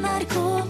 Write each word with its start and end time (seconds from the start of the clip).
Marco 0.00 0.66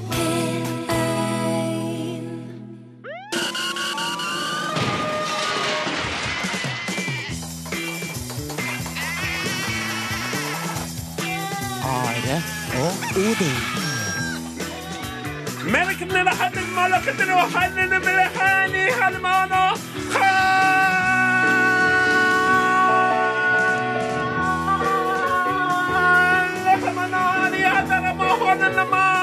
KM 28.76 29.15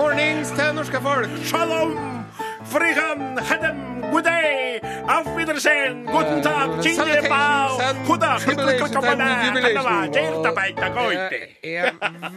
Mornings 0.00 0.48
til 0.56 0.74
norske 0.74 1.00
folk. 1.02 1.28
Shalom, 1.44 1.92
frihan, 2.72 3.38
hedem, 3.50 3.78
good 4.12 4.22
day, 4.24 4.80
auf 5.08 5.26
Wiedersehen, 5.36 6.06
guten 6.06 6.42
Tag, 6.42 6.68
Jingle 6.84 7.28
Bau, 7.28 7.68
Salutations 7.78 7.88
and 7.88 7.98
Huda, 8.08 8.38
tribulations 8.38 8.96
and 8.96 9.04
jubilations. 9.46 10.16
Jubilations. 10.16 11.20
Det 11.62 11.76
er 11.76 11.90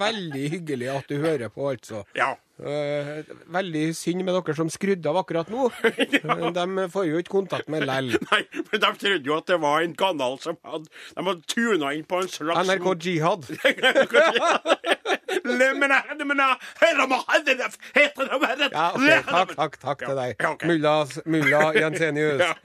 veldig 0.06 0.50
hyggelig 0.50 0.90
at 0.98 1.10
du 1.10 1.16
hører 1.18 1.48
på, 1.50 1.70
altså. 1.70 2.04
Ja. 2.16 2.34
Eh, 2.64 3.24
veldig 3.52 3.90
synd 3.98 4.24
med 4.24 4.38
dere 4.38 4.54
som 4.56 4.70
skrudde 4.72 5.10
av 5.12 5.18
akkurat 5.20 5.50
nå. 5.52 5.68
De 6.58 6.86
får 6.94 7.08
jo 7.10 7.20
ikke 7.20 7.34
kontakt 7.34 7.68
med 7.72 7.84
lell. 7.88 8.14
Nei, 8.30 8.42
men 8.56 8.84
de 8.86 8.92
trodde 9.02 9.28
jo 9.28 9.36
at 9.36 9.50
det 9.52 9.58
var 9.64 9.84
en 9.84 9.96
kanal 10.00 10.38
som 10.44 10.56
hadde 10.64 10.88
De 10.88 11.26
hadde 11.28 11.44
tuna 11.52 11.92
inn 11.98 12.06
på 12.08 12.22
en 12.24 12.32
slags 12.32 12.70
NRK 12.70 12.88
Jihad. 13.04 13.50
Ja, 18.72 18.88
okay. 18.96 19.20
Takk, 19.28 19.56
takk, 19.60 19.78
takk 19.84 20.06
til 20.06 20.18
deg. 20.22 20.36
Ja. 20.40 20.56
Mulla, 20.70 20.96
mulla 21.26 21.62
Jensenius. 21.76 22.44
Ja. 22.44 22.56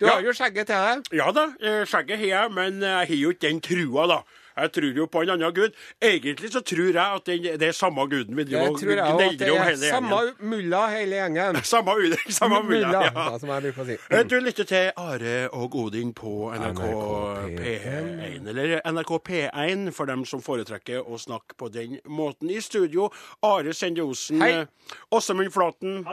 Du 0.00 0.08
har 0.10 0.20
jo 0.24 0.34
skjegget 0.36 0.68
til 0.68 0.88
deg. 0.88 1.12
Ja 1.16 1.30
da, 1.32 1.48
eh, 1.64 1.82
skjegget 1.88 2.20
har 2.20 2.32
jeg, 2.34 2.56
men 2.60 2.82
jeg 2.84 3.08
har 3.08 3.20
jo 3.22 3.32
ikke 3.32 3.48
den 3.48 3.64
trua, 3.64 4.08
da. 4.10 4.22
Jeg 4.56 4.72
tror 4.72 4.98
jo 5.00 5.06
på 5.10 5.22
en 5.24 5.30
annen 5.34 5.54
gud. 5.54 5.72
Egentlig 6.02 6.52
så 6.52 6.60
tror 6.62 6.90
jeg 6.92 6.98
at 7.18 7.26
det, 7.26 7.60
det 7.60 7.68
er 7.68 7.72
samme 7.74 8.04
guden 8.10 8.36
vi 8.36 8.44
Det 8.44 8.52
driver 8.52 8.70
og 8.70 8.78
tror 8.80 8.92
jeg 8.92 9.02
òg. 9.04 9.22
At 9.24 9.38
det 9.40 9.50
om 9.50 9.58
er 9.58 9.64
hele 9.70 9.90
samme 9.90 10.20
mulla 10.40 10.82
hele 10.92 11.16
gjengen. 11.18 11.60
Samme. 11.74 11.96
Samme 12.38 12.62
mulla. 12.62 13.02
Ja. 13.08 13.10
ja, 13.16 13.38
som 13.38 13.50
jeg 13.50 13.62
bruker 13.66 13.82
å 13.82 13.88
si. 13.88 13.96
Mm. 14.10 14.28
Du 14.30 14.36
lytter 14.40 14.68
til 14.70 14.90
Are 15.00 15.34
og 15.52 15.74
Odin 15.80 16.12
på 16.16 16.34
NRK, 16.54 16.82
NRK 16.84 17.58
P1, 17.58 18.48
eller 18.52 18.76
NRK 18.94 19.12
P1 19.28 19.90
for 19.96 20.10
dem 20.10 20.24
som 20.28 20.42
foretrekker 20.44 21.02
å 21.02 21.18
snakke 21.20 21.58
på 21.58 21.68
den 21.74 21.98
måten. 22.06 22.50
I 22.50 22.60
studio 22.62 23.10
Are 23.42 23.74
Sende 23.74 24.06
Osen, 24.06 24.42
Hei. 24.42 24.52
eh, 24.62 24.94
Åsemund 25.14 25.52
Flaten, 25.54 26.04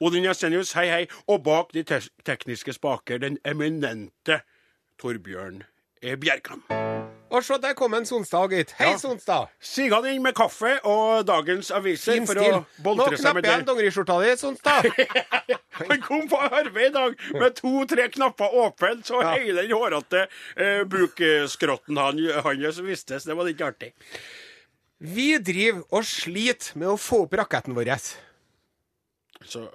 Odin 0.00 0.24
Jensenius, 0.28 0.74
hei 0.76 0.88
hei, 0.90 1.02
og 1.28 1.44
bak 1.46 1.72
de 1.76 1.84
te 1.86 2.00
tekniske 2.26 2.74
spaker 2.76 3.20
den 3.22 3.38
eminente 3.44 4.42
Torbjørn 5.00 5.62
eh, 6.02 6.16
Bjerkan. 6.20 6.64
Og 7.30 7.44
se, 7.46 7.54
der 7.62 7.74
kom 7.78 7.94
en 7.94 8.06
Sonstad, 8.06 8.48
gitt. 8.50 8.72
Hei, 8.78 8.88
Ja. 8.90 8.96
Sonstad. 8.98 9.48
Sig 9.62 9.90
han 9.92 10.06
inn 10.10 10.22
med 10.22 10.34
kaffe 10.34 10.72
og 10.84 11.24
dagens 11.28 11.70
aviser 11.70 12.12
Fin 12.18 12.26
for 12.26 12.34
stil. 12.34 12.56
å 12.56 12.64
boltre 12.82 13.16
seg 13.16 13.20
knapper 13.22 13.42
det. 13.42 13.48
jeg 13.48 13.54
igjen 13.54 13.60
jeg 13.60 13.68
dongeriskjorta 13.68 14.16
di, 14.24 14.36
Sonstad. 14.36 15.58
Han 15.90 16.00
kom 16.04 16.26
på 16.28 16.36
arbeid 16.42 16.90
i 16.90 16.92
dag 16.92 17.14
med 17.38 17.54
to-tre 17.56 18.08
knapper 18.12 18.52
åpne, 18.52 19.02
så 19.06 19.22
Ja. 19.22 19.30
hele 19.38 19.62
den 19.62 19.70
hårete 19.72 20.26
eh, 20.56 20.82
bukskrotten 20.84 21.96
han, 21.96 22.18
hans 22.44 22.78
vistes. 22.84 23.24
Det 23.24 23.36
var 23.38 23.44
litt 23.48 23.60
artig. 23.64 23.92
Vi 25.00 25.38
driver 25.38 25.80
og 25.90 26.04
sliter 26.04 26.76
med 26.76 26.88
å 26.88 26.98
få 27.00 27.22
opp 27.24 27.32
raketten 27.40 27.72
vår. 27.78 27.94
Så 29.46 29.68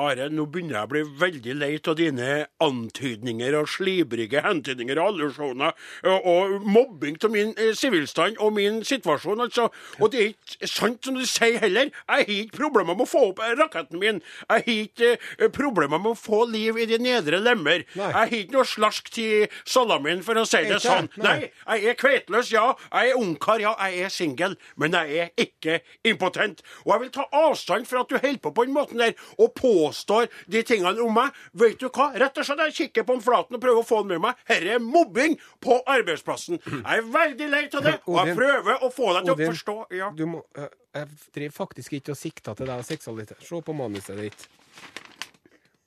Are, 0.00 0.30
nå 0.32 0.46
begynner 0.48 0.78
jeg 0.78 0.86
å 0.86 0.88
bli 0.88 1.00
veldig 1.20 1.54
lei 1.60 1.74
av 1.76 1.96
dine 1.98 2.28
antydninger 2.64 3.52
og 3.58 3.66
slibrige 3.68 4.40
hentydninger 4.40 4.96
og 4.96 5.10
allusjoner 5.10 5.74
og, 6.08 6.28
og 6.30 6.54
mobbing 6.64 7.18
av 7.20 7.34
min 7.34 7.50
eh, 7.60 7.74
sivilstand 7.76 8.38
og 8.40 8.54
min 8.56 8.78
situasjon, 8.88 9.42
altså. 9.44 9.66
Og 10.00 10.14
det 10.14 10.22
er 10.22 10.30
ikke 10.30 10.70
sant 10.72 11.04
som 11.04 11.18
du 11.18 11.26
sier 11.28 11.58
heller. 11.60 11.90
Jeg 11.92 12.08
har 12.08 12.32
ikke 12.32 12.56
problemer 12.56 12.96
med 12.96 13.04
å 13.04 13.10
få 13.10 13.24
opp 13.34 13.42
eh, 13.44 13.52
raketten 13.58 14.00
min. 14.00 14.22
Jeg 14.46 14.64
har 14.64 14.70
ikke 14.72 15.10
eh, 15.18 15.52
problemer 15.52 16.00
med 16.00 16.14
å 16.14 16.20
få 16.22 16.40
liv 16.48 16.80
i 16.80 16.88
de 16.88 17.00
nedre 17.04 17.42
lemmer. 17.44 17.84
Nei. 17.98 18.08
Jeg 18.08 18.16
har 18.16 18.34
ikke 18.40 18.56
noe 18.56 18.70
slask 18.72 19.12
til 19.12 19.44
salamien, 19.68 20.24
for 20.24 20.40
å 20.40 20.46
si 20.48 20.62
det 20.64 20.78
Ikke? 20.78 20.86
sånn. 20.86 21.12
Nei. 21.20 21.36
Nei, 21.66 21.76
jeg 21.82 21.92
er 21.92 22.00
kveitløs, 22.00 22.54
ja. 22.56 22.64
Jeg 22.88 23.12
er 23.12 23.20
ungkar, 23.20 23.60
ja. 23.60 23.76
Jeg 23.90 24.08
er 24.08 24.16
singel. 24.16 24.56
Men 24.80 24.96
jeg 24.96 25.20
er 25.26 25.46
ikke 25.46 25.82
impotent. 26.08 26.64
Og 26.86 26.94
jeg 26.94 27.04
vil 27.04 27.14
ta 27.20 27.28
avstand 27.44 27.84
fra 27.92 28.06
at 28.06 28.16
du 28.16 28.16
holder 28.22 28.40
på 28.40 28.56
på 28.56 28.64
den 28.64 28.76
måten 28.80 29.04
der 29.04 29.12
og 29.36 29.52
påstår 29.66 30.28
de 30.46 30.62
tingene 30.66 31.02
om 31.02 31.14
meg. 31.16 31.34
Vet 31.58 31.78
du 31.80 31.88
hva? 31.90 32.10
Rett 32.14 32.38
og 32.38 32.46
slett, 32.46 32.62
jeg 32.68 32.76
kikker 32.80 33.06
på 33.08 33.16
en 33.18 33.24
flaten 33.24 33.58
og 33.58 33.62
prøver 33.62 33.82
å 33.82 33.86
få 33.86 34.02
den 34.04 34.14
med 34.14 34.24
meg. 34.28 34.42
Dette 34.48 34.76
er 34.76 34.82
mobbing 34.82 35.36
på 35.62 35.80
arbeidsplassen. 35.96 36.60
Jeg 36.62 37.00
er 37.00 37.08
veldig 37.16 37.50
lei 37.52 37.64
av 37.66 37.86
det, 37.86 37.96
og 38.06 38.20
jeg 38.22 38.36
prøver 38.38 38.84
å 38.86 38.92
få 38.94 39.12
deg 39.16 39.28
til 39.28 39.34
å 39.34 39.50
forstå. 39.50 39.76
Ja. 39.96 40.10
Du 40.16 40.26
må, 40.30 40.44
øh, 40.58 40.70
jeg 40.96 41.10
driver 41.34 41.56
faktisk 41.56 41.98
ikke 41.98 42.14
og 42.14 42.20
sikter 42.20 42.58
til 42.58 42.70
deg 42.70 42.82
og 42.84 42.88
seksualitet. 42.88 43.42
Se 43.44 43.62
på 43.66 43.76
manuset 43.76 44.20
ditt. 44.20 44.46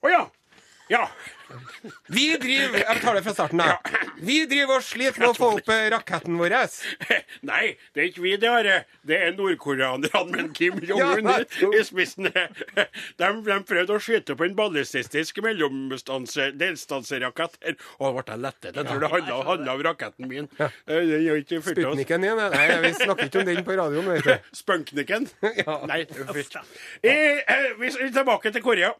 Å 0.03 0.11
ja. 0.11 0.23
Ja. 0.89 1.05
Vi 2.09 2.25
driver 2.41 2.79
Jeg 2.83 3.01
tar 3.01 3.17
det 3.17 3.23
fra 3.25 3.33
starten, 3.33 3.61
da. 3.61 3.77
Vi 4.19 4.45
driver 4.49 4.79
og 4.79 4.83
sliter 4.85 5.19
med 5.21 5.29
å 5.31 5.35
få 5.37 5.49
opp 5.57 5.69
øh, 5.71 5.85
raketten 5.93 6.37
vår. 6.39 6.55
Nei, 7.49 7.63
det 7.95 8.03
er 8.03 8.09
ikke 8.09 8.23
vi 8.25 8.33
det, 8.41 8.49
Are. 8.51 8.77
Det 9.07 9.17
er 9.17 9.35
nordkoreanerne 9.37 10.23
med 10.33 10.53
Kim 10.57 10.79
Jong-un 10.89 11.29
i- 11.39 11.83
spissen. 11.87 12.29
De, 13.19 13.27
de 13.45 13.57
prøvde 13.67 13.95
å 13.95 14.01
skyte 14.03 14.35
på 14.37 14.45
en 14.47 14.55
ballistisk. 14.57 15.15
Og 15.19 15.47
da 15.47 15.49
ble 18.13 18.23
jeg 18.25 18.39
lettet. 18.43 18.75
Jeg 18.75 18.85
tror 18.89 19.03
det 19.03 19.11
handla, 19.13 19.73
om 19.73 19.83
raketten 19.89 20.29
min. 20.29 20.49
Eh. 20.59 20.71
Sputniken 21.65 22.25
din? 22.25 22.41
Nei, 22.53 22.65
vi 22.85 22.93
snakker 22.97 23.29
ikke 23.29 23.43
om 23.43 23.49
den 23.49 23.63
på 23.67 23.77
radioen, 23.79 24.09
vet 24.13 24.25
du. 24.25 24.33
Spunkniken? 24.59 25.27
Nei, 25.89 26.01
uff. 26.05 26.57
Eh, 27.03 27.39
eh, 27.43 27.69
vi 27.79 27.91
er 27.93 28.11
tilbake 28.15 28.51
til 28.55 28.63
Korea. 28.65 28.93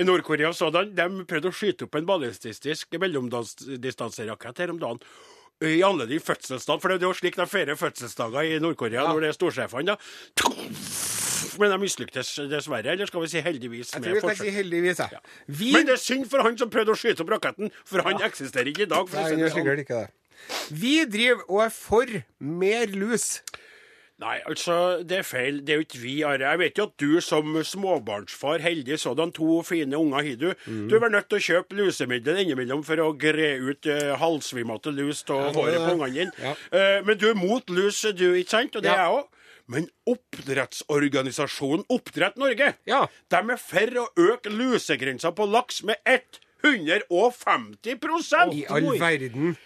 Nord-Korea 0.00 0.52
sådan, 0.56 0.94
de 0.96 1.26
prøvde 1.28 1.50
å 1.50 1.54
skyte 1.54 1.86
opp 1.86 1.98
en 1.98 2.08
ballistisk 2.08 2.96
mellomdistanserakett 3.00 4.64
her 4.64 4.72
om 4.74 4.80
dagen. 4.82 5.02
I 5.60 5.82
anledning 5.84 6.22
de 6.22 6.24
for 6.24 6.88
det 6.88 7.02
er 7.02 7.04
jo 7.04 7.12
slik 7.12 7.36
de 7.36 7.44
feirer 7.44 7.76
fødselsdager 7.76 8.48
i 8.48 8.60
Nord-Korea 8.64 9.04
når 9.10 9.26
det 9.26 9.28
er 9.28 9.36
storsjefene. 9.36 9.92
da. 9.92 9.98
Men 11.60 11.74
de 11.74 11.78
mislyktes 11.82 12.30
dessverre, 12.48 12.94
eller 12.94 13.08
skal 13.08 13.24
vi 13.24 13.28
si 13.32 13.42
heldigvis. 13.44 13.92
Jeg 13.92 14.04
tror 14.04 14.16
vi 14.16 14.22
kan 14.24 14.38
si 14.38 14.54
heldigvis, 14.54 15.02
jeg. 15.02 15.20
Vi 15.60 15.72
Men 15.74 15.88
det 15.88 15.98
er 15.98 16.00
synd 16.00 16.24
for 16.32 16.44
han 16.46 16.56
som 16.56 16.70
prøvde 16.72 16.94
å 16.94 16.98
skyte 16.98 17.24
opp 17.24 17.34
raketten, 17.34 17.72
for 17.84 18.04
han 18.06 18.22
eksisterer 18.24 18.72
ikke 18.72 18.86
i 18.86 18.90
dag. 18.90 19.12
Nei, 19.12 19.26
han 19.26 19.42
gjør 19.42 19.52
sånn. 19.52 19.60
sikkert 19.60 19.84
ikke 19.84 20.00
det. 20.00 20.08
Vi 20.72 20.94
driver 21.12 21.42
og 21.50 21.62
er 21.66 21.74
for 21.74 22.14
mer 22.40 22.96
lus. 22.96 23.26
Nei, 24.20 24.36
altså, 24.44 24.74
det 25.08 25.16
er 25.18 25.22
feil. 25.24 25.62
Det 25.64 25.72
er 25.72 25.78
jo 25.80 25.84
ikke 25.86 25.98
vi, 26.02 26.14
Are. 26.28 26.42
Jeg 26.44 26.58
vet 26.60 26.76
jo 26.76 26.84
at 26.90 26.96
du 27.00 27.14
som 27.24 27.54
småbarnsfar, 27.64 28.60
heldig 28.60 28.98
sådan, 29.00 29.30
to 29.32 29.62
fine 29.64 29.96
unger 29.96 30.20
har 30.26 30.36
du. 30.36 30.50
Mm. 30.66 30.82
Du 30.90 30.96
er 30.98 31.02
vel 31.06 31.14
nødt 31.14 31.30
til 31.32 31.38
å 31.40 31.44
kjøpe 31.46 31.72
lusemiddel 31.78 32.36
innimellom 32.42 32.82
for 32.84 33.00
å 33.00 33.14
gre 33.16 33.54
ut 33.64 33.86
eh, 33.88 34.10
halvsvimmete 34.20 34.92
lus 34.92 35.24
av 35.32 35.40
Ja, 35.46 35.54
håret 35.56 35.80
på 35.86 35.94
ungene 35.96 36.12
dine. 36.18 36.32
ja. 36.44 36.52
Eh, 36.76 37.00
men 37.08 37.16
du 37.16 37.24
er 37.30 37.38
mot 37.40 37.64
lus, 37.72 38.02
du, 38.12 38.26
ikke 38.36 38.52
sant? 38.58 38.76
Og 38.76 38.82
det 38.84 38.92
er 38.92 39.00
jeg 39.06 39.14
òg. 39.22 39.26
Men 39.70 39.86
oppdrettsorganisasjonen 40.10 41.84
Oppdrett 41.94 42.36
Norge, 42.42 42.72
Ja. 42.90 43.04
de 43.30 43.36
er 43.54 43.56
for 43.56 43.86
å 44.02 44.08
øke 44.18 44.50
lusegrensa 44.50 45.30
på 45.32 45.46
laks 45.48 45.80
med 45.86 45.96
150% 46.04 48.52
I 48.52 48.66
all 48.68 48.98
verden. 48.98 49.56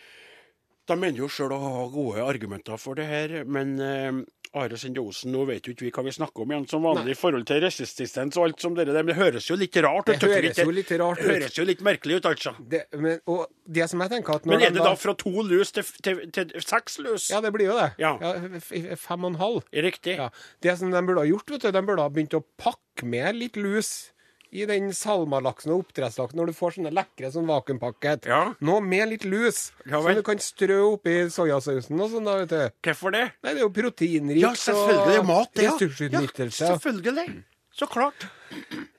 de 0.86 0.96
mener 1.00 1.16
jo 1.18 1.28
sjøl 1.32 1.52
å 1.56 1.58
ha 1.62 1.86
gode 1.88 2.20
argumenter 2.22 2.76
for 2.78 2.94
det 2.94 3.06
her, 3.08 3.44
men 3.48 3.80
eh, 3.80 4.12
Are 4.54 4.76
Sende 4.78 5.02
Osen, 5.02 5.32
nå 5.34 5.42
vet 5.48 5.66
jo 5.66 5.72
ikke 5.74 5.86
vi 5.86 5.90
hva 5.96 6.04
vi 6.06 6.12
snakker 6.14 6.44
om 6.44 6.52
igjen 6.54 6.66
som 6.70 6.84
vanlig 6.86 7.16
i 7.16 7.18
forhold 7.18 7.46
til 7.48 7.58
resistens 7.64 8.36
og 8.38 8.44
alt 8.46 8.62
som 8.62 8.76
dere 8.76 8.92
der. 8.94 9.02
Men 9.02 9.14
det 9.14 9.18
høres 9.18 9.48
jo 9.50 9.56
litt 9.58 9.74
rart 9.82 10.06
ut. 10.08 10.14
Det 10.22 10.30
høres 10.30 10.52
ikke? 10.54 10.66
jo 10.68 10.74
litt 10.76 10.92
rart 11.02 11.18
ut. 11.18 11.26
Høres 11.32 11.58
jo 11.58 11.66
litt 11.66 11.82
merkelig 11.88 12.20
ut, 12.20 12.28
altså. 12.30 12.54
Det, 12.70 12.84
men, 12.94 13.18
og 13.26 13.44
det 13.66 13.88
som 13.90 14.04
jeg 14.04 14.14
tenker 14.14 14.38
at 14.38 14.46
når 14.46 14.54
Men 14.54 14.66
er 14.68 14.76
det 14.78 14.86
da 14.86 14.94
fra 15.00 15.16
to 15.24 15.32
lus 15.42 15.74
til, 15.74 15.88
til, 16.06 16.22
til 16.38 16.54
seks 16.62 17.00
lus? 17.02 17.28
Ja, 17.34 17.42
det 17.44 17.50
blir 17.56 17.72
jo 17.72 17.76
det. 17.80 17.90
Ja. 17.98 18.14
f- 18.62 18.74
fem 19.02 19.26
og 19.26 19.34
en 19.34 19.40
halv. 19.42 19.62
Riktig. 19.74 20.16
Ja. 20.22 20.30
Det 20.62 20.78
som 20.78 20.94
de 20.94 21.02
burde 21.02 21.24
ha 21.24 21.28
gjort, 21.32 21.50
vet 21.56 21.66
du, 21.66 21.70
de 21.74 21.82
burde 21.90 22.06
ha 22.06 22.14
begynt 22.14 22.38
å 22.38 22.44
pakke 22.60 23.10
med 23.10 23.34
litt 23.42 23.58
lus 23.58 24.12
i 24.54 24.66
den 24.70 24.92
salmalaksen 24.94 25.72
og 25.74 25.84
oppdrettslaksen 25.84 26.38
når 26.38 26.52
du 26.52 26.56
får 26.56 26.76
sånne 26.76 26.92
lekre 26.94 27.30
sånn 27.34 27.48
vakuumpakket. 27.48 28.28
Ja. 28.30 28.42
Nå 28.62 28.76
med 28.84 29.08
litt 29.10 29.24
lus, 29.26 29.72
Ja 29.88 29.98
som 29.98 30.14
du 30.14 30.22
kan 30.26 30.42
strø 30.42 30.78
oppi 30.92 31.16
soyasausen 31.34 31.98
og 31.98 32.12
sånn, 32.12 32.28
da, 32.28 32.36
vet 32.44 32.52
du. 32.54 32.76
Hvorfor 32.86 33.16
det? 33.16 33.24
Nei, 33.42 33.50
det 33.50 33.58
er 33.58 33.64
jo 33.66 33.72
proteinrikt 33.74 34.44
Ja, 34.44 34.52
selvfølgelig. 34.54 35.08
Det 35.10 35.18
er 35.18 35.26
mat, 35.32 35.50
det. 35.58 35.66
Ja. 35.66 35.74
ja, 35.74 36.76
selvfølgelig. 36.78 37.42
Så 37.74 37.88
klart. 37.90 38.28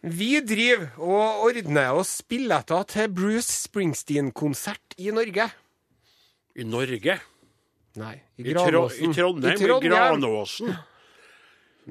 Vi 0.03 0.33
driver 0.43 0.89
og 0.99 1.45
ordner 1.47 1.95
oss 1.95 2.17
billetter 2.27 2.83
til 2.91 3.07
Bruce 3.15 3.47
Springsteen-konsert 3.69 4.97
i 4.99 5.13
Norge. 5.15 5.47
I 6.59 6.67
Norge. 6.67 7.15
Nei. 7.95 8.15
I 8.35 8.43
I, 8.43 8.51
Tro 8.51 8.67
Granåsen. 8.67 9.07
I 9.07 9.15
Trondheim. 9.15 9.55
I 9.55 9.63
Trondheim. 9.63 9.93
Granåsen. 9.95 10.75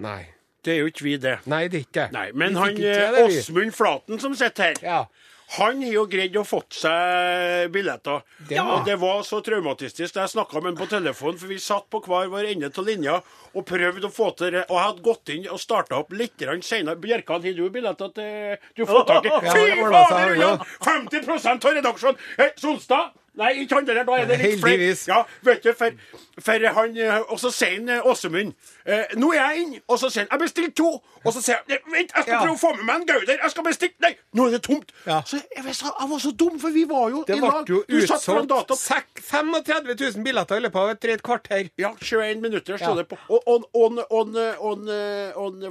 Nei. 0.05 0.34
Det 0.65 0.73
er 0.75 0.81
jo 0.83 0.89
ikke 0.91 1.05
vi, 1.05 1.17
det. 1.21 1.37
Nei, 1.51 1.67
det 1.69 1.83
er 1.83 1.85
ikke. 1.87 2.09
Nei, 2.15 2.31
Men 2.33 2.57
han. 2.57 2.79
Åsmund 3.25 3.75
Flaten 3.77 4.21
som 4.23 4.35
sitter 4.39 4.71
her, 4.73 4.81
Ja. 4.83 5.01
han 5.59 5.83
har 5.85 5.93
jo 5.93 6.07
greid 6.09 6.37
å 6.41 6.45
fått 6.49 6.73
seg 6.73 7.71
billetter. 7.75 8.23
Det 8.49 8.57
Ja. 8.57 8.65
Og 8.75 8.87
det 8.87 8.97
var 8.99 9.21
så 9.23 9.43
traumatistisk 9.45 10.15
da 10.15 10.23
jeg 10.25 10.33
snakka 10.33 10.63
med 10.63 10.73
han 10.73 10.77
på 10.81 10.89
telefon, 10.89 11.37
for 11.39 11.47
vi 11.53 11.59
satt 11.61 11.89
på 11.91 12.01
hver 12.01 12.31
vår 12.33 12.49
ende 12.55 12.71
av 12.73 12.85
linja 12.87 13.19
og 13.55 13.67
prøvde 13.67 14.09
å 14.09 14.11
få 14.13 14.31
til 14.37 14.51
det. 14.57 14.65
Og 14.71 14.77
jeg 14.79 14.87
hadde 14.89 15.03
gått 15.05 15.29
inn 15.37 15.49
og 15.49 15.61
starta 15.61 15.99
opp 16.01 16.13
litt 16.13 16.39
seinere. 16.65 16.97
Bjerkan, 16.97 17.43
har 17.45 17.53
du 17.53 17.69
billetter 17.71 18.09
til 18.15 18.57
du 18.75 18.87
får 18.87 19.05
tak 19.07 19.27
i? 19.27 19.29
Fy 19.29 19.69
fader, 19.85 20.33
Ulland! 20.33 20.41
Jan! 20.41 20.65
50 20.81 21.67
av 21.69 21.75
redaksjonen! 21.77 22.17
Hey, 22.39 22.51
Solstad! 22.57 23.13
Nei, 23.37 23.49
ikke 23.65 23.75
han 23.75 23.87
der, 23.87 24.05
da 24.07 24.13
er 24.21 24.27
det 24.31 24.37
litt 24.39 24.61
flere. 24.63 24.91
Ja, 25.09 25.23
vet 25.43 25.65
du, 25.65 25.73
for, 25.75 25.91
for 26.41 26.67
han 26.77 26.97
eh, 26.97 27.21
Og 27.35 27.41
så 27.43 27.51
sier 27.51 27.73
han 27.81 27.89
eh, 27.91 28.07
Åsemund 28.07 28.53
eh, 28.87 29.05
Nå 29.19 29.33
er 29.35 29.41
jeg 29.41 29.63
inn. 29.65 29.73
Og 29.91 29.99
så 29.99 30.11
sier 30.11 30.23
han 30.29 30.31
Jeg 30.39 30.43
bestilte 30.45 30.75
to. 30.79 30.91
Og 31.25 31.33
så 31.35 31.43
sier 31.43 31.59
han 31.59 31.79
Vent, 31.91 32.13
jeg 32.15 32.23
skal 32.23 32.33
Ja. 32.35 32.41
prøve 32.45 32.55
å 32.55 32.61
få 32.63 32.71
med 32.77 32.85
meg 32.87 33.01
en 33.03 33.07
Gauder. 33.11 33.39
Jeg 33.43 33.51
skal 33.51 33.65
bestille 33.67 33.95
Nei, 34.07 34.13
nå 34.39 34.47
er 34.47 34.51
det 34.57 34.63
tomt. 34.63 34.93
Ja. 35.07 35.21
Så 35.27 35.41
jeg, 35.57 35.65
var 35.67 35.73
så- 35.81 35.95
jeg 36.01 36.11
var 36.15 36.19
så 36.19 36.31
dum, 36.45 36.59
for 36.63 36.71
vi 36.71 36.85
var 36.91 37.09
jo 37.11 37.25
Det 37.27 37.37
i 37.37 37.41
lag. 37.41 37.69
jo 37.69 37.83
Du 37.89 38.01
satt 38.07 38.23
foran 38.25 38.47
utsolgt 38.47 38.69
data. 38.69 38.75
sek- 38.75 39.14
35 39.25 39.95
000 40.17 40.25
billetter 40.27 40.61
i 40.61 40.65
løpet 40.65 40.81
av 40.81 40.91
et 40.93 41.01
drøyt 41.03 41.23
kvarter. 41.25 41.71
Ja, 41.81 41.91
21 41.97 42.43
minutter 42.45 42.79
sto 42.81 42.93
det 42.99 43.07
på. 43.11 43.19
Og 43.33 43.49
on, 43.75 44.85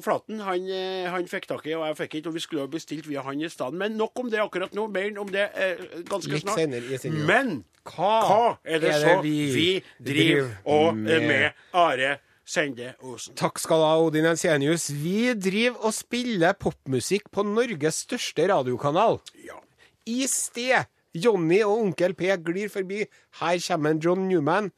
Flaten, 0.04 0.42
han, 0.44 0.66
eh, 0.70 1.10
han 1.12 1.28
fikk 1.30 1.48
tak 1.52 1.68
i, 1.70 1.76
og 1.78 1.86
jeg 1.92 2.00
fikk 2.02 2.18
ikke. 2.20 2.32
Og 2.32 2.38
vi 2.38 2.44
skulle 2.44 2.66
ha 2.66 2.72
bestilt 2.72 3.08
via 3.10 3.24
han 3.26 3.42
i 3.42 3.50
stedet. 3.52 3.78
Men 3.80 3.98
nok 4.00 4.20
om 4.24 4.32
det 4.34 4.42
akkurat 4.44 4.74
nå. 4.76 4.88
Mer 4.94 5.20
om 5.22 5.30
det 5.32 5.48
eh, 5.54 5.82
ganske 6.10 6.34
Litt 6.34 6.46
snart. 6.46 6.60
senere. 6.60 7.00
Men 7.30 7.64
Hva, 7.84 8.12
hva 8.28 8.52
er 8.64 8.80
det 8.80 8.94
så 9.02 9.18
vi, 9.24 9.82
driver 10.00 10.54
og 10.64 10.96
med, 10.96 11.26
med 11.28 11.66
Are 11.76 12.14
Sende 12.48 12.94
Osen? 13.04 13.36
Takk 13.40 13.60
skal 13.60 13.82
du 13.82 13.88
ha, 13.88 13.98
Odin 14.04 14.28
Ensenius. 14.30 14.90
Vi 14.92 15.34
driver 15.36 15.90
og 15.90 15.96
spiller 15.96 16.56
popmusikk 16.60 17.30
på 17.32 17.46
Norges 17.48 18.04
største 18.08 18.48
radiokanal. 18.52 19.20
Ja. 19.44 19.60
I 20.08 20.26
sted 20.28 20.88
Johnny 21.16 21.62
og 21.64 21.78
Onkel 21.84 22.14
P 22.18 22.22
glir 22.46 22.70
forbi. 22.74 23.04
Her 23.40 23.58
kommer 23.68 23.90
en 23.94 24.00
John 24.04 24.28
Newman. 24.28 24.72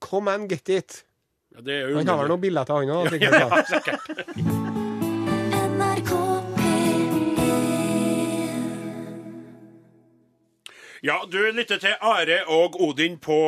Come 0.00 0.30
and 0.30 0.48
get 0.48 0.68
it. 0.68 1.04
ja, 1.56 1.60
det 1.60 1.74
er 1.74 1.88
jo 1.90 1.96
Han 1.98 2.06
har 2.08 2.16
vel 2.22 2.28
noen 2.30 2.40
billetter, 2.40 2.74
han 2.74 2.88
òg? 2.88 3.08
sikkert. 3.68 4.00
NRK 5.80 6.12
P1 6.56 7.30
Ja, 11.02 11.16
du 11.32 11.38
lytter 11.52 11.78
til 11.80 11.94
Are 12.00 12.40
og 12.46 12.80
Odin 12.82 13.18
på 13.18 13.38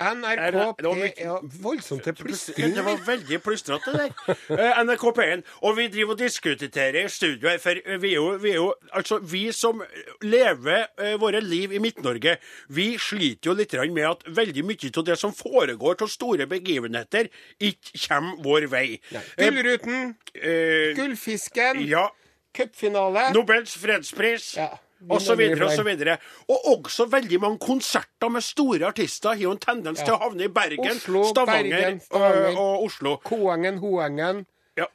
NRK 0.00 0.38
Er 0.38 0.50
det- 0.50 0.76
det 0.78 0.84
var 0.86 0.94
P 0.94 1.02
viktig. 1.02 1.24
er 1.26 1.62
voldsomt 1.62 2.02
til 2.04 2.12
plystring. 2.14 2.74
Det 2.74 2.84
var 2.84 2.96
veldig 3.06 3.38
plystrete, 3.42 3.92
det 3.92 4.12
der. 4.28 4.34
Eh, 4.58 4.84
NRK 4.84 5.04
P1. 5.16 5.42
Og 5.62 5.76
vi 5.76 5.88
driver 5.88 6.12
og 6.12 6.18
diskuterer 6.18 7.04
i 7.04 7.08
studio 7.08 7.48
her, 7.48 7.58
for 7.58 7.70
eh, 7.84 7.96
vi 8.02 8.10
er 8.12 8.14
jo, 8.14 8.36
vi 8.38 8.50
er 8.50 8.54
jo 8.54 8.74
Altså, 8.94 9.18
vi 9.18 9.52
som 9.52 9.82
lever 10.22 10.86
eh, 10.98 11.16
våre 11.20 11.40
liv 11.40 11.72
i 11.72 11.78
Midt-Norge, 11.78 12.36
vi 12.68 12.96
sliter 12.98 13.50
jo 13.50 13.54
litt 13.54 13.72
med 13.92 14.04
at 14.06 14.22
veldig 14.26 14.64
mye 14.64 14.90
av 14.96 15.04
det 15.04 15.18
som 15.18 15.32
foregår 15.32 16.02
av 16.02 16.08
store 16.08 16.46
begivenheter, 16.46 17.28
ikke 17.60 17.98
kommer 18.08 18.42
vår 18.42 18.68
vei. 18.70 19.00
Gullruten, 19.36 20.14
Eh, 20.34 20.94
Gullfisken, 20.94 21.80
ja. 21.88 22.08
cupfinale. 22.54 23.32
Nobels 23.34 23.74
fredspris. 23.76 24.54
Ja. 24.56 24.78
Og 25.10 25.20
så 25.22 25.36
videre 25.38 26.16
og 26.48 26.66
også 26.72 27.06
veldig 27.10 27.40
mange 27.40 27.58
konserter 27.62 28.28
med 28.28 28.42
store 28.42 28.86
artister 28.88 29.28
har 29.30 29.42
jo 29.42 29.52
en 29.54 29.62
tendens 29.62 30.02
til 30.02 30.16
å 30.16 30.20
havne 30.24 30.48
i 30.48 30.52
Bergen, 30.52 30.90
Oslo, 30.90 31.24
Stavanger, 31.30 31.70
Bergen, 31.70 32.00
Stavanger. 32.00 32.50
Og, 32.56 32.62
og 32.64 32.84
Oslo. 32.88 33.16
Koengen, 33.24 33.78
Hoengen, 33.78 34.46
Ja. 34.78 34.88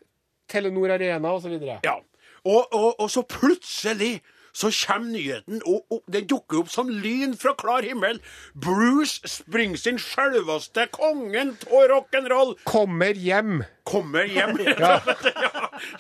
Telenor 0.50 0.92
Arena 0.98 1.32
osv. 1.34 1.56
Ja. 1.84 1.98
Og, 2.44 2.74
og, 2.74 3.00
og 3.00 3.10
så 3.12 3.24
plutselig 3.24 4.18
så 4.54 4.70
kommer 4.88 5.10
nyheten, 5.16 5.62
og, 5.66 5.86
og 5.90 6.04
den 6.14 6.28
dukker 6.30 6.60
opp 6.62 6.70
som 6.70 6.90
lyn 6.92 7.34
fra 7.40 7.56
klar 7.58 7.82
himmel. 7.82 8.20
Bruce 8.54 9.26
Springsteen, 9.26 9.98
selveste 9.98 10.86
kongen 10.94 11.56
av 11.72 11.88
rock'n'roll, 11.90 12.54
Kommer 12.70 13.18
hjem. 13.18 13.64
Kommer 13.84 14.24
hjem. 14.30 14.58
ja. 14.80 15.00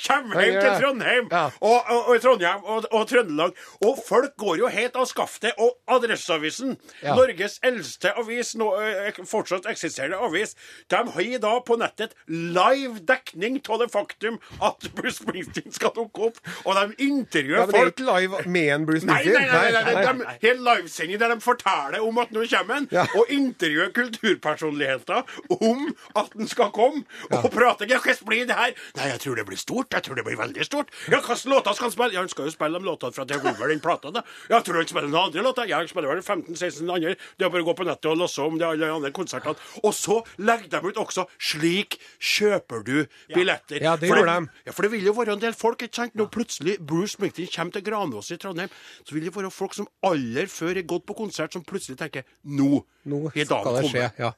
Kommer 0.07 0.41
hjem 0.41 0.59
til 0.61 0.75
Trondheim 0.79 1.25
og, 1.33 1.89
og, 1.91 2.09
og 2.13 2.21
Trondheim 2.23 2.63
og, 2.63 2.85
og 2.91 3.07
Trøndelag. 3.09 3.55
Og 3.83 3.99
folk 4.07 4.35
går 4.39 4.61
jo 4.61 4.69
helt 4.71 4.95
av 4.99 5.07
skaftet. 5.09 5.57
Og 5.61 5.75
Adresseavisen. 5.91 6.77
Norges 7.03 7.57
eldste 7.65 8.13
avis, 8.19 8.53
nå, 8.59 8.69
eh, 8.79 9.19
fortsatt 9.27 9.67
eksisterende 9.69 10.19
avis, 10.23 10.55
de 10.91 11.01
har 11.15 11.41
da 11.43 11.53
på 11.65 11.77
nettet 11.79 12.15
live 12.31 13.01
dekning 13.07 13.59
av 13.67 13.81
det 13.83 13.89
faktum 13.93 14.39
at 14.63 14.87
Bruce 14.95 15.19
Springsteen 15.19 15.73
skal 15.75 15.93
dukke 15.95 16.29
opp. 16.29 16.39
Og 16.63 16.77
de 16.77 17.07
intervjuer 17.09 17.59
Ja, 17.59 17.65
men 17.67 17.75
det 17.75 17.81
er 17.81 17.91
ikke 17.93 18.07
live 18.07 18.43
med 18.55 18.69
en 18.77 18.87
Bruce 18.87 19.07
Nei, 19.09 19.19
nei, 19.25 19.43
nei, 19.49 19.71
nei, 19.73 19.83
nei, 19.83 19.93
Nei. 19.93 20.05
de, 20.05 20.47
helt 20.47 20.63
livesending 20.63 21.19
der 21.21 21.33
de 21.33 21.43
forteller 21.43 22.03
om 22.03 22.17
at 22.21 22.31
nå 22.33 22.45
kommer 22.51 22.79
han, 22.79 22.87
og 23.17 23.31
intervjuer 23.33 23.91
kulturpersonligheter 23.95 25.23
om 25.59 25.89
at 26.19 26.33
han 26.37 26.49
skal 26.49 26.71
komme, 26.75 27.03
og 27.31 27.49
prater 27.73 27.89
ikke, 27.89 28.01
hvordan 28.03 28.27
blir 28.29 28.45
det 28.47 28.57
her? 28.57 28.73
Nei, 28.97 29.07
jeg 29.11 29.19
tror 29.23 29.35
det 29.35 29.45
blir 29.47 29.59
stort. 29.59 29.93
Jeg 29.93 30.03
tror 30.03 30.15
det 30.15 30.25
blir 30.25 30.37
veldig 30.39 30.65
stort. 30.65 30.91
Ja, 31.09 31.19
hvilke 31.19 31.49
låter 31.49 31.73
skal 31.73 31.87
han 31.87 31.93
spille? 31.95 32.13
Ja, 32.13 32.19
han 32.19 32.29
skal 32.29 32.47
jo 32.47 32.53
spille 32.53 32.79
de 32.79 32.87
låtene 32.87 33.13
fra 33.13 33.25
The 33.25 33.39
Hoover, 33.43 33.67
den 33.71 33.83
plata, 33.83 34.11
da. 34.13 34.23
Ja, 34.49 34.59
tror 34.61 34.79
han 34.81 34.89
spiller 34.89 35.09
noen 35.09 35.29
andre 35.29 35.45
låter? 35.45 35.69
Ja, 35.69 35.81
han 35.81 35.87
spiller 35.91 36.13
vel 36.13 36.21
15-16 36.23 36.93
andre. 36.93 37.15
Det 37.37 37.47
er 37.47 37.53
bare 37.53 37.65
å 37.65 37.69
gå 37.69 37.75
på 37.79 37.87
nettet 37.87 38.09
og 38.11 38.19
låse 38.21 38.45
om 38.45 38.59
de 38.59 38.67
alle 38.67 38.91
andre 38.91 39.13
konsertene. 39.15 39.57
Og 39.83 39.93
så 39.97 40.19
legger 40.37 40.69
de 40.73 40.83
ut 40.89 41.01
også 41.01 41.27
'Slik 41.39 41.99
kjøper 42.19 42.83
du 42.83 42.95
billetter'. 43.33 43.81
Ja, 43.81 43.95
det 43.95 44.09
gjør 44.09 44.25
de. 44.25 44.49
ja, 44.65 44.71
for 44.71 44.83
det 44.83 44.91
vil 44.91 45.05
jo 45.05 45.13
være 45.17 45.33
en 45.33 45.41
del 45.41 45.53
folk, 45.53 45.81
ikke 45.81 45.95
sant? 45.95 46.15
Når 46.15 46.29
plutselig 46.33 46.77
Bruce 46.79 47.17
Springsteen 47.17 47.49
kommer 47.55 47.73
til 47.73 47.83
Granås 47.83 48.31
i 48.31 48.37
Trondheim, 48.37 48.69
så 49.05 49.15
vil 49.15 49.25
det 49.25 49.35
være 49.35 49.51
folk 49.51 49.73
som 49.73 49.87
aller 50.03 50.47
før 50.47 50.77
er 50.77 50.87
gått 50.87 51.05
på 51.05 51.13
konsert, 51.13 51.53
som 51.53 51.63
plutselig 51.63 51.97
tenker 51.97 52.23
nå, 52.43 52.85
Nå 53.05 53.29
det 53.33 53.47
skje, 53.47 54.09
skal 54.13 54.33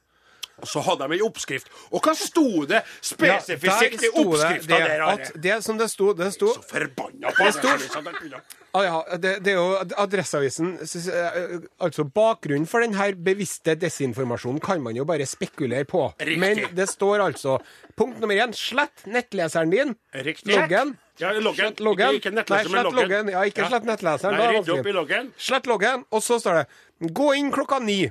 Og 0.62 0.68
så 0.70 0.80
hadde 0.80 1.08
de 1.10 1.18
en 1.18 1.26
oppskrift. 1.26 1.68
Og 1.92 2.00
hva 2.00 2.14
sto 2.16 2.64
det 2.68 2.82
spesifikt 3.04 4.06
i 4.06 4.12
oppskrifta 4.12 4.78
der? 4.80 5.02
Are? 5.04 5.16
at 5.16 5.34
det 5.42 5.58
som 5.64 5.76
det 5.76 5.90
sto, 5.92 6.12
det 6.16 6.30
sto 6.32 6.52
Så 6.54 6.62
forbanna 6.64 7.32
på 7.36 7.50
det! 7.50 8.40
Ah, 8.76 8.84
ja, 8.84 9.16
det, 9.16 9.38
det 9.44 9.54
er 9.54 9.56
jo 9.56 10.00
Adresseavisen 10.02 10.74
eh, 10.82 11.54
Altså, 11.80 12.04
bakgrunnen 12.04 12.66
for 12.68 12.84
denne 12.84 13.06
bevisste 13.24 13.72
desinformasjonen 13.80 14.60
kan 14.64 14.82
man 14.84 14.96
jo 14.96 15.06
bare 15.08 15.24
spekulere 15.28 15.88
på. 15.88 16.02
Riktig. 16.20 16.40
Men 16.42 16.76
det 16.76 16.88
står 16.92 17.24
altså 17.24 17.58
Punkt 17.96 18.20
nummer 18.20 18.36
én 18.36 18.52
slett 18.52 19.06
nettleseren 19.08 19.72
din. 19.72 19.94
Riktig. 20.12 20.52
Loggen. 20.52 20.96
Ja, 21.16 21.32
loggen. 21.32 21.54
Slett 21.56 21.80
loggen. 21.80 22.18
Ikke, 22.18 22.28
ikke 22.28 22.34
Nei, 22.34 22.40
nettleser, 22.42 22.68
men 22.68 22.82
slett 22.84 22.98
loggen. 23.00 23.30
Ja, 23.32 23.44
ikke 23.48 23.68
slett 23.70 23.88
nettleseren. 23.88 24.36
Nei, 24.36 24.50
er 24.52 24.76
opp 24.76 24.90
i 24.92 24.94
loggen. 24.96 25.30
Slett 25.40 25.70
loggen, 25.70 26.04
og 26.12 26.24
så 26.24 26.36
står 26.42 26.60
det 26.60 27.12
Gå 27.16 27.32
inn 27.36 27.48
klokka 27.52 27.80
ni. 27.80 28.02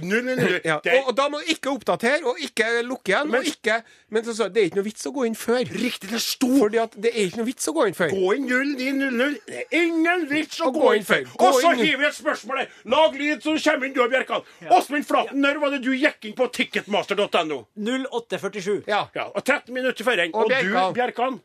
Null, 0.00 0.22
null, 0.24 0.38
null. 0.40 0.54
Ja, 0.64 0.78
og, 0.78 1.08
og 1.10 1.16
da 1.18 1.26
må 1.28 1.42
du 1.42 1.50
ikke 1.52 1.68
oppdatere, 1.68 2.22
og 2.24 2.38
ikke 2.40 2.64
lukke 2.86 3.12
igjen. 3.12 3.28
Men- 3.28 3.42
og 3.42 3.48
ikke, 3.50 3.74
men 4.08 4.24
så, 4.24 4.32
så, 4.38 4.46
det 4.48 4.62
er 4.62 4.68
ikke 4.70 4.78
noe 4.80 4.86
vits 4.86 5.04
å 5.06 5.12
gå 5.12 5.26
inn 5.28 5.34
før. 5.36 5.58
riktig, 5.68 6.08
det 6.14 6.20
sto 6.24 6.48
Fordi 6.62 6.78
at 6.80 6.94
det 6.96 7.10
er 7.12 7.26
ikke 7.28 7.40
noe 7.42 7.48
vits 7.50 7.68
å 7.68 7.74
gå 7.76 7.84
inn 7.90 7.98
før. 7.98 8.14
Gå 8.14 8.30
inn 8.38 8.46
0900. 8.48 9.36
Det 9.50 9.58
er 9.60 9.76
ingen 9.82 10.24
vits 10.30 10.60
å 10.64 10.70
Å 10.70 10.72
gå 10.72 10.80
gå 10.86 10.94
inn 10.96 11.04
før. 11.04 11.26
Gå 11.36 11.50
Og 11.50 11.58
så 11.60 11.72
hiver 11.76 12.00
vi 12.00 12.06
et 12.08 12.16
spørsmål. 12.16 12.62
Lag 12.94 13.18
lyd 13.20 13.44
så 13.44 13.52
du 13.52 13.60
kommer 13.66 13.86
inn, 13.90 13.92
du 13.92 14.00
og 14.06 14.10
Bjerkan. 14.14 14.46
Åsmund 14.78 15.04
Flaten, 15.10 15.40
når 15.44 15.60
var 15.60 15.74
det 15.76 15.82
du 15.84 15.90
gikk 15.92 16.24
inn 16.30 16.36
på 16.40 16.48
ticketmaster.no? 16.56 17.60
0847. 17.76 18.84
Ja. 18.88 19.02
Ja, 19.14 19.28
og 19.28 19.44
13 19.44 19.74
minutter 19.76 20.04
før 20.08 20.24
en. 20.24 20.32
Og 20.34 20.44
Og 20.46 20.48
du, 20.48 20.56
Bjerkan. 20.56 20.94
Bjerkan? 20.96 21.40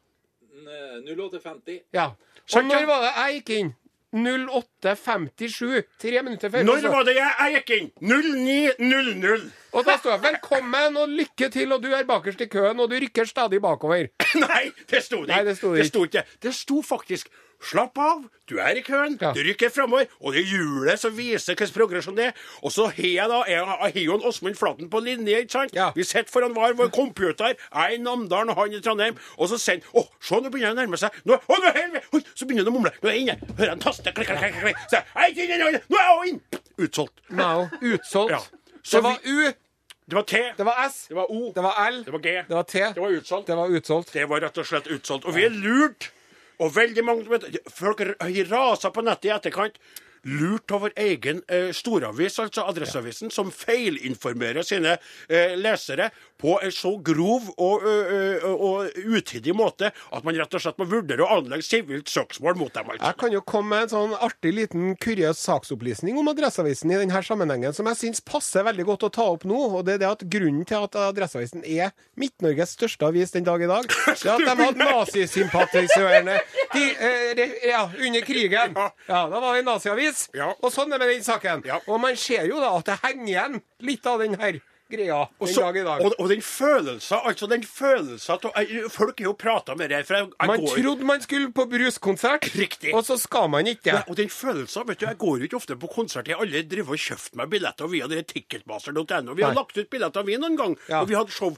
Eh, 0.68 1.04
0850. 1.04 1.82
ja. 2.00 2.10
Og 2.56 2.64
når 2.64 2.86
var 2.88 3.02
det 3.04 3.12
jeg 3.18 3.42
gikk 3.42 3.50
inn? 3.60 3.74
08.57. 4.16 5.84
Tre 6.00 6.22
minutter 6.24 6.50
før. 6.50 6.64
Når 6.64 6.74
altså. 6.74 6.90
var 6.90 7.04
det 7.04 7.16
jeg, 7.18 7.32
jeg 7.40 7.56
gikk 7.58 7.72
inn? 7.78 7.90
0900. 8.80 9.52
Og 9.74 9.86
da 9.86 9.98
står 9.98 10.18
det 10.18 10.22
'velkommen 10.30 10.98
og 10.98 11.10
lykke 11.10 11.50
til', 11.54 11.74
og 11.74 11.84
du 11.84 11.92
er 11.92 12.04
bakerst 12.04 12.42
i 12.42 12.48
køen, 12.48 12.80
og 12.80 12.90
du 12.92 12.96
rykker 12.96 13.26
stadig 13.26 13.62
bakover. 13.62 14.08
Nei, 14.48 14.72
det 14.90 15.04
sto 15.04 15.22
det 15.26 15.28
Nei, 15.28 15.40
ikke. 15.40 15.50
det 15.50 15.58
sto 15.58 15.74
det 15.74 15.80
det 15.80 15.88
sto 15.88 16.04
ikke. 16.04 16.24
Det 16.44 16.56
sto 16.56 16.82
faktisk 16.82 17.28
'slapp 17.62 17.98
av, 17.98 18.24
du 18.50 18.58
er 18.60 18.76
i 18.78 18.82
køen, 18.82 19.18
Ja. 19.22 19.32
du 19.34 19.40
rykker 19.44 19.70
framover', 19.70 20.08
og 20.22 20.34
det 20.34 20.42
er 20.42 20.46
hjulet 20.58 21.00
som 21.00 21.12
viser 21.18 21.56
hvilken 21.56 21.74
progresjon 21.74 22.16
det 22.16 22.26
er. 22.26 22.34
Og 22.64 22.72
så 22.72 22.86
har 22.86 23.04
jeg 23.04 23.30
da 23.30 23.44
jeg 23.48 23.66
har 23.66 23.92
jo 23.96 24.14
en 24.16 24.22
Åsmund 24.30 24.56
Flaten 24.56 24.90
på 24.90 25.00
linje, 25.04 25.42
ikke 25.42 25.52
sant? 25.52 25.74
Ja. 25.74 25.92
Vi 25.96 26.04
sitter 26.04 26.30
foran 26.32 26.54
hver 26.54 26.74
vår 26.78 26.90
computer, 26.94 27.54
jeg 27.74 27.94
i 27.94 27.98
Namdalen 27.98 28.50
og 28.50 28.56
han 28.56 28.74
i 28.74 28.80
Trondheim, 28.82 29.18
og 29.38 29.50
så 29.50 29.58
sender 29.58 29.86
Å, 29.96 30.08
se, 30.22 30.36
nå 30.36 30.50
begynner 30.50 30.68
han 30.76 30.78
å 30.78 30.82
nærme 30.86 30.98
seg. 30.98 31.10
Nå, 31.26 31.34
å, 31.34 31.56
nå 31.58 31.68
er 31.74 31.78
jeg, 31.94 32.04
oi, 32.14 32.22
så 32.36 32.46
begynner 32.46 32.64
han 32.64 32.74
å 32.74 32.78
mumle. 32.78 32.92
Nå 33.02 33.10
er 33.10 33.14
jeg 33.14 33.22
inne. 33.28 33.38
Hører 33.58 33.70
han 33.70 33.80
taste. 33.80 34.12
Klikk, 34.14 34.28
klikk, 34.28 34.40
klikk, 34.40 34.62
klikk. 34.62 34.78
Så 34.90 35.02
jeg, 35.02 35.38
jeg 35.38 35.58
nå 35.58 35.68
er 35.98 36.12
jeg 36.24 36.30
inn. 36.34 36.42
Utsolgt. 36.78 37.14
Now, 37.30 37.70
utsolgt. 37.82 38.32
Ja. 38.32 38.40
Så 38.84 38.98
Det 39.02 39.04
var 39.04 39.18
U, 39.26 39.54
Det 40.08 40.16
var 40.16 40.24
T. 40.24 40.38
det 40.58 40.66
var 40.66 40.86
S, 40.88 41.08
Det 41.10 41.16
var 41.16 41.26
O. 41.30 41.52
det 41.54 41.64
var 41.64 41.88
L, 41.90 42.04
Det 42.06 42.14
var 42.14 42.20
G. 42.20 42.32
det 42.48 42.56
var 42.56 42.64
T, 42.64 42.80
Det 42.80 43.02
var 43.02 43.10
utsolgt. 43.10 43.48
det 43.48 43.56
var 43.58 43.68
utsolgt. 43.68 44.14
Det 44.14 44.30
var 44.30 44.40
rett 44.40 44.58
og 44.58 44.66
slett 44.66 44.88
utsolgt. 44.88 45.26
Og 45.26 45.34
vi 45.36 45.44
er 45.44 45.50
lurt. 45.50 46.12
Og 46.64 46.74
veldig 46.74 47.04
mange 47.06 47.40
Folk 47.70 48.02
rasa 48.50 48.92
på 48.94 49.04
nettet 49.06 49.30
i 49.30 49.34
etterkant. 49.36 49.78
Lurt 50.28 50.72
av 50.72 50.82
vår 50.86 50.94
egen 51.00 51.42
eh, 51.48 51.70
storavis, 51.76 52.40
altså 52.44 52.66
Adresseavisen, 52.68 53.32
som 53.32 53.52
feilinformerer 53.54 54.66
sine 54.68 54.98
eh, 55.30 55.56
lesere 55.56 56.10
på 56.38 56.58
en 56.64 56.74
så 56.74 56.92
grov 57.02 57.48
og, 57.58 57.86
ø, 57.88 57.94
ø, 58.44 58.52
og 58.54 58.98
utidig 59.08 59.56
måte 59.58 59.90
at 59.90 60.26
man 60.28 60.36
rett 60.38 60.54
og 60.54 60.62
slett 60.62 60.78
må 60.78 60.86
vurdere 60.90 61.26
å 61.26 61.40
anlegge 61.40 61.66
sivilt 61.66 62.12
søksmål 62.12 62.60
mot 62.60 62.74
dem. 62.76 62.92
altså. 62.92 63.06
Jeg 63.08 63.20
kan 63.24 63.34
jo 63.34 63.42
komme 63.48 63.72
med 63.72 63.88
en 63.88 63.94
sånn 63.94 64.14
artig 64.28 64.54
liten 64.54 64.92
kuriøs 65.02 65.42
saksopplysning 65.48 66.20
om 66.20 66.30
Adresseavisen 66.32 66.94
i 66.94 67.00
denne 67.00 67.24
sammenhengen, 67.26 67.74
som 67.74 67.90
jeg 67.90 68.00
syns 68.02 68.22
passer 68.26 68.68
veldig 68.68 68.86
godt 68.92 69.08
å 69.08 69.12
ta 69.18 69.26
opp 69.34 69.48
nå. 69.50 69.58
og 69.80 69.86
det 69.88 69.98
er 69.98 70.04
det 70.04 70.12
at 70.12 70.26
Grunnen 70.28 70.68
til 70.68 70.84
at 70.86 71.00
Adresseavisen 71.08 71.66
er 71.66 71.96
Midt-Norges 72.20 72.76
største 72.78 73.08
avis 73.10 73.34
den 73.34 73.48
dag 73.48 73.64
i 73.64 73.70
dag, 73.72 73.88
det 74.06 74.28
er 74.28 74.36
at 74.36 74.46
de 74.46 74.68
hadde 74.68 74.92
nazisympatisørene 74.92 76.38
eh, 76.78 77.44
ja, 77.72 77.88
under 77.98 78.28
krigen. 78.28 78.78
Ja, 78.78 78.92
Da 79.08 79.40
var 79.42 79.54
det 79.54 79.64
en 79.64 79.72
naziavis. 80.18 80.30
Ja. 80.38 80.54
Og 80.62 80.74
sånn 80.74 80.94
er 80.94 81.00
det 81.00 81.08
med 81.08 81.16
den 81.16 81.28
saken. 81.28 81.64
Ja. 81.66 81.80
Og 81.88 82.02
man 82.02 82.16
ser 82.16 82.48
jo 82.48 82.60
da 82.60 82.74
at 82.78 82.86
det 82.90 83.00
henger 83.04 83.28
igjen 83.28 83.62
litt 83.86 84.06
av 84.06 84.20
den 84.20 84.38
her 84.40 84.60
greia 84.88 85.28
Og 85.40 85.48
den 85.48 85.56
dag 85.56 85.78
i 85.78 85.84
dag. 85.84 86.02
Og, 86.06 86.14
og 86.18 86.30
den 86.30 86.42
følelsen, 86.42 87.20
altså 87.28 87.48
den 87.52 87.64
følelsen 87.64 88.38
av 88.38 88.90
Folk 88.90 89.20
har 89.20 89.26
jo 89.26 89.34
prata 89.36 89.76
med 89.76 89.92
det 89.92 90.06
for 90.08 90.16
jeg, 90.16 90.30
jeg 90.32 90.48
Man 90.48 90.62
går 90.64 90.78
trodde 90.78 91.08
man 91.10 91.22
skulle 91.22 91.52
på 91.52 91.66
bruskonsert, 91.68 92.48
Riktig. 92.56 92.94
og 92.96 93.04
så 93.06 93.18
skal 93.20 93.50
man 93.52 93.68
ikke. 93.68 93.92
Ja, 93.92 94.04
og 94.08 94.16
den 94.16 94.30
følelsen, 94.30 94.88
vet 94.88 95.02
du, 95.02 95.06
Jeg 95.10 95.18
går 95.18 95.38
jo 95.42 95.50
ikke 95.50 95.60
ofte 95.60 95.76
på 95.76 95.92
konsert. 95.92 96.28
Jeg 96.28 96.38
har 96.38 96.46
aldri 96.46 96.64
drevet 96.64 96.96
og 96.96 97.04
kjøpt 97.04 97.36
meg 97.36 97.52
billetter 97.52 97.92
via 97.92 98.08
ticketmaster.no. 98.08 99.36
Vi 99.36 99.44
har 99.44 99.52
Nei. 99.52 99.60
lagt 99.60 99.78
ut 99.78 99.90
billetter, 99.90 100.24
vi, 100.24 100.40
noen 100.40 100.56
gang. 100.56 100.78
Ja. 100.88 101.02
Og 101.02 101.12
vi 101.12 101.20
hadde 101.20 101.36
show. 101.36 101.58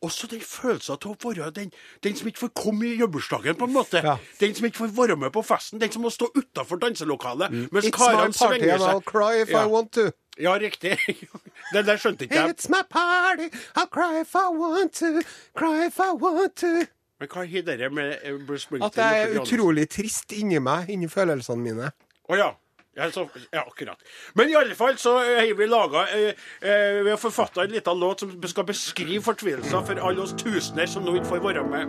Også 0.00 0.26
den 0.30 0.40
følelsen 0.40 0.94
av 0.94 1.10
å 1.10 1.16
være 1.20 1.50
den, 1.52 1.72
den 2.04 2.14
som 2.16 2.28
ikke 2.30 2.46
får 2.46 2.52
komme 2.56 2.86
i 2.88 2.94
jubileumsdagen, 2.96 3.56
på 3.60 3.66
en 3.68 3.74
måte. 3.74 4.00
Ja. 4.04 4.14
Den 4.40 4.54
som 4.56 4.68
ikke 4.68 4.86
får 4.86 4.94
være 4.96 5.16
med 5.20 5.32
på 5.34 5.42
festen. 5.44 5.80
Den 5.82 5.92
som 5.92 6.06
må 6.06 6.12
stå 6.14 6.30
utafor 6.36 6.80
danselokalet. 6.80 7.52
Mens 7.68 7.84
It's 7.84 7.90
my 7.90 7.96
karene 7.98 8.36
svinger 8.36 8.74
and 8.78 8.86
I'll 8.88 9.04
cry 9.04 9.42
if 9.42 9.52
ja. 9.52 9.66
I 9.66 9.68
want 9.68 9.92
to. 9.98 10.10
Ja, 10.40 10.54
riktig. 10.58 10.96
det 11.74 11.84
der 11.84 12.00
skjønte 12.00 12.24
ikke 12.24 12.40
jeg. 12.40 12.54
It's 12.54 12.70
my 12.72 12.80
party, 12.88 13.50
I'll 13.76 13.90
cry 13.92 14.22
if 14.22 14.32
I 14.34 14.48
want 14.56 14.96
to, 15.02 15.20
cry 15.52 15.84
if 15.86 16.00
I 16.00 16.14
want 16.16 16.56
to. 16.64 16.88
Men 17.20 17.28
hva 17.28 17.44
har 17.44 17.76
det 17.76 17.92
med 17.92 18.46
Bruce 18.48 18.64
Springsteen 18.64 18.86
At 18.88 18.96
det 18.96 19.34
er 19.36 19.40
utrolig 19.42 19.84
trist 19.92 20.32
inni 20.32 20.56
meg, 20.64 20.88
inni 20.88 21.08
følelsene 21.12 21.60
mine. 21.60 21.90
Å 22.30 22.38
ja. 22.40 22.48
Ja, 22.96 23.10
så, 23.10 23.28
ja, 23.50 23.60
akkurat. 23.60 23.98
Men 24.34 24.48
i 24.48 24.56
alle 24.56 24.74
fall 24.74 24.98
så 24.98 25.16
eh, 25.18 25.36
har 25.36 25.54
vi 25.54 25.66
laga 25.66 25.98
eh, 26.08 26.34
eh, 26.60 27.04
Vi 27.04 27.10
har 27.10 27.16
forfatta 27.16 27.62
en 27.62 27.70
liten 27.70 27.98
låt 27.98 28.20
som 28.20 28.42
skal 28.42 28.64
beskrive 28.64 29.22
fortvilelsen 29.22 29.86
for 29.86 30.08
alle 30.08 30.22
oss 30.22 30.34
tusener 30.38 30.86
som 30.86 31.06
nå 31.06 31.14
ikke 31.14 31.30
får 31.30 31.44
være 31.44 31.62
med. 31.70 31.86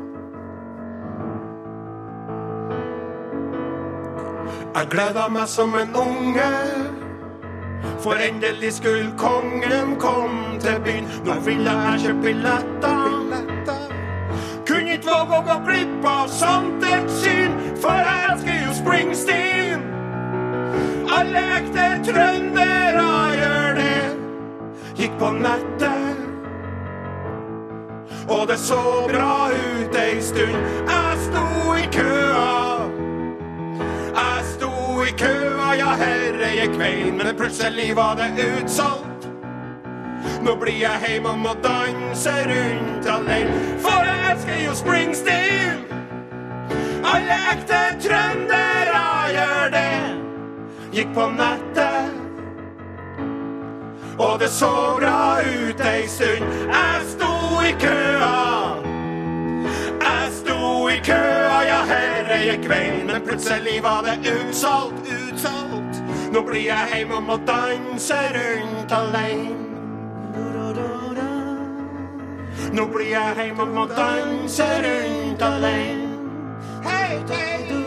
Jeg 4.76 4.88
gleda 4.94 5.26
meg 5.28 5.50
som 5.52 5.74
en 5.76 5.96
unge, 5.96 6.52
for 8.00 8.14
endelig 8.16 8.74
skulle 8.78 9.12
kongen 9.18 9.98
komme 10.00 10.60
til 10.62 10.80
byen. 10.86 11.10
Nå 11.26 11.40
ville 11.44 11.74
jeg 11.82 12.06
kjøpe 12.06 12.22
billetter. 12.30 13.08
Kunne 14.70 14.94
ikke 14.96 15.10
våge 15.10 15.40
å 15.42 15.46
gå 15.50 15.58
glipp 15.66 16.06
av 16.08 16.30
sånt 16.32 16.86
et 16.88 17.10
syn, 17.20 17.58
for 17.82 17.98
jeg 18.00 18.21
ekte 22.02 22.14
trøndere 22.14 23.36
gjør 23.36 23.76
det. 23.76 24.18
Gikk 24.98 25.12
på 25.20 25.30
nettet, 25.32 26.18
og 28.30 28.48
det 28.48 28.58
så 28.60 29.08
bra 29.08 29.50
ut 29.50 29.96
ei 29.96 30.22
stund. 30.22 30.58
Jeg 30.88 31.18
sto 31.26 31.76
i 31.76 31.86
køa. 31.92 32.88
Jeg 34.16 34.46
sto 34.46 35.02
i 35.02 35.12
køa, 35.12 35.76
ja 35.78 35.96
herre 35.96 36.52
gikk 36.56 36.78
veien, 36.80 37.18
men 37.18 37.36
plutselig 37.38 37.96
var 37.96 38.16
det 38.16 38.32
utsolgt. 38.62 39.28
Nå 40.42 40.56
blir 40.56 40.82
jeg 40.82 41.02
hjemme 41.08 41.30
og 41.30 41.40
må 41.40 41.54
danse 41.64 42.32
rundt 42.50 43.06
alene, 43.10 43.78
for 43.82 44.06
jeg 44.06 44.32
elsker 44.32 44.66
jo 44.66 44.74
Springsteen. 44.74 45.86
Alle 47.06 47.38
ekte 47.54 47.82
trøndere 48.02 49.06
gjør 49.34 49.70
det. 49.74 50.22
Gikk 50.92 51.14
på 51.16 51.24
nettet, 51.32 51.91
og 54.18 54.40
det 54.40 54.50
så 54.50 54.98
bra 55.00 55.40
ut 55.40 55.82
ei 55.86 56.08
stund. 56.08 56.46
Jeg 56.74 57.08
sto 57.14 57.34
i 57.62 57.72
køa. 57.80 58.76
Jeg 60.02 60.32
sto 60.40 60.88
i 60.90 61.00
køa, 61.06 61.58
ja 61.70 61.82
herre 61.94 62.40
gikk 62.46 62.70
veien, 62.70 63.06
men 63.08 63.22
plutselig 63.26 63.80
var 63.84 64.06
det 64.08 64.20
utsolgt, 64.36 65.08
utsolgt. 65.08 66.04
Nå 66.32 66.46
blir 66.48 66.68
jeg 66.70 66.96
hjemme 66.96 67.20
og 67.20 67.24
må 67.24 67.38
danse 67.48 68.22
rundt 68.38 68.92
alene. 68.92 69.62
Nå 72.72 72.86
blir 72.88 73.10
jeg 73.12 73.36
hjemme 73.36 73.62
og 73.62 73.68
må 73.76 73.86
danse 73.86 74.64
rundt 74.84 75.42
du 77.68 77.82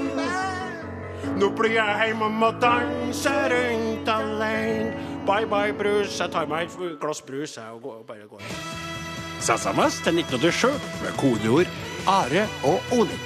Nå 1.41 1.49
blir 1.57 1.73
jeg 1.75 2.05
hjemme 2.05 2.25
og 2.25 2.33
må 2.33 2.51
danse 2.61 3.33
rundt 3.53 4.09
alene. 4.09 5.04
Bye 5.25 5.47
bye, 5.49 5.73
brus. 5.73 6.19
Jeg 6.21 6.29
tar 6.35 6.45
meg 6.45 6.67
et 6.69 6.99
glass 7.01 7.23
brus 7.25 7.55
jeg, 7.57 7.65
og 7.73 7.81
går, 7.81 8.01
bare 8.05 8.27
går. 8.29 8.43
SMS 9.41 9.97
til 10.05 10.19
1987 10.21 10.75
med 11.01 11.15
kodeord 11.17 11.71
Are 12.13 12.43
og 12.69 12.93
Odin. 12.93 13.23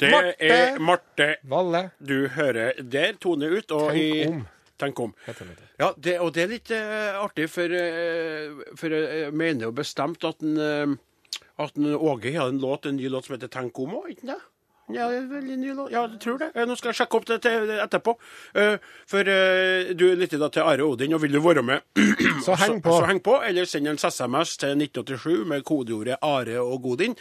Det 0.00 0.10
Marte. 0.14 0.48
er 0.48 0.80
Marte 0.80 1.28
Valle. 1.44 1.90
du 2.00 2.28
hører 2.32 2.80
der. 2.80 3.12
Tone 3.20 3.50
ut. 3.58 3.70
Og 3.76 3.90
Tenk 3.92 4.00
i, 4.00 4.26
om. 4.30 4.40
Tenk 4.80 5.00
om. 5.04 5.14
Ja, 5.78 5.90
det, 6.00 6.18
og 6.20 6.32
det 6.32 6.42
er 6.46 6.52
litt 6.54 6.72
uh, 6.72 7.20
artig, 7.20 7.50
for, 7.52 7.76
uh, 7.76 8.64
for 8.76 8.96
jeg 8.96 9.36
mener 9.36 9.68
jo 9.68 9.72
bestemt 9.76 10.24
at 10.24 10.40
en, 10.40 10.56
uh, 10.56 11.44
at 11.60 11.76
en 11.76 11.92
Åge 11.92 12.32
har 12.32 12.48
en 12.48 12.60
låt, 12.64 12.88
en 12.88 12.96
ny 12.96 13.12
låt 13.12 13.28
som 13.28 13.36
heter 13.36 13.52
'Tenk 13.52 13.84
om' 13.84 14.00
òg, 14.00 14.10
ikke 14.16 14.32
det? 14.32 14.40
Ja, 14.94 15.08
veldig 15.10 15.56
ny 15.58 15.72
låt. 15.74 15.90
Ja, 15.90 16.04
jeg 16.06 16.20
tror 16.22 16.36
det. 16.38 16.52
Nå 16.68 16.76
skal 16.78 16.92
jeg 16.92 16.98
sjekke 17.00 17.18
opp 17.18 17.24
det 17.26 17.40
til 17.42 17.70
etterpå. 17.74 18.12
Eh, 18.54 18.76
For 19.10 19.26
eh, 19.32 19.88
du 19.98 20.04
lytter 20.14 20.38
da 20.38 20.46
til 20.54 20.62
Are 20.62 20.84
Odin, 20.86 21.14
og 21.16 21.24
vil 21.24 21.32
du 21.34 21.40
være 21.42 21.64
med, 21.66 21.82
Så 22.46 22.54
heng 22.60 22.78
på. 22.84 22.92
så, 22.94 23.00
så 23.02 23.08
heng 23.10 23.18
på, 23.26 23.34
eller 23.42 23.66
send 23.66 23.88
en 23.90 23.98
SMS 23.98 24.52
til 24.62 24.76
1987 24.78 25.42
med 25.50 25.64
kodeordet 25.66 26.20
Are 26.22 26.60
og 26.62 26.86
Odin. 26.86 27.16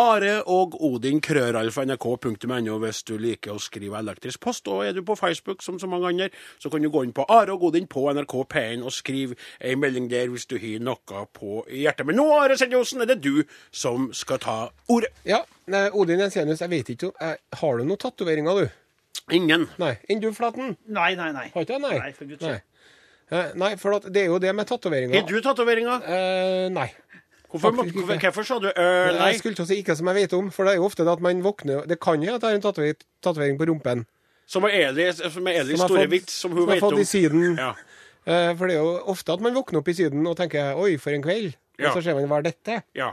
Are 0.00 0.38
og 0.48 0.78
Odin, 0.80 1.20
krøralfa.nrk.no 1.20 2.78
hvis 2.86 3.02
du 3.04 3.14
liker 3.20 3.52
å 3.56 3.60
skrive 3.60 4.00
elektrisk 4.00 4.40
post. 4.40 4.68
Og 4.72 4.86
er 4.86 4.96
du 4.96 5.02
på 5.04 5.16
Facebook 5.20 5.62
som 5.62 5.78
så 5.82 5.86
mange 5.90 6.08
andre, 6.14 6.30
så 6.62 6.70
kan 6.72 6.80
du 6.82 6.88
gå 6.90 7.04
inn 7.04 7.12
på 7.16 7.26
Are 7.28 7.52
og 7.52 7.68
Odin 7.68 7.86
på 7.90 8.06
NRK 8.16 8.36
P1 8.54 8.84
og 8.86 8.92
skrive 8.96 9.36
ei 9.60 9.76
melding 9.76 10.08
der 10.10 10.32
hvis 10.32 10.48
du 10.50 10.56
har 10.60 10.80
noe 10.88 11.26
på 11.36 11.64
hjertet. 11.68 12.06
Men 12.08 12.16
nå, 12.20 12.28
Are 12.40 12.56
Sendjosen, 12.56 13.04
er 13.04 13.12
det 13.12 13.20
du 13.24 13.42
som 13.70 14.08
skal 14.16 14.40
ta 14.40 14.58
ordet. 14.88 15.12
Ja, 15.28 15.42
nei, 15.72 15.84
Odin 15.96 16.20
Jensenius, 16.22 16.60
jeg 16.64 16.70
vet 16.72 16.88
ikke 16.94 17.10
om 17.10 17.14
jeg, 17.20 17.38
Har 17.60 17.78
du 17.78 17.84
noen 17.88 18.00
tatoveringer, 18.02 18.60
du? 18.64 18.68
Ingen. 19.36 19.68
Nei. 19.78 19.92
Enn 20.10 20.20
du, 20.22 20.30
Flaten? 20.34 20.74
Nei, 20.90 21.12
nei, 21.18 21.30
nei. 21.36 21.46
Har 21.54 21.62
ikke 21.66 21.76
jeg? 21.76 21.82
Nei. 21.84 21.96
Nei, 22.02 22.10
for 22.16 22.30
guds 22.30 22.42
nei. 22.42 22.56
skyld. 22.56 22.66
Eh, 23.30 23.50
Nei, 23.62 23.68
for 23.78 24.00
det 24.10 24.24
er 24.24 24.26
jo 24.32 24.38
det 24.42 24.50
med 24.58 24.66
tatoveringer. 24.66 25.20
Har 25.20 25.28
du 25.30 25.40
tatoveringer? 25.44 26.02
Eh, 26.02 26.64
nei. 26.74 26.88
Hvorfor, 27.50 27.74
Faktisk 27.74 27.94
hvorfor, 27.98 28.18
hvorfor 28.22 28.46
sa 28.46 28.56
du 28.62 28.66
uh, 28.70 29.10
nei? 29.18 29.28
Jeg 29.32 29.38
skulle 29.40 29.58
til 29.58 29.64
å 29.64 29.68
si 29.70 29.76
ikke 29.82 29.94
som 29.98 30.06
jeg 30.10 30.18
vet 30.20 30.34
om, 30.38 30.50
for 30.54 30.66
det 30.66 30.72
er 30.76 30.78
jo 30.78 30.84
ofte 30.86 31.02
det 31.06 31.10
at 31.16 31.22
man 31.24 31.40
våkner 31.42 31.80
Det 31.90 31.96
kan 31.98 32.22
jo 32.22 32.36
at 32.36 32.44
jeg 32.46 32.52
har 32.52 32.58
en 32.60 32.62
tatover- 32.62 33.00
tatovering 33.26 33.58
på 33.58 33.66
rumpen. 33.66 34.04
Som 34.50 34.66
er 34.68 34.76
Eli, 34.84 35.08
som 35.18 35.46
er 35.50 35.58
Elis 35.64 35.74
Som 35.78 35.82
har 35.82 35.90
store 35.90 36.10
vits, 36.12 36.36
som 36.44 36.54
hun 36.54 36.62
som 36.62 36.70
har 36.70 36.82
fått 36.84 37.00
i 37.02 37.06
Syden. 37.10 37.56
Ja. 37.58 37.72
Eh, 38.26 38.52
For 38.58 38.70
det 38.70 38.76
er 38.76 38.84
jo 38.86 38.92
ofte 39.14 39.34
at 39.34 39.42
man 39.42 39.54
våkner 39.58 39.82
opp 39.82 39.90
i 39.90 39.96
Syden 39.98 40.26
og 40.30 40.36
tenker 40.38 40.78
'oi, 40.78 40.94
for 41.02 41.10
en 41.10 41.22
kveld'. 41.26 41.54
Ja. 41.78 41.88
Og 41.90 41.98
så 41.98 42.02
ser 42.06 42.14
man 42.18 42.26
'hva 42.30 42.38
er 42.38 42.46
dette'? 42.50 42.82
ja, 42.94 43.10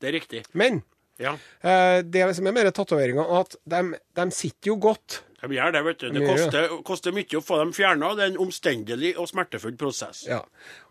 det 0.00 0.08
er 0.08 0.12
riktig. 0.20 0.44
Men 0.52 0.82
Ja. 1.22 1.36
eh, 1.62 2.00
det 2.02 2.24
som 2.36 2.46
er 2.46 2.56
med 2.56 2.72
tatoveringer, 2.74 3.28
at 3.40 3.56
de, 3.70 3.82
de 4.18 4.26
sitter 4.34 4.72
jo 4.72 4.78
godt. 4.82 5.20
De 5.44 5.52
gjør 5.54 5.74
det, 5.76 5.82
vet 5.84 6.00
du. 6.00 6.06
Det 6.14 6.24
koster, 6.26 6.70
koster 6.88 7.14
mye 7.14 7.38
å 7.38 7.42
få 7.44 7.58
dem 7.60 7.72
fjerna. 7.76 8.14
Det 8.16 8.24
er 8.24 8.32
en 8.32 8.40
omstendelig 8.46 9.12
og 9.20 9.28
smertefull 9.28 9.76
prosess. 9.80 10.24
Ja. 10.28 10.40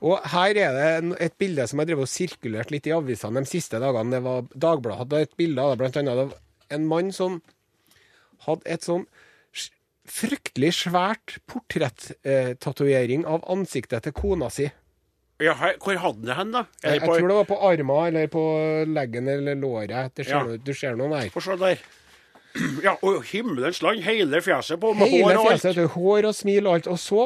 Og 0.06 0.22
her 0.36 0.60
er 0.62 0.78
det 0.78 1.18
et 1.26 1.38
bilde 1.42 1.66
som 1.70 1.82
har 1.82 1.90
drevet 1.90 2.06
og 2.06 2.12
sirkulert 2.12 2.72
litt 2.74 2.88
i 2.88 2.94
avisene 2.96 3.42
de 3.42 3.50
siste 3.50 3.82
dagene. 3.82 4.14
Det 4.14 4.22
var 4.26 4.46
Dagbladet 4.54 5.02
hadde 5.02 5.24
et 5.26 5.36
bilde 5.40 5.66
av 5.66 5.74
det, 5.74 5.82
blant 5.82 6.00
annet 6.04 6.24
av 6.28 6.36
en 6.78 6.88
mann 6.90 7.12
som 7.16 7.42
hadde 8.46 8.70
et 8.70 8.86
sånn 8.86 9.08
fryktelig 10.04 10.74
svært 10.82 11.38
portrettatovering 11.48 13.24
av 13.30 13.46
ansiktet 13.52 14.04
til 14.06 14.16
kona 14.16 14.50
si. 14.52 14.68
Ja, 15.44 15.54
hvor 15.84 15.98
hadde 16.00 16.34
han 16.38 16.52
det 16.56 16.62
Jeg, 16.84 17.00
jeg 17.02 17.02
tror 17.10 17.28
det 17.28 17.36
var 17.42 17.48
på 17.50 17.58
armen 17.70 18.08
eller 18.08 18.28
på 18.32 18.44
leggen 18.94 19.28
eller 19.28 19.56
låret. 19.60 20.14
Det 20.16 20.26
ser 20.26 20.48
Ja. 20.54 20.58
du 20.58 20.74
ser 20.74 20.96
noe 20.96 21.10
der. 21.12 21.30
Få 21.34 21.42
se 21.44 21.58
der. 21.60 21.78
Ja, 22.84 22.92
og 23.02 23.24
himmelens 23.26 23.80
land, 23.82 24.04
hele 24.06 24.40
fjeset 24.46 24.78
på, 24.80 24.92
med 24.94 25.10
Hele 25.10 25.26
hår 25.26 25.40
og 25.40 25.48
alt. 25.52 25.62
fjeset, 25.64 25.78
vet 25.82 25.96
hår 25.96 26.28
og 26.30 26.36
smil 26.38 26.68
og 26.70 26.76
alt. 26.78 26.88
Og 26.94 27.00
så 27.02 27.24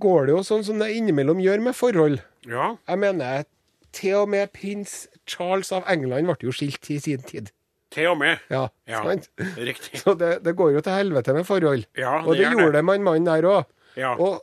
går 0.00 0.26
det 0.30 0.32
jo 0.32 0.42
sånn 0.48 0.64
som 0.64 0.78
det 0.80 0.88
innimellom 0.96 1.42
gjør 1.44 1.60
med 1.60 1.76
forhold. 1.76 2.20
Ja, 2.48 2.70
Jeg 2.88 2.98
mener, 3.02 3.44
til 3.92 4.14
og 4.22 4.30
med 4.32 4.48
prins 4.56 5.06
Charles 5.28 5.70
av 5.76 5.84
England 5.92 6.26
ble 6.26 6.36
jo 6.48 6.54
skilt 6.56 6.88
i 6.90 6.96
sin 7.04 7.20
tid. 7.28 7.50
Til 7.92 8.08
og 8.14 8.16
med. 8.22 8.38
Ja, 8.48 8.68
Ja, 8.88 9.02
sant? 9.04 9.28
riktig. 9.60 10.00
Så 10.00 10.14
det, 10.16 10.38
det 10.42 10.56
går 10.56 10.72
jo 10.72 10.80
til 10.80 10.92
helvete 10.96 11.34
med 11.36 11.44
forhold. 11.44 11.84
Ja, 12.00 12.22
og 12.24 12.32
det 12.34 12.46
det 12.46 12.52
gjorde 12.56 12.72
det. 12.72 12.78
det 12.80 12.84
med 12.88 12.94
en 12.94 13.04
mann 13.04 13.24
der 13.28 13.42
òg. 13.44 13.64
Ja. 13.98 14.14
Og 14.16 14.40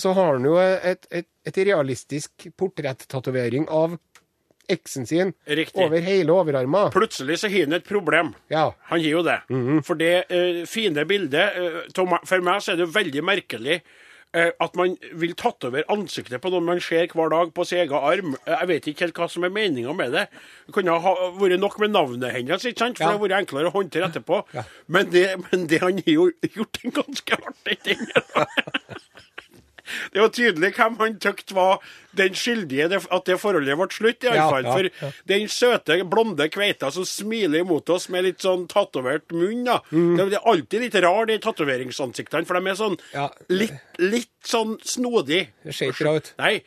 så 0.00 0.12
har 0.16 0.36
han 0.36 0.44
jo 0.48 0.56
et, 0.62 1.08
et, 1.10 1.28
et 1.44 1.58
realistisk 1.68 2.48
portrettatovering 2.56 3.68
av 3.68 3.98
eksen 4.68 5.06
sin 5.06 5.32
Riktig. 5.44 5.84
over 5.84 6.02
hele 6.02 6.32
overarmen. 6.32 6.90
Plutselig 6.94 7.38
så 7.40 7.50
har 7.52 7.68
han 7.68 7.76
et 7.78 7.86
problem. 7.86 8.32
Ja. 8.50 8.72
Han 8.90 9.02
gir 9.02 9.18
jo 9.18 9.22
det. 9.26 9.38
Mhm. 9.52 9.82
For 9.86 9.98
det 10.00 10.14
uh, 10.30 10.64
fine 10.66 11.04
bildet 11.06 11.60
uh, 11.60 11.80
For 11.94 12.42
meg 12.42 12.62
så 12.64 12.72
er 12.72 12.80
det 12.80 12.88
jo 12.88 12.94
veldig 12.96 13.24
merkelig 13.26 13.80
at 14.60 14.74
man 14.76 14.96
vil 15.16 15.32
tatovere 15.38 15.84
ansiktet 15.92 16.40
på 16.44 16.50
noen 16.52 16.64
man 16.68 16.80
ser 16.84 17.06
hver 17.12 17.30
dag 17.32 17.52
på 17.56 17.64
sin 17.66 17.78
egen 17.84 17.96
arm. 17.96 18.34
Eh, 18.46 18.52
Jeg 18.60 18.68
vet 18.68 18.88
ikke 18.92 19.06
helt 19.06 19.14
hva 19.22 19.28
som 19.32 19.44
er 19.48 19.52
meninga 19.54 19.94
med 19.96 20.12
det. 20.12 20.26
Det 20.66 20.74
kunne 20.76 20.96
ha 21.00 21.14
vært 21.40 21.60
nok 21.62 21.78
med 21.80 21.94
navnet 21.94 22.32
hennes, 22.34 22.64
ikke 22.68 22.78
sant? 22.84 22.98
for 22.98 23.04
Ja. 23.04 23.12
det 23.12 23.16
hadde 23.16 23.28
vært 23.28 23.38
enklere 23.40 23.70
å 23.70 23.76
håndtere 23.78 24.10
etterpå. 24.10 24.42
Ja. 24.54 24.64
Men, 24.88 25.10
det, 25.10 25.24
men 25.50 25.66
det 25.70 25.80
han 25.80 26.02
har 26.04 26.12
jo 26.12 26.30
gjort 26.56 26.80
en 26.84 26.96
ganske 27.00 27.40
artig 27.40 27.78
ting. 27.86 28.06
Det 30.12 30.20
var 30.22 30.28
tydelig 30.34 30.72
hvem 30.76 30.96
han 31.00 31.18
tykte 31.22 31.54
var 31.56 31.78
den 32.16 32.32
skyldige, 32.38 32.88
at 33.10 33.24
det 33.28 33.36
forholdet 33.40 33.76
ble 33.76 33.88
slutt, 33.92 34.24
i 34.24 34.28
alle 34.30 34.36
Ja, 34.40 34.48
fall. 34.50 34.64
ja, 34.64 34.72
For 34.72 35.06
ja. 35.06 35.10
den 35.26 35.48
søte, 35.52 35.98
blonde 36.08 36.48
kveita 36.48 36.90
som 36.92 37.04
smiler 37.04 37.60
imot 37.60 37.88
oss 37.92 38.08
med 38.08 38.24
litt 38.24 38.38
sånn 38.40 38.66
tatovert 38.68 39.30
munn, 39.32 39.64
da. 39.68 39.80
Mm. 39.92 40.16
Det 40.16 40.32
er 40.38 40.48
alltid 40.48 40.80
litt 40.86 40.94
rar, 41.04 41.26
de 41.26 41.38
tatoveringsansiktene, 41.38 42.46
for 42.46 42.58
de 42.60 42.70
er 42.72 42.74
sånn 42.80 42.98
Ja. 43.12 43.28
litt, 43.48 43.72
litt 43.98 44.30
sånn 44.44 44.78
snodig. 44.82 45.48
Det 45.64 45.74
ser 45.74 45.92
ikke 45.92 46.04
bra 46.04 46.16
ut. 46.16 46.32
Nei. 46.38 46.62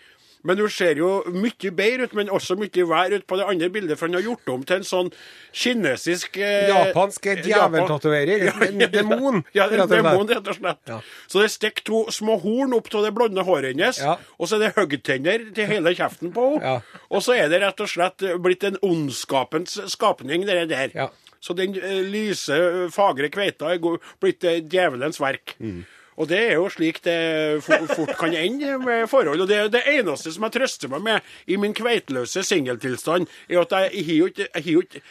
Men 0.47 0.57
hun 0.61 0.69
ser 0.71 0.95
jo 1.01 1.09
mye 1.35 1.71
bedre 1.75 2.05
ut, 2.07 2.13
men 2.15 2.29
også 2.31 2.55
mye 2.55 2.85
verre 2.87 3.17
ut 3.19 3.25
på 3.27 3.35
det 3.39 3.47
andre 3.51 3.67
bildet, 3.73 3.99
for 3.99 4.07
han 4.07 4.15
har 4.15 4.23
gjort 4.23 4.51
om 4.53 4.61
til 4.63 4.77
en 4.79 4.87
sånn 4.87 5.09
kinesisk 5.51 6.37
eh, 6.39 6.69
Japansk 6.71 7.27
djeveltatoverer. 7.43 8.45
En 8.69 8.83
demon, 8.93 9.41
Ja, 9.55 9.67
en 9.67 9.89
demon, 9.91 10.29
rett 10.29 10.47
og 10.47 10.55
slett. 10.55 10.81
Ja. 10.87 10.99
Så 11.27 11.43
det 11.43 11.51
stikker 11.53 11.85
to 11.89 12.01
små 12.15 12.37
horn 12.43 12.73
opp 12.77 12.87
til 12.93 13.03
det 13.03 13.11
blonde 13.17 13.43
håret 13.43 13.73
hennes, 13.73 13.99
Ja. 13.99 14.15
og 14.39 14.47
så 14.47 14.55
er 14.55 14.67
det 14.67 14.73
hoggtenner 14.77 15.47
til 15.55 15.67
hele 15.69 15.93
kjeften 15.97 16.31
på 16.35 16.47
henne. 16.53 16.63
Ja. 16.63 17.03
Og 17.11 17.23
så 17.25 17.35
er 17.35 17.49
det 17.51 17.61
rett 17.65 17.83
og 17.83 17.89
slett 17.91 18.23
blitt 18.41 18.63
en 18.63 18.79
ondskapens 18.85 19.75
skapning, 19.91 20.45
det 20.47 20.69
der. 20.71 20.95
Ja. 20.95 21.09
Så 21.41 21.53
den 21.55 21.75
eh, 21.79 22.01
lyse, 22.03 22.55
fagre 22.91 23.29
kveita 23.31 23.73
er 23.75 23.79
blitt 24.19 24.43
eh, 24.43 24.59
djevelens 24.63 25.19
verk. 25.21 25.55
Mm. 25.59 25.83
Og 26.19 26.27
det 26.27 26.39
er 26.49 26.57
jo 26.57 26.65
slik 26.67 26.97
det 27.05 27.15
fort, 27.63 28.11
kan 28.19 28.33
ende 28.35 28.73
med 28.83 29.05
forhold. 29.07 29.39
Og 29.45 29.47
det, 29.47 29.59
det 29.71 29.85
eneste 29.87 30.33
som 30.35 30.43
jeg 30.43 30.51
trøster 30.57 30.91
meg 30.91 31.01
med 31.05 31.29
i 31.47 31.55
min 31.55 31.73
kveitløse 31.77 32.43
singeltilstand, 32.43 33.29
er 33.47 33.61
at 33.61 33.71
jeg, 33.71 34.03
ikke 34.03 34.49
Jeg, 34.53 34.65
jo 34.67 34.81
ikke- 34.83 35.01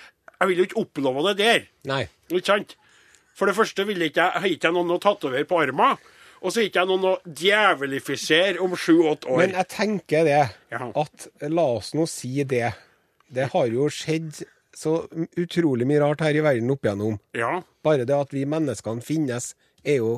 jeg 0.40 0.48
vil 0.48 0.58
jo 0.60 0.66
ikke 0.68 0.80
oppleve 0.84 1.24
det 1.30 1.36
der. 1.38 1.64
Nei. 1.88 2.02
Ikke 2.30 2.44
sant? 2.46 2.76
For 3.34 3.46
det 3.46 3.54
første 3.56 3.86
vil 3.86 4.02
ikke 4.02 4.20
jeg, 4.20 4.32
har 4.42 4.48
ikke 4.52 4.68
jeg 4.68 4.74
noen 4.76 4.90
å 4.90 5.00
tatovere 5.00 5.44
på 5.48 5.62
armen. 5.62 5.96
Og 6.42 6.52
så 6.52 6.60
har 6.60 6.68
ikke 6.68 6.80
jeg 6.84 6.90
noen 6.92 7.04
å 7.08 7.16
djevelifisere 7.72 8.60
om 8.62 8.76
sju-åtte 8.78 9.26
år. 9.30 9.40
Men 9.42 9.56
jeg 9.58 9.68
tenker 9.72 10.24
det, 10.28 10.42
at 10.76 11.26
la 11.50 11.64
oss 11.78 11.92
nå 11.96 12.06
si 12.10 12.42
det. 12.44 12.72
Det 13.28 13.48
har 13.52 13.66
jo 13.72 13.88
skjedd 13.92 14.42
så 14.78 15.00
utrolig 15.40 15.86
mye 15.88 16.00
rart 16.04 16.20
her 16.22 16.36
i 16.38 16.44
verden 16.44 16.70
opp 16.70 16.84
igjennom. 16.86 17.18
Ja. 17.34 17.62
Bare 17.84 18.04
det 18.06 18.14
at 18.14 18.30
vi 18.34 18.44
menneskene 18.48 19.02
finnes, 19.02 19.54
er 19.84 19.98
jo 20.02 20.12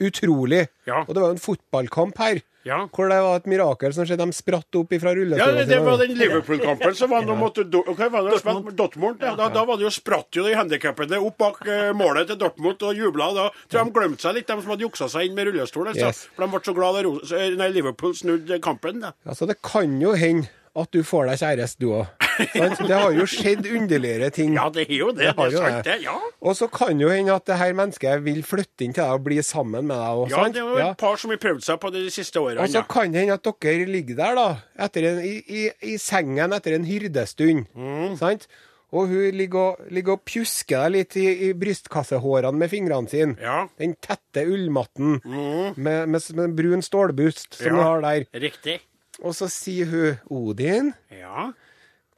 utrolig. 0.00 0.66
Ja. 0.88 1.02
Og 1.06 1.14
det 1.14 1.20
var 1.22 1.30
jo 1.32 1.36
en 1.36 1.42
fotballkamp 1.42 2.18
her, 2.18 2.40
Ja. 2.66 2.86
hvor 2.92 3.08
det 3.08 3.18
var 3.24 3.36
et 3.40 3.46
mirakel 3.48 3.92
som 3.96 4.04
skjedde. 4.04 4.26
De 4.26 4.36
spratt 4.36 4.76
opp 4.76 4.92
ifra 4.92 5.14
Ja, 5.14 5.16
rullestolene 5.20 5.64
det, 5.64 5.68
det 5.68 5.80
var 5.84 5.96
den 6.02 6.14
Liverpool-kampen 6.18 6.94
som 6.98 7.10
var 7.10 7.24
mot 7.24 7.54
Dortmund. 7.54 8.72
Dortmund 8.76 9.22
ja. 9.24 9.34
da, 9.36 9.48
da 9.48 9.64
var 9.64 9.80
det 9.80 9.86
jo 9.88 9.92
spratt 9.94 10.36
jo 10.36 10.44
de 10.44 10.54
handikappede 10.58 11.20
opp 11.20 11.38
bak 11.40 11.62
eh, 11.66 11.90
målet 11.96 12.28
til 12.28 12.40
Dortmund 12.40 12.82
og 12.82 12.94
jubla. 12.96 13.30
Da 13.36 13.48
tror 13.68 13.80
jeg 13.80 13.90
de 13.92 13.96
glemte 13.98 14.26
seg 14.26 14.36
litt, 14.36 14.48
de 14.48 14.60
som 14.60 14.74
hadde 14.74 14.86
juksa 14.88 15.08
seg 15.08 15.28
inn 15.30 15.36
med 15.38 15.48
rullestol. 15.48 15.88
Yes. 15.96 16.26
For 16.36 16.44
de 16.44 16.52
ble 16.52 16.64
så 16.68 16.76
glad 16.76 17.00
da 17.00 17.36
eh, 17.40 17.68
Liverpool 17.72 18.16
snudde 18.16 18.60
kampen. 18.60 19.00
Da. 19.00 19.14
Altså, 19.24 19.48
det 19.48 19.60
kan 19.64 19.96
jo 20.02 20.12
hende 20.12 20.50
at 20.76 20.92
du 20.94 21.02
får 21.02 21.32
deg 21.32 21.40
kjæreste, 21.40 21.80
du 21.80 21.94
òg. 21.96 22.19
Det 22.90 22.96
har 22.96 23.12
jo 23.14 23.26
skjedd 23.28 23.66
underligere 23.68 24.30
ting. 24.34 24.54
Ja, 24.56 24.68
det 24.72 24.86
er 24.88 24.94
jo 24.96 25.10
det. 25.12 25.30
Det 25.30 25.36
Det, 25.36 25.44
er 25.46 25.52
jo 25.56 25.62
sant, 25.64 25.84
det. 25.90 25.96
Ja. 26.04 26.14
Og 26.40 26.56
så 26.58 26.68
kan 26.72 27.00
jo 27.02 27.10
hende 27.12 27.34
at 27.36 27.46
det 27.50 27.58
her 27.60 27.74
mennesket 27.76 28.24
vil 28.24 28.40
flytte 28.46 28.86
inn 28.86 28.94
til 28.96 29.04
deg 29.04 29.18
og 29.18 29.24
bli 29.26 29.40
sammen 29.46 29.86
med 29.90 29.96
deg 30.00 30.24
Også, 30.24 30.36
ja, 30.36 30.48
det 30.54 30.62
er 30.62 30.72
jo 30.72 30.80
et 30.90 30.98
par 31.04 31.20
som 31.20 31.34
har 31.34 31.42
prøvd 31.42 31.62
seg 31.66 31.78
på 31.82 31.92
det 31.94 32.02
de 32.06 32.14
siste 32.14 32.40
årene. 32.40 32.64
Og 32.64 32.72
så 32.72 32.82
kan 32.88 33.12
det 33.12 33.24
hende 33.26 33.36
at 33.38 33.52
dere 33.66 33.86
ligger 33.90 34.18
der 34.22 34.40
da, 34.40 34.48
en, 34.88 35.22
i, 35.26 35.36
i, 35.46 35.68
i 35.94 35.98
sengen 36.00 36.56
etter 36.56 36.76
en 36.78 36.88
hyrdestund. 36.88 37.66
Mm. 37.76 38.16
Sant? 38.20 38.48
Og 38.90 39.06
hun 39.06 39.36
ligger 39.38 39.60
og, 39.76 39.82
ligger 39.94 40.16
og 40.16 40.24
pjusker 40.26 40.80
deg 40.88 40.94
litt 40.96 41.16
i, 41.20 41.26
i 41.46 41.52
brystkassehårene 41.54 42.58
med 42.58 42.72
fingrene 42.72 43.06
sine. 43.10 43.36
Ja. 43.38 43.60
Den 43.78 43.94
tette 44.02 44.42
ullmatten 44.50 45.20
med, 45.22 46.08
med, 46.10 46.30
med 46.40 46.56
brun 46.58 46.82
stålbust 46.82 47.54
som 47.60 47.68
Ja. 47.70 47.76
du 47.76 47.82
har 47.86 48.02
der. 48.02 48.26
Riktig. 48.34 48.80
Og 49.22 49.34
så 49.36 49.46
sier 49.52 49.86
hun 49.90 50.18
Odin, 50.32 50.94
Ja. 51.14 51.52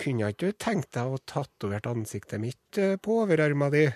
Kunne 0.02 0.28
ikke 0.32 0.50
du 0.50 0.52
tenkt 0.60 0.90
deg 0.96 1.06
å 1.14 1.18
tatovert 1.28 1.86
ansiktet 1.90 2.40
mitt 2.42 2.78
eh, 2.82 2.96
på 3.02 3.20
overarma 3.24 3.70
di? 3.72 3.86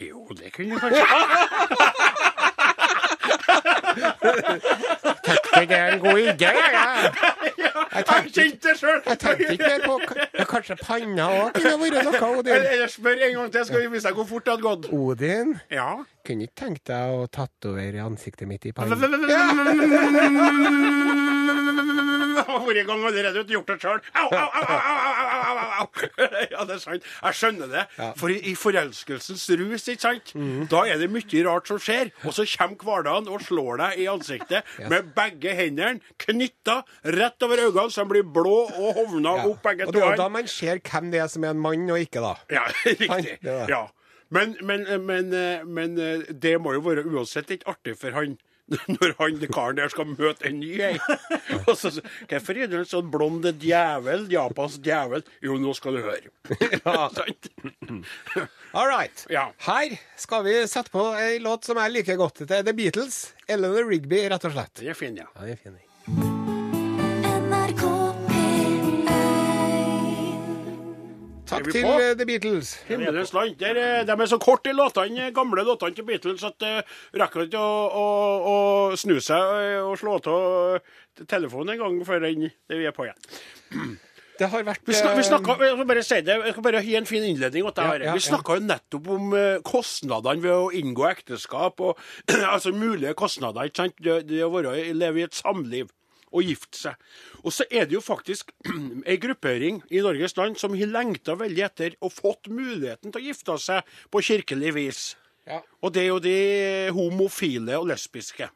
Jo, 0.00 0.24
det 0.38 0.52
kunne 0.54 0.72
jeg 0.72 0.80
kanskje 0.80 1.04
Det 5.52 5.70
er 5.76 5.92
en 5.92 6.00
god 6.00 6.18
idé. 6.18 6.50
Jeg 7.92 8.04
tenkte, 8.08 8.40
jeg 8.40 9.18
tenkte 9.20 9.52
ikke 9.52 9.68
mer 9.68 9.82
på 9.84 9.96
ja, 10.38 10.44
Kanskje 10.48 10.76
panna 10.80 11.26
òg 11.28 11.58
kunne 11.58 11.74
vært 11.82 12.08
noe, 12.08 12.30
Odin? 12.40 12.54
Eller 12.56 12.88
spør 12.90 13.20
en 13.28 13.34
gang 13.36 13.52
til, 13.52 13.66
skal 13.68 13.84
vi 13.84 13.90
vise 13.92 14.08
deg 14.08 14.16
hvor 14.16 14.28
fort 14.30 14.46
det 14.48 14.54
hadde 14.54 14.64
gått. 14.64 14.88
Odin, 14.96 15.52
Ja. 15.70 15.90
kunne 16.26 16.48
ikke 16.48 16.60
tenkt 16.64 16.84
deg 16.88 17.12
å 17.18 17.26
tatovere 17.32 18.00
ansiktet 18.06 18.48
mitt 18.48 18.64
i 18.66 18.72
panna? 18.72 18.96
vært 22.60 22.82
i 22.82 22.84
gang 22.88 23.04
allerede 23.08 23.42
og 23.42 23.52
gjort 23.54 23.72
det 23.72 23.78
sjøl. 23.82 24.00
Au, 24.20 24.28
au, 24.28 24.48
au, 24.60 24.66
au, 24.68 25.32
au, 25.32 25.70
au 25.82 25.88
ja, 26.54 26.64
det 26.68 26.76
er 26.76 26.82
sant. 26.82 27.06
Jeg 27.06 27.38
skjønner 27.38 27.70
det. 27.72 27.84
For 28.20 28.32
i, 28.32 28.54
forelskelsens 28.58 29.46
rus, 29.60 29.86
ikke 29.88 30.04
sant, 30.04 30.34
mhm. 30.36 30.66
da 30.72 30.84
er 30.90 31.00
det 31.02 31.10
mye 31.12 31.44
rart 31.46 31.70
som 31.70 31.80
skjer. 31.82 32.12
Og 32.26 32.36
så 32.36 32.46
kommer 32.56 32.86
hverdagen 32.88 33.30
og 33.32 33.42
slår 33.46 33.80
deg 33.82 34.02
i 34.04 34.08
ansiktet 34.12 34.76
med 34.90 35.12
begge 35.16 35.56
hendene 35.58 36.02
knytta 36.22 36.82
rett 37.16 37.46
over 37.46 37.64
øynene, 37.66 37.88
så 37.92 38.04
de 38.04 38.12
blir 38.14 38.28
blå 38.36 38.58
og 38.68 39.00
hovna 39.00 39.38
opp 39.46 39.64
begge 39.64 39.86
to. 39.86 39.92
Og 39.92 39.96
det 39.96 40.06
er 40.10 40.20
da 40.20 40.28
man 40.32 40.48
ser 40.50 40.82
hvem 40.82 41.10
det 41.12 41.22
er 41.22 41.32
som 41.32 41.44
er 41.46 41.56
en 41.56 41.62
mann 41.62 41.88
og 41.90 42.00
ikke, 42.02 42.22
da. 42.22 42.36
Ja, 42.52 42.68
riktig. 42.86 43.38
Ja. 43.70 43.86
Men, 44.32 44.56
men, 44.64 44.86
men, 45.04 45.34
eh, 45.36 45.64
men, 45.68 45.98
eh, 46.00 46.24
det 46.32 46.56
må 46.62 46.72
jo 46.72 46.84
være 46.86 47.04
uansett 47.04 47.50
litt 47.52 47.66
artig 47.68 47.98
for 48.00 48.16
han 48.16 48.38
når 48.96 49.14
han 49.18 49.38
karen 49.52 49.78
der 49.78 49.92
skal 49.92 50.08
møte 50.12 50.46
en 50.48 50.60
ny 50.62 50.72
ei. 50.80 50.94
Og 51.68 51.74
så 51.78 51.92
Hvorfor 52.30 52.58
er 52.58 52.70
du 52.70 52.78
en 52.80 52.88
sånn 52.88 53.10
blond 53.12 53.46
djevel? 53.60 54.26
Japansk 54.32 54.82
djevel? 54.86 55.24
Jo, 55.44 55.58
nå 55.60 55.74
skal 55.76 55.98
du 55.98 56.04
høre. 56.06 56.32
Sant? 57.18 57.50
All 58.78 58.88
right. 58.88 59.26
Ja. 59.32 59.50
Her 59.66 59.96
skal 60.20 60.46
vi 60.48 60.58
sette 60.70 60.92
på 60.94 61.10
ei 61.18 61.38
låt 61.42 61.68
som 61.68 61.80
jeg 61.82 61.98
liker 61.98 62.20
godt. 62.20 62.44
Det 62.46 62.62
er 62.62 62.68
The 62.68 62.76
Beatles. 62.76 63.22
Eleanor 63.50 63.88
Rigby, 63.90 64.24
rett 64.32 64.48
og 64.48 64.54
slett. 64.56 64.76
Den 64.80 64.94
er 64.94 64.98
fin, 64.98 65.18
ja. 65.18 65.28
Ja, 65.36 65.48
det 65.48 65.58
er 65.58 65.64
fin. 65.66 65.80
NRK 65.80 65.91
Takk 71.52 71.68
til 71.72 71.84
på? 71.86 71.92
eh, 72.00 72.12
The 72.18 72.26
Beatles. 72.28 72.72
Himmelens 72.88 73.32
land. 73.36 73.56
Der, 73.60 73.76
eh, 73.80 74.04
de 74.08 74.12
er 74.16 74.30
så 74.30 74.38
korte, 74.42 74.70
de 74.70 74.76
låtene, 74.78 75.30
gamle 75.36 75.64
låtene 75.68 75.94
til 75.96 76.06
Beatles, 76.08 76.44
at 76.48 76.56
det 76.62 76.74
rekker 77.20 77.46
ikke 77.48 77.60
å, 77.60 77.74
å, 78.02 78.06
å 78.52 78.56
snu 78.96 79.18
seg 79.20 79.58
eh, 79.58 79.80
og 79.84 79.98
slå 80.00 80.16
av 80.18 81.26
telefonen 81.28 81.74
en 81.76 81.84
gang 81.84 82.00
før 82.08 82.24
den, 82.24 82.48
vi 82.72 82.86
er 82.88 82.96
på 82.96 83.08
igjen. 83.08 83.20
Det 84.40 84.46
har 84.48 84.62
vært 84.64 84.80
Vi, 84.88 84.94
snak, 84.96 85.12
vi 85.14 85.20
eh, 85.20 85.26
snakka, 85.28 85.54
jeg 85.60 85.74
skal 85.76 85.86
bare 85.86 86.02
si 86.02 86.16
det, 86.24 86.34
jeg 86.48 86.52
skal 86.54 86.64
bare 86.64 86.80
gi 86.82 86.94
en 86.98 87.06
fin 87.06 87.22
innledning. 87.28 87.66
det 87.68 87.82
Ja, 87.84 87.90
her. 87.92 88.04
ja, 88.08 88.14
vi 88.16 88.22
snakka 88.24 88.56
jo 88.56 88.62
nettopp 88.64 89.10
om 89.12 89.34
eh, 89.38 89.58
kostnadene 89.62 90.42
ved 90.42 90.54
å 90.56 90.70
inngå 90.74 91.04
ekteskap, 91.10 91.78
og 91.84 92.00
altså 92.54 92.72
mulige 92.74 93.12
kostnader. 93.14 93.68
ikke 93.68 93.82
sant? 93.84 93.94
Det, 94.02 94.16
det 94.26 94.40
å 94.42 94.48
være, 94.50 94.72
leve 94.96 95.20
i 95.20 95.26
et 95.28 95.36
samliv 95.36 95.92
og 96.32 96.42
gifte 96.48 96.78
seg. 96.80 96.94
Og 97.44 97.52
så 97.54 97.66
er 97.70 97.86
det 97.86 97.96
jo 97.98 98.02
faktisk 98.04 98.52
ei 99.10 99.16
gruppering 99.22 99.82
i 99.92 100.02
Norges 100.04 100.36
land 100.38 100.56
som 100.60 100.74
har 100.78 100.90
lengta 100.90 101.36
veldig 101.38 101.64
etter 101.68 101.96
og 102.00 102.12
fått 102.16 102.48
muligheten 102.52 103.12
til 103.12 103.20
å 103.20 103.26
gifte 103.30 103.58
seg 103.60 103.92
på 104.10 104.22
kirkelig 104.24 104.72
vis. 104.76 105.02
Ja. 105.46 105.58
Og 105.82 105.90
det 105.94 106.04
er 106.04 106.08
jo 106.12 106.20
de 106.22 106.36
homofile 106.94 107.74
og 107.80 107.88
lesbiske. 107.90 108.46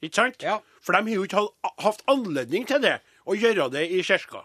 Ikke 0.00 0.14
sant? 0.16 0.40
Ja. 0.42 0.58
For 0.80 0.96
de 0.96 1.02
har 1.10 1.18
jo 1.18 1.26
ikke 1.26 1.42
ha- 1.42 1.74
hatt 1.84 2.00
anledning 2.08 2.64
til 2.68 2.80
det, 2.80 2.94
å 3.28 3.36
gjøre 3.36 3.66
det 3.74 3.86
i 3.92 4.00
kirka. 4.04 4.44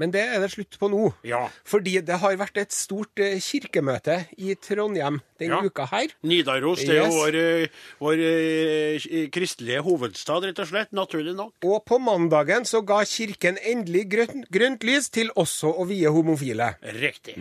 Men 0.00 0.10
det 0.14 0.22
er 0.24 0.40
det 0.40 0.48
slutt 0.54 0.78
på 0.80 0.88
nå. 0.88 1.10
Ja. 1.28 1.42
Fordi 1.68 1.98
det 2.00 2.16
har 2.22 2.36
vært 2.40 2.56
et 2.62 2.72
stort 2.72 3.20
eh, 3.20 3.36
kirkemøte 3.44 4.14
i 4.40 4.54
Trondheim 4.56 5.20
denne 5.38 5.58
Ja. 5.60 5.62
uka 5.68 5.84
her. 5.90 6.08
Nidaros 6.24 6.80
det 6.80 6.96
er 6.96 7.02
Yes. 7.02 7.12
jo 7.12 7.20
vår, 7.20 7.34
eh, 7.36 7.66
vår 8.00 8.22
eh, 8.24 9.28
kristelige 9.30 9.82
hovedstad, 9.84 10.42
rett 10.48 10.58
og 10.64 10.70
slett. 10.72 10.92
Naturlig 10.96 11.36
nok. 11.36 11.52
Og 11.68 11.84
på 11.84 11.98
mandagen 12.00 12.64
så 12.64 12.80
ga 12.84 13.02
kirken 13.04 13.58
endelig 13.60 14.06
grønt, 14.08 14.48
grønt 14.50 14.82
lys 14.88 15.10
til 15.10 15.28
også 15.36 15.68
å 15.76 15.86
vie 15.86 16.08
homofile. 16.08 16.74
Riktig. 16.82 17.36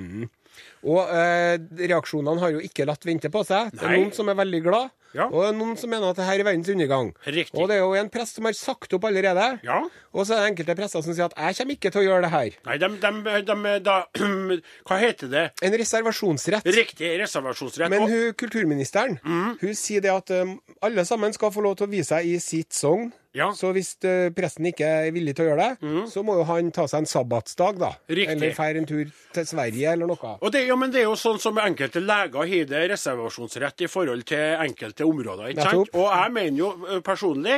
Og 0.83 1.09
eh, 1.11 1.57
reaksjonene 1.89 2.39
har 2.39 2.53
jo 2.55 2.61
ikke 2.63 2.85
latt 2.87 3.03
vente 3.05 3.29
på 3.33 3.43
seg. 3.47 3.71
Det 3.73 3.83
er 3.83 3.89
Nei. 3.91 3.99
noen 3.99 4.13
som 4.15 4.29
er 4.31 4.37
veldig 4.39 4.61
glad, 4.63 4.89
Ja. 5.13 5.25
og 5.25 5.41
det 5.41 5.47
er 5.49 5.57
noen 5.57 5.77
som 5.77 5.89
mener 5.89 6.11
at 6.11 6.15
det 6.21 6.25
her 6.27 6.39
er 6.39 6.45
verdens 6.45 6.69
undergang. 6.69 7.07
Riktig. 7.25 7.57
Og 7.59 7.67
det 7.67 7.75
er 7.77 7.81
jo 7.81 7.93
en 7.97 8.09
prest 8.13 8.35
som 8.37 8.45
har 8.45 8.53
sagt 8.53 8.93
opp 8.93 9.03
allerede. 9.09 9.59
Ja. 9.65 9.79
Og 10.13 10.25
så 10.25 10.35
er 10.37 10.43
det 10.45 10.51
enkelte 10.53 10.75
prester 10.77 11.01
som 11.01 11.13
sier 11.13 11.25
at 11.25 11.35
'jeg 11.35 11.55
kommer 11.57 11.73
ikke 11.73 11.91
til 11.91 12.01
å 12.01 12.05
gjøre 12.07 12.21
det 12.21 12.31
her'. 12.31 12.55
Nei, 12.65 12.77
de, 12.77 12.87
de, 12.87 13.41
de, 13.49 13.79
da 13.79 14.05
Hva 14.87 14.97
heter 15.01 15.27
det? 15.29 15.45
En 15.61 15.73
reservasjonsrett. 15.73 16.63
Riktig 16.65 17.19
reservasjonsrett. 17.19 17.89
Men 17.89 18.07
hun, 18.07 18.33
kulturministeren 18.33 19.19
hun 19.23 19.73
sier 19.75 20.01
det 20.01 20.11
at 20.13 20.29
um, 20.41 20.59
alle 20.81 21.05
sammen 21.05 21.33
skal 21.33 21.51
få 21.51 21.61
lov 21.61 21.75
til 21.79 21.87
å 21.87 21.91
vise 21.91 22.13
seg 22.13 22.25
i 22.25 22.37
sitt 22.39 22.71
sogn. 22.73 23.11
Ja. 23.37 23.51
Så 23.53 23.69
hvis 23.75 23.91
uh, 24.09 24.31
presten 24.33 24.65
ikke 24.65 24.87
er 25.05 25.11
villig 25.13 25.35
til 25.37 25.45
å 25.45 25.49
gjøre 25.51 25.67
det, 25.77 25.89
så 26.09 26.23
må 26.25 26.39
jo 26.39 26.43
han 26.49 26.71
ta 26.73 26.87
seg 26.89 27.03
en 27.03 27.09
sabbatsdag, 27.09 27.77
da. 27.77 27.91
Riktig. 28.09 28.29
Eller 28.33 28.55
feire 28.57 28.81
en 28.81 28.87
tur 28.89 29.05
til 29.33 29.45
Sverige, 29.45 29.91
eller 29.91 30.09
noe. 30.09 30.31
Og 30.41 30.49
det, 30.51 30.63
ja, 30.69 30.75
men 30.77 30.91
det 30.93 31.01
er 31.01 31.07
jo 31.07 31.15
sånn 31.17 31.39
som 31.41 31.57
enkelte 31.61 32.01
leger 32.03 32.49
har 32.51 32.67
det 32.69 32.81
reservasjonsrett 32.91 33.85
i 33.85 33.89
forhold 33.89 34.25
til 34.29 34.61
enkelte 34.61 35.07
områder. 35.07 35.51
ikke 35.51 35.65
sant? 35.65 35.95
Og 35.97 36.05
jeg 36.07 36.33
mener 36.35 36.61
jo 36.61 36.99
personlig, 37.05 37.55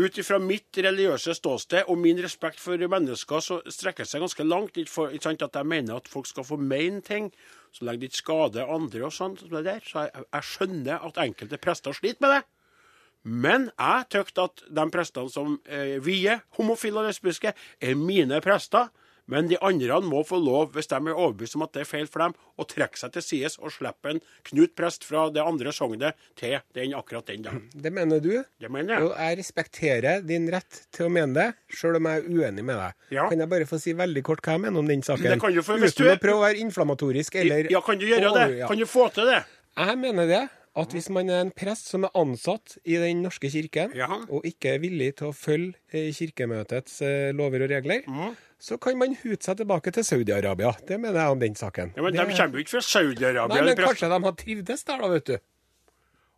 ut 0.00 0.16
ifra 0.18 0.40
mitt 0.42 0.80
religiøse 0.82 1.36
ståsted 1.38 1.90
og 1.92 2.00
min 2.00 2.18
respekt 2.24 2.58
for 2.62 2.80
mennesker, 2.80 3.44
så 3.44 3.60
strekker 3.70 4.08
seg 4.08 4.24
ganske 4.24 4.46
langt. 4.48 4.80
Ikke, 4.80 4.90
for, 4.90 5.12
ikke 5.14 5.28
sant? 5.28 5.44
At 5.46 5.60
jeg 5.60 5.70
mener 5.70 6.00
at 6.00 6.10
folk 6.10 6.26
skal 6.30 6.46
få 6.48 6.58
mene 6.58 7.04
ting, 7.04 7.30
så 7.74 7.86
lenge 7.86 8.02
det 8.02 8.10
ikke 8.10 8.22
skader 8.22 8.74
andre 8.74 9.06
og 9.06 9.14
sånn. 9.14 9.36
der. 9.54 9.84
Så 9.84 10.06
jeg, 10.06 10.24
jeg 10.24 10.50
skjønner 10.50 11.06
at 11.06 11.22
enkelte 11.22 11.60
prester 11.62 11.94
sliter 11.94 12.24
med 12.24 12.36
det. 12.38 12.42
Men 13.24 13.70
jeg 13.72 14.10
tykte 14.12 14.48
at 14.50 14.66
de 14.80 14.84
prestene 14.92 15.32
som 15.32 15.56
eh, 15.64 15.96
vier 16.04 16.42
homofile 16.58 17.00
og 17.00 17.08
lesbiske, 17.08 17.54
er 17.54 17.96
mine 17.96 18.40
prester. 18.44 18.90
Men 19.26 19.48
de 19.48 19.56
andre 19.64 20.00
må 20.04 20.20
få 20.26 20.36
lov, 20.36 20.72
hvis 20.74 20.86
de 20.90 20.94
er 20.96 21.14
overbevist 21.16 21.54
om 21.56 21.62
at 21.64 21.72
det 21.72 21.80
er 21.80 21.88
feil 21.88 22.06
for 22.06 22.18
dem, 22.20 22.34
å 22.60 22.66
trekke 22.68 22.98
seg 23.00 23.12
til 23.14 23.22
sides 23.24 23.56
og 23.58 23.72
slippe 23.72 24.10
en 24.10 24.20
Knut 24.44 24.74
prest 24.76 25.04
fra 25.04 25.30
det 25.32 25.40
andre 25.40 25.72
sognet 25.72 26.12
til 26.36 26.58
den 26.76 26.92
akkurat 26.94 27.24
den. 27.26 27.42
da. 27.42 27.50
Det 27.72 27.92
mener 27.92 28.20
du. 28.20 28.44
Det 28.60 28.70
mener 28.70 29.00
Og 29.02 29.14
jeg. 29.16 29.18
jeg 29.30 29.38
respekterer 29.38 30.26
din 30.26 30.50
rett 30.52 30.82
til 30.92 31.06
å 31.06 31.12
mene 31.12 31.32
det, 31.34 31.46
sjøl 31.72 31.96
om 31.96 32.04
jeg 32.10 32.22
er 32.22 32.28
uenig 32.28 32.64
med 32.64 32.76
deg. 32.76 32.92
Ja. 33.16 33.28
Kan 33.30 33.38
jeg 33.40 33.48
bare 33.48 33.64
få 33.70 33.80
si 33.80 33.92
veldig 33.96 34.22
kort 34.22 34.42
hva 34.44 34.52
jeg 34.58 34.60
mener 34.66 34.78
om 34.78 34.86
den 34.92 35.02
saken? 35.02 35.22
Det 35.24 35.40
kan 35.40 35.54
du 35.54 35.62
få 35.62 35.78
Uten 35.80 36.04
du- 36.04 36.10
å 36.12 36.18
prøve 36.20 36.36
å 36.36 36.44
være 36.44 36.60
inflammatorisk 36.60 37.34
eller 37.40 37.70
Ja, 37.70 37.80
kan 37.80 37.98
du 37.98 38.04
gjøre 38.06 38.28
Å, 38.30 38.34
det? 38.34 38.58
ja. 38.58 38.68
Kan 38.68 38.78
du 38.78 38.84
få 38.84 39.08
til 39.14 39.24
det? 39.26 39.44
Jeg 39.76 39.98
mener 39.98 40.26
det 40.28 40.42
at 40.76 40.90
hvis 40.90 41.08
man 41.08 41.28
er 41.30 41.40
en 41.40 41.50
prest 41.52 41.86
som 41.86 42.02
er 42.04 42.10
ansatt 42.18 42.78
i 42.84 42.96
Den 42.98 43.22
norske 43.22 43.48
kirken, 43.48 43.94
Ja. 43.94 44.08
og 44.28 44.42
ikke 44.44 44.74
er 44.74 44.78
villig 44.80 45.16
til 45.16 45.28
å 45.28 45.32
følge 45.32 45.74
eh, 45.92 46.10
kirkemøtets 46.12 47.00
eh, 47.02 47.32
lover 47.32 47.62
og 47.62 47.70
regler, 47.70 48.02
Mm. 48.06 48.34
Så 48.64 48.78
kan 48.80 48.96
man 48.96 49.12
hute 49.20 49.44
seg 49.44 49.58
tilbake 49.60 49.92
til 49.92 50.04
Saudi-Arabia. 50.08 50.70
Det 50.88 50.96
mener 51.00 51.20
jeg 51.20 51.34
om 51.34 51.40
den 51.42 51.56
saken. 51.58 51.90
Ja, 51.96 52.02
men 52.04 52.14
det... 52.14 52.22
De 52.30 52.36
kommer 52.38 52.56
jo 52.56 52.64
ikke 52.64 52.76
fra 52.78 52.84
Saudi-Arabia. 52.86 53.48
Nei, 53.52 53.64
men 53.66 53.76
kanskje 53.76 54.08
de 54.08 54.20
har 54.24 54.38
trivdes 54.40 54.86
der, 54.88 55.02
da, 55.02 55.10
vet 55.12 55.26
du. 55.28 55.36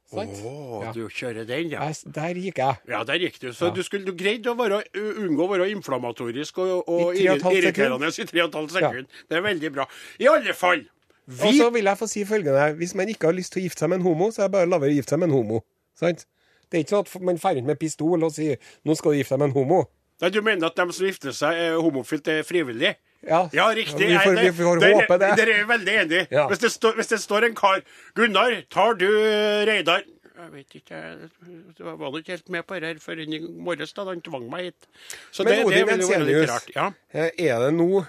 Å, 0.07 0.23
oh, 0.23 0.83
Ja. 0.85 0.91
du 0.95 1.01
kjører 1.11 1.47
den, 1.47 1.71
ja. 1.75 1.87
Jeg- 1.91 2.13
Der 2.15 2.35
gikk 2.39 2.59
jeg. 2.63 2.77
Ja, 2.89 3.03
der 3.05 3.19
gikk 3.19 3.39
du. 3.43 3.49
Så 3.53 3.67
Ja. 3.67 3.71
du 3.75 3.83
skulle 3.83 4.07
du 4.07 4.13
greide 4.15 4.47
å 4.51 4.57
være, 4.59 4.85
unngå 4.95 5.47
å 5.47 5.51
være 5.51 5.71
inflammatorisk 5.75 6.59
og, 6.59 6.89
og 6.89 7.17
I 7.17 7.27
og 7.29 7.39
irriterende 7.43 8.11
i 8.11 8.27
tre 8.27 8.43
og 8.43 8.49
et 8.51 8.55
halvt 8.55 8.81
Ja. 8.81 8.91
sekund. 8.91 9.07
Det 9.29 9.37
er 9.39 9.43
veldig 9.43 9.73
bra. 9.75 9.87
I 10.21 10.27
alle 10.31 10.55
fall, 10.55 10.85
vi... 11.27 11.49
Og 11.49 11.55
så 11.55 11.73
vil 11.73 11.85
jeg 11.85 11.99
få 11.99 12.07
si 12.09 12.25
følgende. 12.25 12.77
Hvis 12.79 12.95
man 12.95 13.09
ikke 13.09 13.27
har 13.27 13.35
lyst 13.35 13.53
til 13.53 13.63
å 13.63 13.67
gifte 13.67 13.81
seg 13.83 13.89
med 13.91 13.99
en 13.99 14.07
homo, 14.07 14.31
så 14.31 14.43
er 14.43 14.49
det 14.49 14.53
bare 14.53 14.67
å 14.67 14.71
la 14.71 14.79
være 14.79 14.95
å 14.95 14.99
gifte 14.99 15.11
seg 15.11 15.19
med 15.19 15.29
en 15.31 15.35
homo. 15.35 15.65
Sant? 15.95 16.27
Det 16.71 16.79
er 16.79 16.85
ikke 16.85 16.95
sånn 16.97 17.07
at 17.07 17.23
man 17.23 17.37
drar 17.37 17.55
rundt 17.55 17.67
med 17.67 17.79
pistol 17.79 18.23
og 18.25 18.33
sier 18.33 18.59
'nå 18.85 18.97
skal 18.97 19.13
du 19.13 19.19
gifte 19.19 19.35
deg 19.35 19.39
med 19.39 19.51
en 19.51 19.55
homo'. 19.59 19.87
Nei, 20.21 20.31
Du 20.33 20.41
mener 20.43 20.67
at 20.71 20.77
de 20.79 20.87
som 20.97 21.07
gifter 21.07 21.35
seg 21.37 21.59
er 21.61 21.77
homofilt, 21.77 22.29
er 22.29 22.43
frivillig? 22.47 22.95
Ja, 23.27 23.49
Ja, 23.53 23.67
riktig. 23.75 24.07
Vi 24.09 24.19
får, 24.19 24.35
Nei, 24.35 24.45
vi 24.51 24.53
får 24.63 24.83
håpe 24.85 25.19
det. 25.19 25.31
Dere 25.41 25.55
er 25.61 25.65
veldig 25.69 25.95
enig. 26.03 26.27
Ja. 26.31 26.47
Hvis, 26.49 26.61
det 26.63 26.71
står, 26.73 26.95
hvis 27.01 27.11
det 27.11 27.19
står 27.21 27.49
en 27.49 27.57
kar 27.59 27.83
'Gunnar, 28.15 28.63
tar 28.71 28.95
du 28.95 29.09
eh, 29.09 29.67
Reidar?' 29.67 30.05
Jeg 30.37 30.53
vet 30.53 30.75
ikke, 30.77 30.95
jeg 30.95 31.97
var 31.97 32.11
nå 32.13 32.19
ikke 32.21 32.35
helt 32.37 32.49
med 32.53 32.63
på 32.69 32.75
det 32.77 32.89
her 32.91 32.99
før 33.01 33.23
i 33.25 33.39
morges, 33.41 33.93
da 33.97 34.05
han 34.05 34.21
tvang 34.21 34.51
meg 34.53 34.65
hit. 34.69 34.87
Så 35.33 35.45
Men 35.45 35.53
det, 35.53 35.57
det 35.59 35.67
Odin 35.67 35.89
Ensenius, 35.95 36.51
rart. 36.51 36.69
Ja. 36.77 36.91
eh, 37.13 37.31
er 37.39 37.59
det 37.65 37.73
nå 37.75 38.05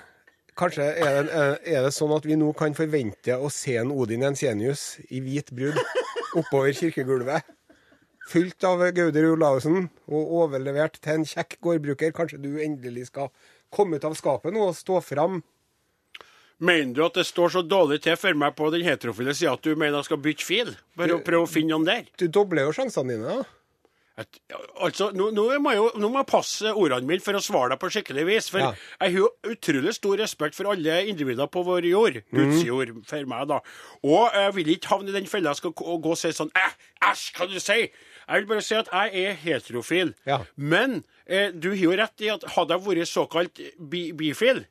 Kanskje 0.58 0.84
er 0.84 1.24
det, 1.24 1.32
eh, 1.32 1.76
er 1.78 1.84
det 1.86 1.94
sånn 1.94 2.12
at 2.16 2.26
vi 2.26 2.36
nå 2.36 2.50
kan 2.58 2.74
forvente 2.74 3.36
å 3.38 3.50
se 3.54 3.76
en 3.78 3.92
Odin 3.94 4.24
Ensenius 4.26 4.98
i 5.14 5.20
hvit 5.22 5.52
brud 5.54 5.78
oppover 6.36 6.74
kirkegulvet? 6.74 7.46
Fylt 8.28 8.64
av 8.68 8.82
Gauder 8.96 9.30
Olaussen 9.32 9.86
og 10.12 10.34
overlevert 10.42 10.98
til 11.00 11.22
en 11.22 11.28
kjekk 11.28 11.58
gårdbruker. 11.64 12.12
Kanskje 12.16 12.42
du 12.44 12.58
endelig 12.60 13.08
skal 13.12 13.30
komme 13.74 14.00
ut 14.00 14.08
av 14.08 14.18
skapet 14.20 14.52
nå 14.56 14.66
og 14.70 14.76
stå 14.76 15.00
fram? 15.04 15.40
Mener 16.60 16.96
du 16.98 17.04
at 17.06 17.14
det 17.20 17.28
står 17.30 17.52
så 17.54 17.62
dårlig 17.62 18.00
til 18.04 18.16
for 18.18 18.34
meg 18.36 18.56
på 18.58 18.72
den 18.74 18.82
heterofile 18.88 19.36
sida 19.38 19.54
at 19.54 19.62
du 19.64 19.76
mener 19.78 20.00
jeg 20.00 20.10
skal 20.10 20.24
bytte 20.24 20.44
fil? 20.48 20.74
Bare 20.98 21.20
prøve 21.24 21.46
å 21.46 21.52
finne 21.52 21.76
noen 21.76 21.86
der? 21.88 22.08
Du 22.18 22.26
dobler 22.34 22.66
jo 22.68 22.74
sjansene 22.76 23.14
dine. 23.14 23.36
da. 23.38 23.46
Et, 24.18 24.40
altså, 24.82 25.12
nå, 25.14 25.28
nå, 25.30 25.44
må 25.62 25.76
jeg 25.76 25.78
jo, 25.78 25.90
nå 26.02 26.08
må 26.10 26.24
jeg 26.24 26.30
passe 26.32 26.72
ordene 26.74 27.06
mine 27.06 27.22
for 27.22 27.38
å 27.38 27.42
svare 27.46 27.76
deg 27.76 27.82
på 27.84 27.92
skikkelig 27.94 28.24
vis. 28.26 28.48
For 28.50 28.64
Ja. 28.64 28.72
jeg 29.04 29.14
har 29.14 29.20
jo 29.20 29.28
utrolig 29.54 29.94
stor 29.94 30.18
respekt 30.18 30.58
for 30.58 30.72
alle 30.74 30.96
individer 31.12 31.46
på 31.54 31.62
vår 31.68 31.86
jord. 31.86 32.18
Guds 32.34 32.64
jord, 32.66 32.96
for 33.06 33.30
meg, 33.30 33.46
da. 33.54 33.60
Og 34.02 34.34
jeg 34.34 34.56
vil 34.58 34.74
ikke 34.74 34.90
havne 34.96 35.14
i 35.14 35.18
den 35.20 35.30
fella 35.30 35.54
jeg 35.54 35.62
skal 35.62 35.76
gå 35.78 35.94
og 36.02 36.18
si 36.18 36.34
sånn 36.34 36.50
æsj, 36.58 37.28
hva 37.38 37.46
du 37.54 37.60
sier? 37.62 37.92
Jeg 38.28 38.42
vil 38.42 38.50
bare 38.50 38.64
si 38.66 38.76
at 38.76 38.90
jeg 38.92 39.24
er 39.24 39.38
heterofil. 39.40 40.14
Ja. 40.28 40.42
Men 40.56 41.04
eh, 41.26 41.54
du 41.54 41.70
har 41.72 41.84
jo 41.84 41.94
rett 41.96 42.26
i 42.26 42.32
at 42.34 42.44
hadde 42.58 42.76
jeg 42.76 42.86
vært 42.88 43.12
såkalt 43.12 43.62
bi 43.80 44.10
bifil 44.18 44.66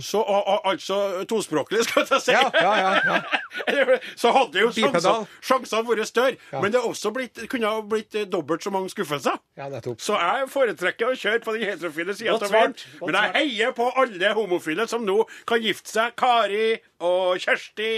Så 0.00 0.22
a, 0.22 0.38
a, 0.54 0.56
altså 0.70 1.24
tospråklig, 1.28 1.82
skal 1.84 2.06
jeg 2.08 2.22
si. 2.24 2.32
Mm. 2.32 2.56
Ja, 2.56 2.72
ja, 2.80 2.92
ja, 3.04 3.96
så 4.22 4.32
hadde 4.32 4.62
jo 4.62 4.70
sjansene 4.72 5.26
sjansene 5.44 5.84
vært 5.88 6.08
større. 6.08 6.38
Men 6.62 6.72
det 6.72 6.80
også 6.80 7.12
blitt, 7.12 7.42
kunne 7.52 7.68
ha 7.68 7.82
blitt 7.84 8.16
eh, 8.16 8.24
dobbelt 8.30 8.64
så 8.64 8.72
mange 8.72 8.88
skuffelser. 8.92 9.36
Ja. 9.60 9.68
Så 10.00 10.16
jeg 10.16 10.48
foretrekker 10.52 11.12
å 11.12 11.18
kjøre 11.18 11.42
på 11.44 11.56
den 11.56 11.68
heterofile 11.68 12.16
sida 12.16 12.38
av 12.38 12.48
verden. 12.48 12.76
Men 13.04 13.20
jeg 13.20 13.34
heier 13.36 13.76
på 13.76 13.90
alle 14.00 14.32
homofile 14.38 14.88
som 14.88 15.04
nå 15.04 15.20
kan 15.48 15.60
gifte 15.64 15.92
seg. 15.92 16.16
Kari 16.18 16.78
og 17.04 17.38
Kjersti, 17.42 17.92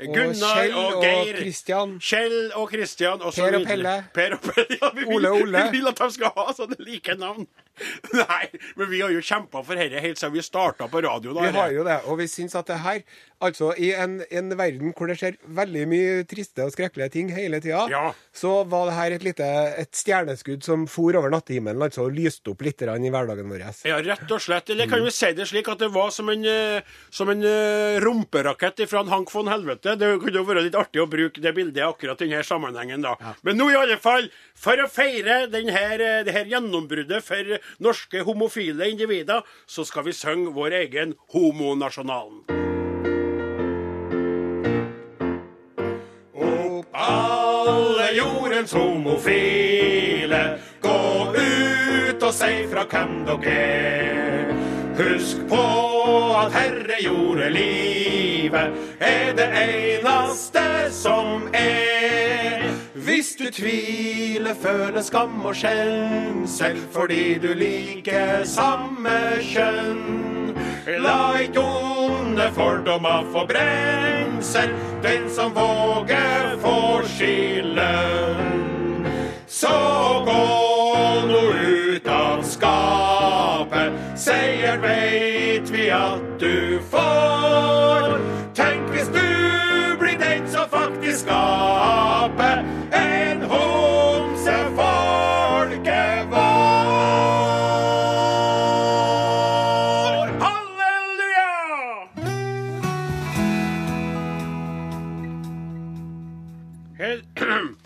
Gunnar 0.00 0.62
Kjell 0.62 0.78
og 0.78 0.94
og 0.96 1.04
Geir. 1.04 1.42
Christian. 1.42 1.96
Kjell 2.00 2.38
og 2.54 2.70
Christian. 2.72 3.20
Og 3.20 3.34
Per 3.36 3.58
og. 3.58 3.66
Pelle. 3.66 3.96
Per 4.14 4.38
og 4.38 4.46
Pelle. 4.46 4.78
Ja, 4.80 4.92
vi 4.94 5.04
vil, 5.04 5.14
Ole 5.18 5.34
og 5.34 5.46
Ole. 5.46 5.66
Vi 5.66 5.80
vil 5.80 5.90
at 5.90 6.00
de 6.00 6.10
skal 6.14 6.32
ha 6.38 6.52
sånne 6.56 6.78
like 6.86 7.18
navn. 7.18 7.48
Nei, 8.22 8.46
men 8.76 8.88
vi 8.90 9.00
har 9.02 9.12
jo 9.12 9.20
kjempa 9.24 9.62
for 9.66 9.78
dette 9.78 10.00
helt 10.00 10.20
siden 10.20 10.34
vi 10.36 10.44
starta 10.44 10.88
på 10.88 11.02
radio. 11.04 11.34
Da, 11.36 11.44
Vi 11.44 11.58
har 11.58 11.74
jo 11.74 11.84
det, 11.86 11.98
og 12.08 12.20
vi 12.20 12.28
syns 12.30 12.56
at 12.56 12.68
det 12.70 12.78
her 12.84 13.02
Altså, 13.44 13.74
i 13.76 13.90
en, 13.92 14.22
en 14.32 14.52
verden 14.56 14.94
hvor 14.96 15.10
det 15.10 15.18
skjer 15.20 15.34
veldig 15.58 15.82
mye 15.90 16.12
triste 16.28 16.64
og 16.64 16.70
skrekkelige 16.72 17.10
ting 17.12 17.28
hele 17.36 17.58
tida, 17.60 17.82
Ja. 17.92 18.14
så 18.32 18.62
var 18.64 18.86
det 18.88 18.94
her 18.96 19.12
et 19.16 19.26
lite 19.26 19.48
et 19.76 19.92
stjerneskudd 19.92 20.64
som 20.64 20.86
for 20.88 21.12
over 21.18 21.28
nattehimmelen, 21.34 21.82
altså 21.84 22.06
og 22.06 22.14
lyste 22.16 22.54
opp 22.54 22.64
litt 22.64 22.80
i 22.80 22.86
hverdagen 22.88 23.50
vår. 23.50 23.64
Ja, 23.84 23.98
rett 24.00 24.32
og 24.32 24.40
slett. 24.40 24.70
Eller 24.72 24.88
kan 24.88 25.04
vi 25.04 25.10
si 25.12 25.32
det 25.36 25.48
slik 25.50 25.68
at 25.68 25.78
det 25.84 25.90
var 25.92 26.10
som 26.16 26.30
en, 26.32 26.44
eh, 26.48 26.80
som 27.10 27.28
en 27.28 27.44
eh, 27.44 28.00
rumperakett 28.00 28.80
fra 28.88 29.00
en 29.04 29.12
Hank 29.12 29.30
von 29.32 29.48
Helvete? 29.52 29.98
Det 30.00 30.14
kunne 30.22 30.40
jo 30.40 30.44
vært 30.48 30.64
litt 30.64 30.78
artig 30.80 31.02
å 31.04 31.08
bruke 31.10 31.40
det 31.44 31.52
bildet 31.56 31.84
akkurat 31.84 32.20
i 32.22 32.30
denne 32.30 32.44
sammenhengen, 32.44 33.02
da. 33.04 33.16
Men 33.44 33.58
nå 33.60 33.68
i 33.72 33.76
alle 33.76 33.98
fall, 34.00 34.30
for 34.56 34.80
å 34.80 34.88
feire 34.88 35.42
denne, 35.52 35.76
eh, 35.76 36.22
det 36.24 36.32
her 36.32 36.48
gjennombruddet 36.48 37.20
for 37.22 37.58
norske 37.84 38.24
homofile 38.24 38.88
individer, 38.88 39.44
så 39.66 39.84
skal 39.84 40.04
vi 40.08 40.16
synge 40.16 40.54
vår 40.56 40.80
egen 40.86 41.14
Homonasjonalen. 41.34 42.75
Homofile, 49.16 50.58
gå 50.80 51.32
ut 51.34 52.22
og 52.22 52.34
si 52.34 52.66
fra 52.70 52.84
hvem 52.90 53.24
dere 53.26 53.56
er. 53.56 54.52
Husk 54.96 55.42
på 55.48 55.62
at 56.40 56.52
Herre 56.52 56.96
gjorde 57.00 57.50
livet 57.50 58.70
er 59.00 59.32
det 59.36 59.48
eneste 59.60 60.64
som 60.90 61.48
er. 61.52 62.64
Hvis 62.94 63.36
du 63.38 63.50
tviler, 63.52 64.54
føler 64.54 65.02
skam 65.02 65.44
og 65.44 65.54
skjensel 65.54 66.78
fordi 66.92 67.38
du 67.38 67.52
liker 67.54 68.44
samme 68.44 69.40
kjønn. 69.40 70.54
La 71.02 71.36
ikke 71.42 71.60
onde 71.60 72.48
fordommer 72.54 73.26
få 73.32 73.44
brensel. 73.46 74.72
Den 75.02 75.28
som 75.30 75.52
våger, 75.54 76.56
får 76.62 77.04
skylden. 77.16 78.75
Så 79.66 80.24
gå 80.26 80.42
nå 81.26 81.42
ut 81.68 82.08
av 82.08 82.42
skapet. 82.42 83.98
Seier 84.14 84.78
veit 84.78 85.70
vi 85.74 85.90
at 85.90 86.22
du 86.38 86.78
får. 86.90 87.45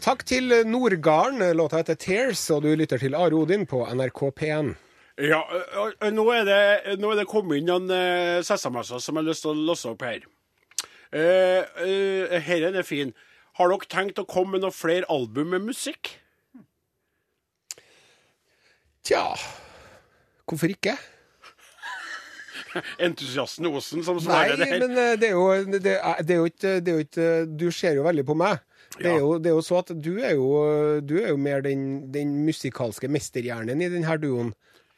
Til 0.00 0.52
Nordgarden. 0.66 1.56
Låta 1.56 1.76
heter 1.76 1.94
'Tears', 1.94 2.50
og 2.54 2.62
du 2.62 2.74
lytter 2.74 2.98
til 2.98 3.14
Are 3.14 3.34
Odin 3.34 3.66
på 3.66 3.84
NRK 3.84 4.30
P1. 4.40 4.74
Ja, 5.18 5.42
nå 6.10 6.24
er 6.32 6.44
det, 6.44 6.98
nå 6.98 7.10
er 7.10 7.16
det 7.20 7.28
kommet 7.28 7.60
inn 7.60 7.66
noen 7.68 7.90
uh, 7.90 8.40
SMS-er 8.40 9.02
som 9.02 9.16
jeg 9.16 9.24
har 9.24 9.28
lyst 9.28 9.44
til 9.44 9.50
å 9.52 9.66
låse 9.68 9.90
opp 9.90 10.02
her. 10.02 10.24
Uh, 11.12 11.66
uh, 11.84 12.38
her 12.40 12.70
er 12.70 12.82
fin. 12.82 13.12
Har 13.58 13.68
dere 13.68 13.90
tenkt 13.90 14.18
å 14.22 14.24
komme 14.24 14.56
med 14.56 14.64
noen 14.64 14.72
flere 14.72 15.04
album 15.12 15.52
med 15.52 15.66
musikk? 15.68 16.14
Tja 19.04 19.34
Hvorfor 20.46 20.72
ikke? 20.72 20.96
Entusiasten 23.06 23.68
Osen 23.68 24.04
som 24.06 24.16
Nei, 24.16 24.24
svarer 24.24 24.56
det 24.56 24.68
her. 24.70 24.78
Nei, 24.78 24.88
men 24.88 24.98
eh, 24.98 25.14
det 25.20 25.28
er 25.28 25.36
jo, 25.36 25.46
det 25.66 25.82
det 25.84 25.94
det 26.26 26.34
er 26.36 26.96
jo 26.96 27.04
ikke 27.04 27.28
Du 27.58 27.70
ser 27.74 27.98
jo 27.98 28.04
veldig 28.06 28.24
på 28.26 28.36
meg. 28.38 28.60
Det 28.98 29.06
er, 29.06 29.20
jo, 29.22 29.36
det 29.38 29.46
er 29.46 29.54
jo 29.54 29.62
så 29.62 29.78
at 29.80 29.92
du 30.02 30.16
er 30.18 30.34
jo, 30.34 30.48
du 31.00 31.14
er 31.20 31.30
jo 31.30 31.38
mer 31.38 31.62
den, 31.62 32.10
den 32.12 32.32
musikalske 32.44 33.08
mesterhjernen 33.08 33.80
i 33.80 33.88
denne 33.92 34.16
duoen. 34.20 34.50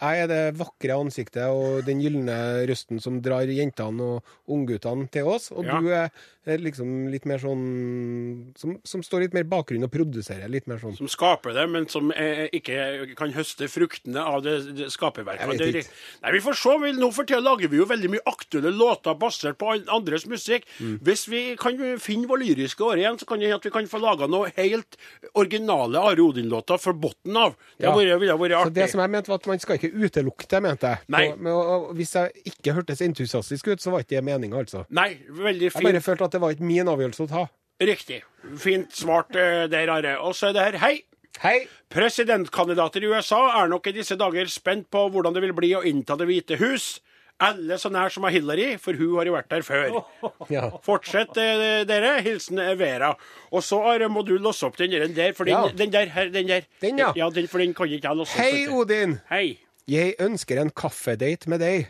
Jeg 0.02 0.24
er 0.24 0.26
det 0.26 0.40
vakre 0.58 0.96
ansiktet 0.98 1.46
og 1.46 1.84
den 1.86 2.00
gylne 2.02 2.34
røsten 2.66 2.98
som 3.00 3.20
drar 3.22 3.46
jentene 3.46 4.02
og 4.16 4.24
ungguttene 4.50 5.06
til 5.14 5.28
oss. 5.30 5.52
Og 5.54 5.64
Ja. 5.64 5.78
du 5.78 5.88
er 5.94 6.58
liksom 6.58 7.08
litt 7.12 7.24
mer 7.24 7.38
sånn 7.38 8.52
som, 8.58 8.72
som 8.82 9.00
står 9.06 9.20
litt 9.28 9.34
mer 9.36 9.44
i 9.44 9.48
bakgrunnen 9.52 9.84
og 9.86 9.92
produserer 9.94 10.50
litt 10.50 10.66
mer 10.66 10.80
sånn. 10.82 10.96
Som 10.98 11.06
skaper 11.06 11.54
det, 11.54 11.68
men 11.70 11.86
som 11.88 12.10
ikke 12.10 13.14
kan 13.14 13.30
høste 13.36 13.68
fruktene 13.70 14.18
av 14.18 14.42
det, 14.42 14.56
det 14.74 14.88
skaperverket. 14.90 15.54
Det- 15.58 15.68
ikke. 15.84 15.92
Nei, 16.24 16.32
vi 16.32 16.40
får 16.40 16.58
se. 16.58 16.74
Vi, 16.82 16.92
nå 16.98 17.12
for 17.14 17.24
tida 17.24 17.38
lager 17.40 17.68
vi 17.70 17.78
jo 17.78 17.86
veldig 17.86 18.10
mye 18.10 18.24
aktuelle 18.26 18.72
låter 18.74 19.14
basert 19.18 19.56
på 19.58 19.70
andres 19.86 20.26
musikk. 20.26 20.66
Mm. 20.80 20.98
Hvis 21.06 21.28
vi 21.30 21.54
kan 21.56 21.78
finne 22.02 22.26
vår 22.26 22.42
lyriske 22.42 22.82
åre 22.82 22.98
igjen, 23.04 23.18
så 23.22 23.26
kan 23.28 23.38
det 23.38 23.46
hende 23.46 23.60
at 23.62 23.64
vi 23.64 23.70
kan 23.70 23.86
få 23.86 24.00
laga 24.02 24.26
noe 24.26 24.50
helt 24.56 24.96
originale 25.38 25.96
Are 26.02 26.16
Odin-låter 26.18 26.78
fra 26.82 26.92
bunnen 26.92 27.36
av. 27.36 27.54
Det 27.78 27.86
Ja. 27.86 27.94
ville 27.96 28.18
vært 28.18 28.56
artig. 28.58 28.66
Så 28.66 28.74
det 28.74 28.90
som 28.90 29.00
jeg 29.00 29.10
mente 29.10 29.28
var 29.28 29.36
at 29.36 29.46
man 29.46 29.58
skal 29.60 29.78
ikke 29.78 29.91
utelukke 29.92 30.48
det, 30.48 30.60
mente 30.64 30.92
jeg. 30.92 31.04
Nei. 31.12 31.24
Og, 31.30 31.40
men, 31.42 31.52
og, 31.52 31.88
hvis 31.98 32.14
jeg 32.16 32.52
ikke 32.52 32.76
hørtes 32.78 33.02
entusiastisk 33.04 33.72
ut, 33.72 33.82
så 33.82 33.94
var 33.94 34.04
ikke 34.04 34.16
det 34.16 34.24
meninga, 34.26 34.64
altså. 34.64 34.84
Nei, 34.90 35.10
veldig 35.28 35.72
fint. 35.72 35.82
Jeg 35.84 35.92
bare 35.92 36.04
følte 36.04 36.28
at 36.28 36.36
det 36.36 36.42
var 36.44 36.56
ikke 36.56 36.68
min 36.68 36.90
avgjørelse 36.92 37.26
å 37.26 37.30
ta. 37.30 37.46
Riktig. 37.82 38.20
Fint 38.62 38.92
svart 38.94 39.38
eh, 39.38 39.64
der, 39.70 39.90
Are. 39.90 40.18
Og 40.22 40.36
så 40.38 40.50
er 40.50 40.56
det 40.56 40.66
her 40.66 40.78
Hei! 40.82 40.96
Hei! 41.40 41.62
Presidentkandidater 41.92 43.02
i 43.02 43.08
USA 43.08 43.40
er 43.62 43.70
nok 43.72 43.88
i 43.88 43.94
disse 43.96 44.18
dager 44.20 44.50
spent 44.52 44.90
på 44.92 45.06
hvordan 45.10 45.34
det 45.34 45.42
vil 45.46 45.54
bli 45.56 45.72
å 45.78 45.80
innta 45.88 46.18
Det 46.20 46.28
hvite 46.28 46.58
hus. 46.60 46.98
Alle 47.42 47.78
så 47.80 47.90
nær 47.90 48.12
som 48.12 48.26
er 48.28 48.36
Hillary, 48.36 48.66
for 48.78 48.94
hun 48.94 49.16
har 49.16 49.26
jo 49.26 49.34
vært 49.34 49.50
der 49.50 49.64
før. 49.66 49.96
Ja. 50.52 50.68
Fortsett, 50.84 51.34
eh, 51.40 51.82
dere. 51.88 52.14
Hilsen 52.22 52.60
eh, 52.62 52.74
Vera. 52.78 53.12
Og 53.50 53.64
så 53.66 53.80
Are, 53.88 54.06
må 54.12 54.22
du 54.26 54.36
låse 54.38 54.68
opp 54.68 54.78
den 54.78 54.92
der, 55.16 55.32
for 55.34 55.48
den, 55.48 55.56
Ja. 55.56 55.72
den 55.74 55.92
der 55.94 56.12
den 56.30 56.48
der. 56.48 56.68
Den, 56.84 56.98
ja. 56.98 57.12
ja 57.16 57.30
den, 57.30 57.48
for 57.48 57.58
den 57.58 57.74
kan 57.74 57.88
ikke 57.88 58.08
jeg 58.10 58.20
låse 58.20 58.36
opp. 58.36 58.42
Hei. 58.44 58.68
Odin! 58.68 59.18
Hei. 59.30 59.58
Jeg 59.90 60.14
ønsker 60.22 60.60
en 60.62 60.70
kaffedate 60.70 61.50
med 61.50 61.58
deg. 61.64 61.88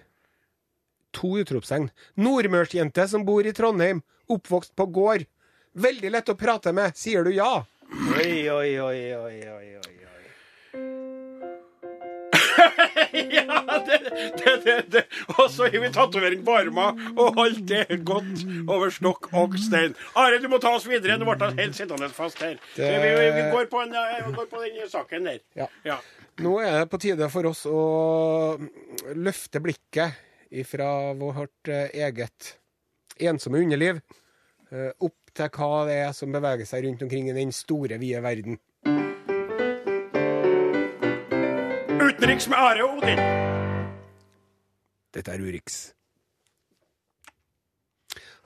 To 1.13 1.35
utropstegn. 1.43 1.91
Nordmørsjente 2.17 3.05
som 3.11 3.27
bor 3.29 3.45
i 3.45 3.53
Trondheim, 3.53 4.01
oppvokst 4.33 4.73
på 4.79 4.87
gård. 4.97 5.27
Veldig 5.77 6.11
lett 6.15 6.33
å 6.33 6.37
prate 6.41 6.73
med. 6.73 6.97
Sier 6.97 7.25
du 7.25 7.31
ja? 7.37 7.65
Oi, 8.17 8.49
oi, 8.49 8.71
oi, 8.81 9.01
oi, 9.17 9.39
oi, 9.53 9.77
oi. 9.77 9.93
Ja, 13.13 13.83
det, 13.87 13.99
det, 14.39 14.65
det, 14.65 14.77
det. 14.93 15.03
Og 15.39 15.51
så 15.53 15.67
har 15.69 15.81
vi 15.83 15.91
tatovering 15.93 16.43
på 16.47 16.55
armen, 16.57 17.01
og 17.21 17.39
alt 17.43 17.71
er 17.77 18.01
godt 18.07 18.45
over 18.71 18.93
stokk 18.95 19.29
og 19.37 19.57
stein. 19.61 19.95
Are, 20.19 20.39
du 20.41 20.49
må 20.53 20.59
ta 20.63 20.73
oss 20.79 20.87
videre. 20.89 21.19
Nå 21.21 21.27
ble 21.29 21.51
jeg 21.51 21.59
helt 21.61 21.77
sittende 21.79 22.09
fast 22.15 22.41
her. 22.43 22.57
Det- 22.77 22.91
Vi, 23.03 23.11
vi, 23.19 23.29
vi, 23.37 23.45
går 23.53 23.69
på 23.73 23.83
en, 23.85 23.95
eh, 23.95 24.23
vi 24.27 24.33
går 24.37 24.47
på 24.51 24.63
den 24.65 24.89
saken 24.91 25.25
der. 25.29 25.39
Ja. 25.59 25.67
Ja. 25.85 25.99
Nå 26.41 26.53
er 26.65 26.79
det 26.81 26.89
på 26.89 26.99
tide 27.03 27.27
for 27.29 27.45
oss 27.51 27.67
å 27.69 27.81
løfte 29.21 29.61
blikket 29.61 30.17
ifra 30.53 31.13
vårt 31.19 31.69
eh, 31.69 31.91
eget 31.93 32.55
ensomme 33.21 33.61
underliv 33.61 34.01
eh, 34.73 34.89
opp 34.97 35.33
til 35.37 35.51
hva 35.53 35.85
det 35.89 35.99
er 36.07 36.15
som 36.17 36.33
beveger 36.33 36.69
seg 36.69 36.87
rundt 36.87 37.05
omkring 37.05 37.29
i 37.29 37.37
den 37.37 37.53
store, 37.53 38.01
vide 38.01 38.23
verden. 38.25 38.57
Utenriks 42.01 42.49
med 42.49 42.59
Are 42.59 42.89
Odin. 42.89 43.21
Dette 45.13 45.37
er 45.37 45.45
Urix. 45.45 45.83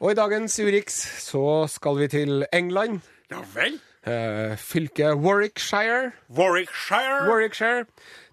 Og 0.03 0.11
i 0.11 0.19
dagens 0.19 0.59
Urix 0.61 0.99
så 1.23 1.45
skal 1.71 2.03
vi 2.03 2.11
til 2.13 2.47
England. 2.53 3.01
Ja 3.31 3.47
vel. 3.55 3.79
Eh, 4.07 4.57
fylket 4.57 5.15
Warwickshire. 5.17 6.13
Warwickshire. 6.31 7.29
Warwickshire. 7.29 7.85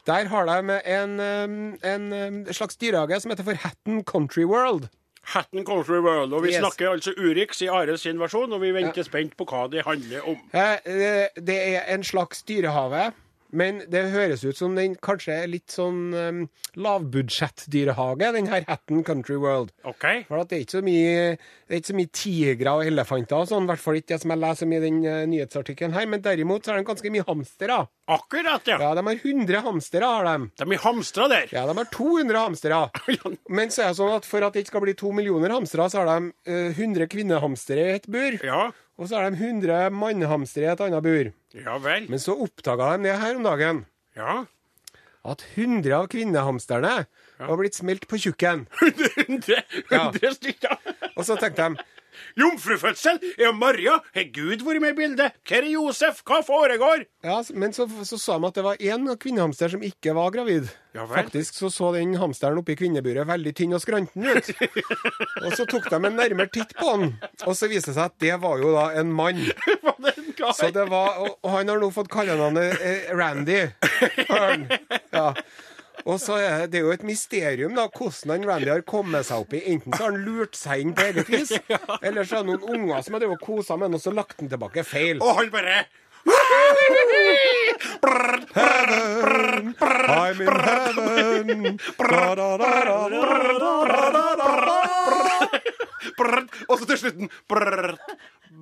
Der 0.05 0.25
har 0.27 0.45
de 0.45 0.81
en, 0.85 1.19
en, 1.19 2.13
en 2.13 2.53
slags 2.53 2.75
dyrehage 2.75 3.19
som 3.19 3.31
heter 3.31 3.43
for 3.43 3.53
Hatton 3.53 4.03
Country 4.03 4.43
World. 4.45 4.89
Hatton 5.23 5.65
Country 5.65 5.99
World. 6.03 6.33
Og 6.33 6.43
vi 6.43 6.47
Yes. 6.49 6.55
snakker 6.59 6.89
altså 6.91 7.13
Urix 7.17 7.61
i 7.61 7.67
Are 7.67 7.97
sin 7.97 8.19
versjon, 8.19 8.53
og 8.53 8.61
vi 8.61 8.71
venter 8.75 9.03
spent 9.03 9.37
på 9.37 9.45
hva 9.45 9.67
det 9.71 9.85
handler 9.85 10.21
om. 10.27 10.37
Eh, 10.53 10.73
eh, 10.85 11.27
Det 11.47 11.75
er 11.75 11.81
en 11.93 12.03
slags 12.03 12.43
dyrehave, 12.43 13.11
men 13.53 13.83
det 13.91 14.07
høres 14.13 14.43
ut 14.43 14.57
som 14.57 14.75
den 14.77 14.97
kanskje 15.03 15.35
er 15.43 15.51
litt 15.51 15.73
sånn 15.73 16.13
um, 16.13 16.43
lavbudsjettdyrehage, 16.73 18.31
den 18.35 18.49
her 18.51 18.65
Hatton 18.67 19.03
Country 19.05 19.37
World. 19.39 19.71
OK? 19.87 20.25
For 20.27 20.41
at 20.41 20.51
det 20.51 20.57
er 20.57 20.65
ikke 20.65 20.77
så 20.79 20.83
mye, 20.85 21.25
det 21.69 21.81
ikke 21.81 21.91
så 21.91 21.97
mye 21.99 22.13
tigre 22.19 22.75
og 22.77 22.89
elefanter 22.89 23.39
og 23.39 23.51
sånn, 23.51 23.67
i 23.67 23.71
hvert 23.71 23.83
fall 23.83 23.99
ikke 23.99 24.13
det 24.13 24.21
som 24.23 24.33
jeg 24.33 24.43
leser 24.43 24.73
i 24.73 24.83
den 24.83 25.01
uh, 25.05 25.23
nyhetsartikkelen 25.29 25.97
her, 25.97 26.09
men 26.09 26.23
derimot 26.25 26.65
så 26.65 26.73
er 26.73 26.81
det 26.81 26.89
ganske 26.89 27.13
mye 27.13 27.27
hamstere. 27.29 27.79
Akkurat, 28.13 28.65
ja. 28.67 28.79
Ja, 28.81 28.91
de 28.97 29.05
har 29.07 29.19
100 29.21 29.63
hamstere, 29.63 30.07
har 30.17 30.27
de. 30.27 30.49
De 30.59 30.65
er 30.75 30.83
hamstere 30.83 31.29
der. 31.31 31.51
Ja, 31.55 31.67
de 31.69 31.77
har 31.77 31.91
200 31.93 32.41
hamstere. 32.49 32.79
Men 33.57 33.71
så 33.71 33.85
er 33.85 33.93
det 33.93 33.99
sånn 34.01 34.15
at 34.17 34.27
for 34.27 34.43
at 34.43 34.55
det 34.55 34.65
ikke 34.65 34.73
skal 34.73 34.83
bli 34.83 34.95
to 34.99 35.13
millioner 35.15 35.53
hamstere, 35.55 35.87
så 35.91 36.01
har 36.01 36.11
de 36.11 36.33
uh, 36.51 36.73
100 36.73 37.07
kvinnehamstere 37.13 37.85
i 37.85 37.99
et 38.01 38.09
bur. 38.11 38.41
Ja. 38.43 38.65
Og 38.99 39.09
så 39.09 39.17
har 39.17 39.29
de 39.33 39.39
100 39.39 39.89
mannhamstere 39.95 40.67
i 40.69 40.73
et 40.73 40.81
annet 40.85 41.03
bur. 41.05 41.31
Ja 41.57 41.77
vel. 41.81 42.05
Men 42.11 42.21
så 42.21 42.35
oppdaga 42.45 42.91
de 42.97 43.07
det 43.09 43.15
her 43.21 43.35
om 43.39 43.43
dagen. 43.47 43.85
Ja. 44.17 44.43
At 45.25 45.41
100 45.55 45.93
av 45.97 46.07
kvinnehamsterne 46.11 47.05
var 47.39 47.57
blitt 47.59 47.77
smelt 47.77 48.05
på 48.11 48.19
tjukken. 48.21 48.65
100, 48.83 49.63
Ja. 49.89 50.09
100 50.11 50.33
stykker. 50.37 50.77
Og 51.15 51.25
så 51.25 51.37
tenkte 51.41 51.69
de 51.71 51.87
Jomfrufødsel? 52.39 53.19
Er 53.37 53.53
Maria? 53.53 53.99
Har 54.15 54.29
Gud 54.33 54.63
vært 54.65 54.81
med 54.81 54.95
i 54.95 54.97
bildet? 54.97 55.35
Hvor 55.47 55.59
er 55.59 55.69
Josef? 55.69 56.21
Hva 56.25 56.39
foregår? 56.45 57.05
Ja, 57.25 57.39
men 57.53 57.73
så, 57.75 57.87
så 58.07 58.17
sa 58.19 58.37
de 58.39 58.49
at 58.49 58.57
det 58.57 58.65
var 58.65 58.81
én 58.81 59.05
kvinnehamster 59.19 59.73
som 59.73 59.83
ikke 59.85 60.15
var 60.17 60.33
gravid. 60.33 60.71
Ja 60.93 61.07
vel. 61.09 61.23
Faktisk 61.23 61.57
så 61.57 61.69
så 61.73 61.91
den 61.95 62.13
hamsteren 62.21 62.59
oppi 62.61 62.75
kvinneburet 62.77 63.25
veldig 63.29 63.53
tynn 63.57 63.73
og 63.73 63.81
skranten 63.81 64.27
ut. 64.29 64.49
og 65.43 65.55
så 65.57 65.65
tok 65.69 65.89
de 65.89 65.99
en 65.99 66.17
nærmere 66.19 66.51
titt 66.53 66.75
på 66.77 66.89
han, 66.91 67.15
og 67.47 67.57
så 67.57 67.69
viste 67.71 67.91
det 67.91 67.97
seg 67.97 68.11
at 68.11 68.17
det 68.21 68.37
var 68.43 68.61
jo 68.61 68.73
da 68.75 68.87
en 69.01 69.13
mann. 69.13 69.41
Var 69.83 69.97
det 70.05 70.13
en 70.17 70.33
kar? 70.37 70.53
Så 70.57 70.69
det 70.73 70.85
var, 70.91 71.17
og, 71.23 71.37
og 71.41 71.53
han 71.53 71.69
har 71.71 71.81
nå 71.81 71.89
fått 71.93 72.11
kallenavnet 72.13 72.81
eh, 72.81 73.13
Randy. 73.17 73.61
Ja. 75.13 75.29
Og 76.03 76.19
så 76.19 76.35
er 76.43 76.67
det, 76.67 76.81
jo 76.83 76.91
et 76.91 77.03
mysterium 77.07 77.77
da, 77.77 77.87
hvordan 77.87 78.33
han 78.33 78.47
Randy 78.49 78.71
har 78.73 78.83
kommet 78.87 79.27
seg 79.27 79.45
opp 79.45 79.53
i. 79.55 79.63
Enten 79.71 79.93
så 79.95 80.03
har 80.03 80.11
han 80.11 80.23
lurt 80.25 80.57
seg 80.59 80.83
inn 80.83 80.95
på 80.97 81.05
eget 81.07 81.29
vis, 81.31 81.53
eller 82.05 82.27
så 82.27 82.41
er 82.41 82.43
det 82.43 82.49
noen 82.51 82.63
unger 82.75 83.05
som 83.05 83.15
har 83.15 83.23
drevet 83.23 83.39
og 83.39 83.45
kosa 83.47 83.77
med 83.77 83.87
han, 83.87 83.99
og 83.99 84.03
så 84.03 84.11
lagt 84.15 84.39
han 84.41 84.51
tilbake 84.51 84.83
feil. 84.87 85.23
Og 85.23 85.37
han 85.39 85.53
bare 85.53 85.83
I'm 90.13 90.39
in 90.39 90.47
heaven. 90.47 91.79
Da, 91.97 92.35
da, 92.35 92.57
da, 92.57 92.57
da, 92.57 93.09
da, 93.09 93.19
da, 93.89 94.35
da, 94.35 94.49
da. 94.63 94.83
Og 96.69 96.79
så 96.79 96.85
til 96.87 96.97
slutten 97.01 97.29
brrrt, 97.49 98.15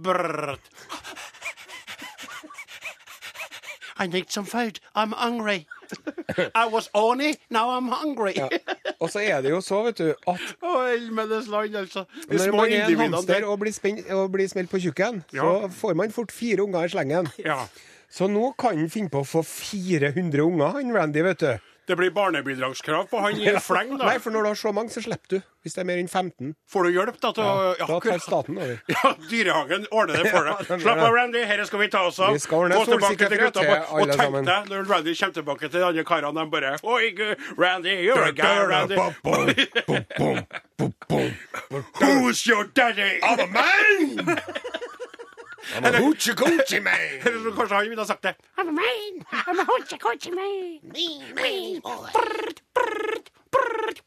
brrrt. 0.04 0.66
I 4.04 4.08
need 4.08 4.32
some 4.32 4.46
food. 4.46 4.80
I'm 4.96 5.12
hungry. 5.12 5.68
I 6.56 6.66
was 6.72 6.90
horny, 6.96 7.36
now 7.50 7.70
I'm 7.76 7.90
hungry. 7.92 8.34
Og 9.02 9.10
så 9.12 9.20
er 9.20 9.42
det 9.42 9.52
jo 9.52 9.60
så, 9.62 9.82
vet 9.84 9.98
du, 9.98 10.10
at 10.28 10.40
Å, 10.64 10.72
land, 11.52 11.76
altså. 11.76 12.06
De 12.30 12.38
når 12.38 12.46
små 12.48 12.58
man 12.58 12.66
er 12.72 12.76
en 12.76 12.82
individene 12.82 13.16
hamster 13.16 13.34
der. 13.42 13.48
og 13.48 13.60
blir, 13.60 13.74
spen- 13.76 14.06
og 14.16 14.32
blir 14.32 14.48
smelt 14.48 14.70
på 14.72 14.80
tjukken, 14.80 15.24
Ja. 15.34 15.42
så 15.44 15.70
får 15.82 15.94
man 15.96 16.12
fort 16.12 16.32
fire 16.32 16.64
unger 16.64 16.86
i 16.88 16.94
slengen. 16.96 17.28
Ja. 17.46 17.66
Så 18.12 18.28
nå 18.28 18.54
kan 18.60 18.78
han 18.78 18.90
finne 18.90 19.10
på 19.10 19.22
å 19.22 19.28
få 19.28 19.44
400 19.44 20.42
unger, 20.46 20.72
han 20.80 20.94
Randy, 20.96 21.22
vet 21.24 21.40
du. 21.40 21.52
Det 21.92 21.98
blir 22.00 22.12
barnebidragskrav 22.16 23.10
på 23.12 23.20
han 23.20 23.36
i 23.36 23.50
en 23.52 23.58
fleng, 23.60 23.90
da. 24.00 24.06
Nei, 24.08 24.20
for 24.24 24.32
når 24.32 24.46
du 24.46 24.48
har 24.54 24.60
så 24.60 24.72
mange, 24.72 24.94
så 24.94 25.02
slipper 25.04 25.34
du. 25.34 25.42
Hvis 25.62 25.76
det 25.76 25.82
er 25.84 25.88
mer 25.90 26.00
enn 26.02 26.08
15. 26.10 26.54
Får 26.72 26.88
du 26.88 26.90
hjelp, 26.96 27.18
da? 27.22 27.32
Til 27.36 27.44
å 27.44 27.74
Da 27.78 27.98
tar 28.06 28.22
staten 28.24 28.56
over. 28.58 28.78
Ja, 28.96 29.12
Dyrehagen 29.30 29.84
ordner 29.92 30.24
det 30.24 30.32
for 30.32 30.48
deg. 30.48 30.64
Ja, 30.72 30.78
Slapp 30.86 31.02
av. 31.04 31.12
Randy. 31.18 31.42
Dette 31.44 31.66
skal 31.68 31.84
vi 31.84 31.90
ta 31.92 32.06
oss 32.08 32.18
av. 32.24 32.32
Vi 32.34 32.40
skal 32.46 32.64
ordne 32.64 32.80
Gå 32.80 32.86
tilbake 32.94 33.28
til 33.34 33.42
gutta 33.44 33.66
og 33.92 34.08
tenk 34.08 34.16
sammen. 34.24 34.48
deg 34.48 34.72
når 34.72 34.88
Randy 34.94 35.14
kommer 35.20 35.36
tilbake 35.42 35.70
til 35.70 35.78
de 35.82 35.86
andre 35.90 36.06
karene, 36.08 36.34
de 36.40 36.56
bare 36.56 36.72
Oi, 36.82 37.12
Randy, 37.60 37.98
you're 38.08 38.24
a 38.24 38.32
guy, 38.32 38.64
Randy. 38.72 38.96
Who's 42.00 42.46
your 42.48 42.64
daddy? 42.74 43.20
I'm 43.22 43.40
a 43.40 43.48
man! 43.48 44.38
I'm 45.76 45.86
a 45.86 45.92
hoochie 46.00 46.34
coochie 46.36 46.82
man. 46.88 47.22
Eller 47.26 47.52
kanskje 47.56 47.76
han 47.76 47.90
ville 47.90 48.02
ha 48.02 48.06
sagt 48.06 48.24
det. 48.24 48.36
I'm 48.58 48.68
a 48.68 48.72
man, 48.72 49.24
I'm 49.48 49.60
a 49.60 49.66
hoochie 49.66 49.98
coochie 50.00 50.32
man. 50.36 50.80
Me, 50.84 51.08
me, 51.36 51.80
boy. 51.80 52.08
Brrrt, 52.14 52.62
brrrt, 52.74 53.22
brrrt. 53.52 54.02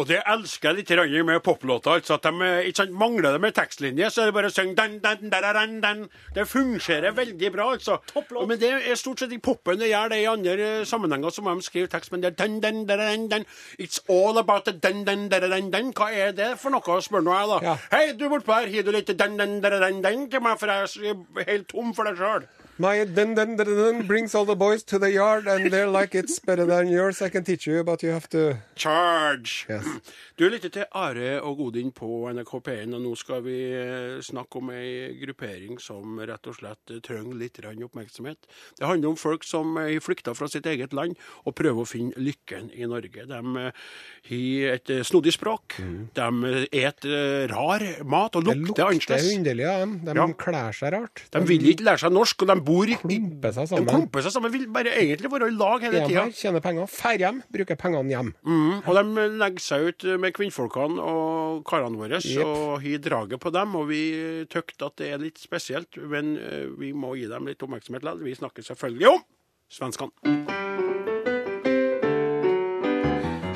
Og 0.00 0.06
det 0.08 0.22
elsker 0.32 0.70
jeg 0.70 0.78
litt 0.80 1.24
med 1.28 1.42
poplåter. 1.44 1.90
altså 1.90 2.14
at 2.14 2.24
de 2.24 2.46
eh, 2.46 2.68
ikke 2.68 2.82
sant, 2.82 2.94
Mangler 3.00 3.32
det 3.32 3.40
med 3.40 3.54
tekstlinje, 3.54 4.08
så 4.10 4.22
er 4.22 4.30
det 4.30 4.34
bare 4.34 4.48
å 4.48 4.54
synge 4.54 4.76
den, 4.78 4.96
den, 5.04 5.30
der, 5.32 5.48
den, 5.52 5.74
den. 5.82 6.06
Det 6.34 6.46
fungerer 6.48 7.12
veldig 7.16 7.50
bra, 7.52 7.66
altså. 7.74 7.98
Topplåt. 8.08 8.48
Men 8.48 8.60
det 8.60 8.70
er 8.78 8.96
stort 8.96 9.20
sett 9.20 9.34
i 9.36 9.40
popen 9.42 9.80
det 9.80 9.90
gjør 9.90 10.12
det 10.12 10.22
i 10.22 10.28
andre 10.30 10.68
eh, 10.68 10.86
sammenhenger, 10.88 11.34
så 11.34 11.44
må 11.44 11.54
de 11.54 11.66
skrive 11.66 11.90
tekst. 11.92 12.12
Men 12.14 12.24
det 12.24 12.32
er 12.32 12.38
den, 12.40 12.60
den, 12.64 12.86
der, 12.88 13.04
den, 13.10 13.28
den. 13.30 13.44
It's 13.78 14.00
all 14.08 14.40
about 14.40 14.64
the 14.64 14.72
den, 14.72 15.04
den, 15.06 15.28
der, 15.30 15.44
den, 15.52 15.72
den. 15.72 15.92
Hva 15.96 16.08
er 16.12 16.32
det 16.36 16.54
for 16.62 16.72
noe, 16.72 17.00
spør 17.04 17.26
nå 17.26 17.36
jeg, 17.36 17.52
da. 17.52 17.76
Hei, 17.92 18.04
du 18.16 18.28
bortpå 18.32 18.56
her, 18.56 18.72
har 18.72 18.88
du 18.88 18.94
litt 18.96 19.12
den, 19.12 19.36
den, 19.36 19.60
den, 19.60 19.78
den, 19.84 20.02
den 20.06 20.26
til 20.32 20.44
meg, 20.44 20.56
for 20.60 20.72
jeg 20.72 21.12
er 21.12 21.52
helt 21.52 21.68
tom 21.68 21.92
for 21.96 22.08
deg 22.08 22.20
sjøl. 22.20 22.48
My 22.80 23.04
dun, 23.04 23.34
dun, 23.34 23.56
dun, 23.56 23.66
dun 23.76 24.06
brings 24.06 24.34
all 24.34 24.46
the 24.46 24.56
boys 24.56 24.82
to 24.84 24.98
the 24.98 25.12
yard, 25.12 25.46
and 25.46 25.70
they're 25.70 25.86
like 25.86 26.14
it's 26.14 26.38
better 26.38 26.64
than 26.64 26.88
yours. 26.88 27.20
I 27.20 27.28
can 27.28 27.44
teach 27.44 27.66
you, 27.66 27.84
but 27.84 28.02
you 28.02 28.08
have 28.08 28.26
to 28.30 28.56
Charge! 28.74 29.66
Yes. 29.68 29.84
Du 30.40 30.46
lytter 30.48 30.70
til 30.72 30.86
Are 30.96 31.42
og 31.44 31.58
Odin 31.60 31.90
på 31.92 32.06
NRK 32.32 32.52
P1, 32.64 32.94
og 32.96 33.02
nå 33.04 33.10
skal 33.20 33.42
vi 33.44 33.56
eh, 33.76 34.22
snakke 34.24 34.56
om 34.62 34.70
ei 34.72 35.10
gruppering 35.20 35.76
som 35.84 36.16
rett 36.16 36.48
og 36.48 36.56
slett 36.56 36.94
eh, 36.94 37.02
trenger 37.04 37.36
litt 37.36 37.60
oppmerksomhet. 37.60 38.48
Det 38.78 38.88
handler 38.88 39.10
om 39.12 39.18
folk 39.20 39.44
som 39.44 39.74
flykter 39.76 39.98
har 39.98 40.00
flykta 40.06 40.34
fra 40.38 40.48
sitt 40.48 40.64
eget 40.64 40.94
land 40.96 41.12
og 41.44 41.52
prøver 41.60 41.84
å 41.84 41.90
finne 41.90 42.16
lykken 42.16 42.70
i 42.72 42.88
Norge. 42.88 43.26
De 43.28 43.42
eh, 43.66 43.84
har 44.30 44.72
et 44.78 44.94
eh, 44.96 45.02
snodig 45.04 45.34
språk, 45.36 45.76
de 46.16 46.30
eh, 46.54 46.64
et 46.86 47.04
eh, 47.04 47.44
rar 47.52 47.84
mat 48.08 48.40
og 48.40 48.48
lukter. 48.48 48.64
Det 48.64 48.70
lukter 48.70 48.88
annerledes. 48.88 49.28
underlig 49.36 49.68
av 49.68 49.84
dem. 49.84 49.94
De 50.08 50.16
Ja. 50.22 50.28
kler 50.46 50.80
seg 50.80 50.96
rart. 50.96 51.26
De 51.36 51.44
vil 51.52 51.68
ikke 51.74 51.84
lære 51.90 52.06
seg 52.06 52.16
norsk, 52.16 52.46
og 52.48 52.54
de 52.54 52.58
bor 52.70 52.90
i 52.90 52.98
klumper 53.00 53.54
seg 53.56 53.68
De 53.68 53.72
sammen. 53.74 53.90
klumper 53.90 54.26
seg 54.26 54.34
sammen, 54.34 54.54
vil 54.54 54.66
bare 54.74 54.94
egentlig 55.00 55.30
være 55.32 55.50
i 55.50 55.56
lag 55.56 55.86
hele 55.86 56.00
de 56.00 56.10
tida. 56.10 56.26
tjener 56.34 56.64
penger, 56.64 56.90
drar 56.96 57.24
hjem, 57.24 57.42
bruker 57.54 57.80
pengene 57.80 58.14
hjem. 58.14 58.32
Mm, 58.46 58.74
og 58.80 59.00
de 59.00 59.26
legger 59.44 59.66
seg 59.66 59.88
ut 59.90 60.08
med 60.22 60.36
kvinnfolkene 60.36 61.08
og 61.14 61.62
karene 61.68 62.00
våre 62.00 62.20
yep. 62.24 62.44
og 62.44 62.84
har 62.84 63.04
draget 63.06 63.42
på 63.42 63.54
dem. 63.54 63.78
Og 63.78 63.88
vi 63.92 64.02
tykte 64.50 64.90
at 64.90 64.98
det 65.00 65.12
er 65.14 65.22
litt 65.22 65.40
spesielt, 65.40 66.00
men 66.10 66.34
eh, 66.40 66.66
vi 66.80 66.92
må 66.96 67.14
gi 67.18 67.28
dem 67.30 67.48
litt 67.50 67.62
oppmerksomhet 67.62 68.00
likevel. 68.00 68.24
Vi 68.24 68.34
snakker 68.34 68.62
selvfølgelig 68.62 69.08
om 69.08 69.22
svenskene. 69.70 70.10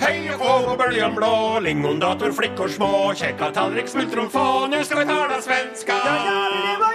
Hei 0.04 0.28
og 0.34 0.40
kå 0.40 0.52
på 0.66 0.76
böljan 0.76 1.14
blå, 1.16 1.60
lingondator, 1.60 2.32
flickor 2.32 2.68
små, 2.68 3.14
käka 3.14 3.50
tallrik, 3.52 3.88
smultron 3.88 4.30
få, 4.30 4.66
nu 4.66 4.84
ska 4.84 4.98
vi 4.98 5.04
tala 5.04 5.40
svenska. 5.40 5.92
Ja, 5.92 6.76
vill 6.90 6.93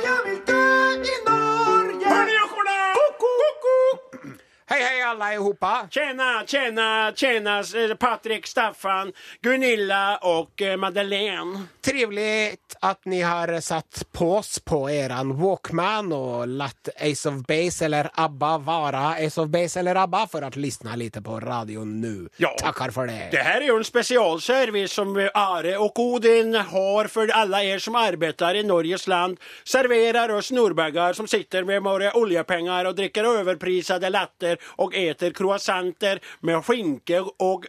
Hei, 4.72 4.84
hei, 4.84 5.02
alle 5.02 5.34
i 5.34 5.38
hopa. 5.38 5.88
Tjena, 5.90 6.44
tjena, 6.46 7.12
tjena 7.16 7.60
eh, 7.60 7.96
Patrik, 7.96 8.48
Staffan, 8.48 9.14
Gunilla 9.42 10.18
och 10.18 10.62
eh, 10.62 10.78
Madeleine. 10.78 11.64
Trivelig 11.82 12.56
at 12.80 13.06
ni 13.06 13.22
har 13.22 13.62
satt 13.62 14.04
pås 14.12 14.60
på 14.60 14.90
eran 14.90 15.38
Walkman 15.38 16.14
og 16.14 16.48
latt 16.48 16.90
Ace 17.02 17.30
of 17.30 17.42
Base 17.48 17.86
eller 17.86 18.10
ABBA 18.14 18.58
vara 18.58 19.16
Ace 19.26 19.42
of 19.42 19.50
Base 19.50 19.80
eller 19.80 19.96
ABBA 19.96 20.28
for 20.28 20.46
å 20.46 20.52
lyssna 20.54 20.94
lite 20.96 21.22
på 21.22 21.40
radion 21.40 21.96
nå. 22.02 22.30
Ja. 22.38 22.54
Tackar 22.62 22.94
for 22.94 23.10
det. 23.10 23.32
Det 23.32 23.42
her 23.42 23.64
er 23.64 23.72
jo 23.72 23.80
en 23.82 23.90
spesialservice 23.90 24.94
som 24.94 25.18
Are 25.34 25.74
og 25.82 25.98
Odin 25.98 26.54
har 26.54 27.10
for 27.10 27.34
alle 27.34 27.64
er 27.74 27.82
som 27.82 27.98
arbeider 27.98 28.62
i 28.62 28.64
Norges 28.70 29.08
land. 29.10 29.42
Serverer 29.66 30.30
oss 30.38 30.54
nordbagger 30.54 31.18
som 31.18 31.28
sitter 31.28 31.66
med 31.66 31.82
våre 31.90 32.14
oljepengar 32.22 32.86
og 32.86 33.02
drikker 33.02 33.34
overprisede 33.34 34.14
latter 34.14 34.59
och 34.78 34.95
eter 34.95 35.32
croissanter 35.32 36.19
med 36.41 36.63
skinke 36.65 37.22
og 37.39 37.67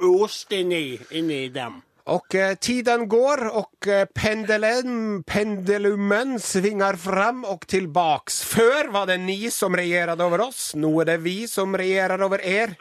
ost 0.00 0.52
inni, 0.52 0.98
inni 1.10 1.48
dem. 1.48 1.80
Eh, 2.10 2.54
tiden 2.58 3.04
går 3.08 3.44
og 3.52 3.86
eh, 3.86 4.06
pendelen, 4.14 5.22
pendelumen 5.22 6.38
svinger 6.42 6.96
fram 6.98 7.44
og 7.44 7.66
tillbaks. 7.70 8.40
Før 8.42 8.90
var 8.90 9.06
det 9.06 9.20
ni 9.22 9.50
som 9.54 9.76
regjerte 9.78 10.24
over 10.24 10.48
oss, 10.48 10.72
nå 10.74 10.90
er 11.02 11.12
det 11.12 11.20
vi 11.22 11.44
som 11.46 11.76
regjerer 11.76 12.24
over 12.26 12.42
er. 12.42 12.74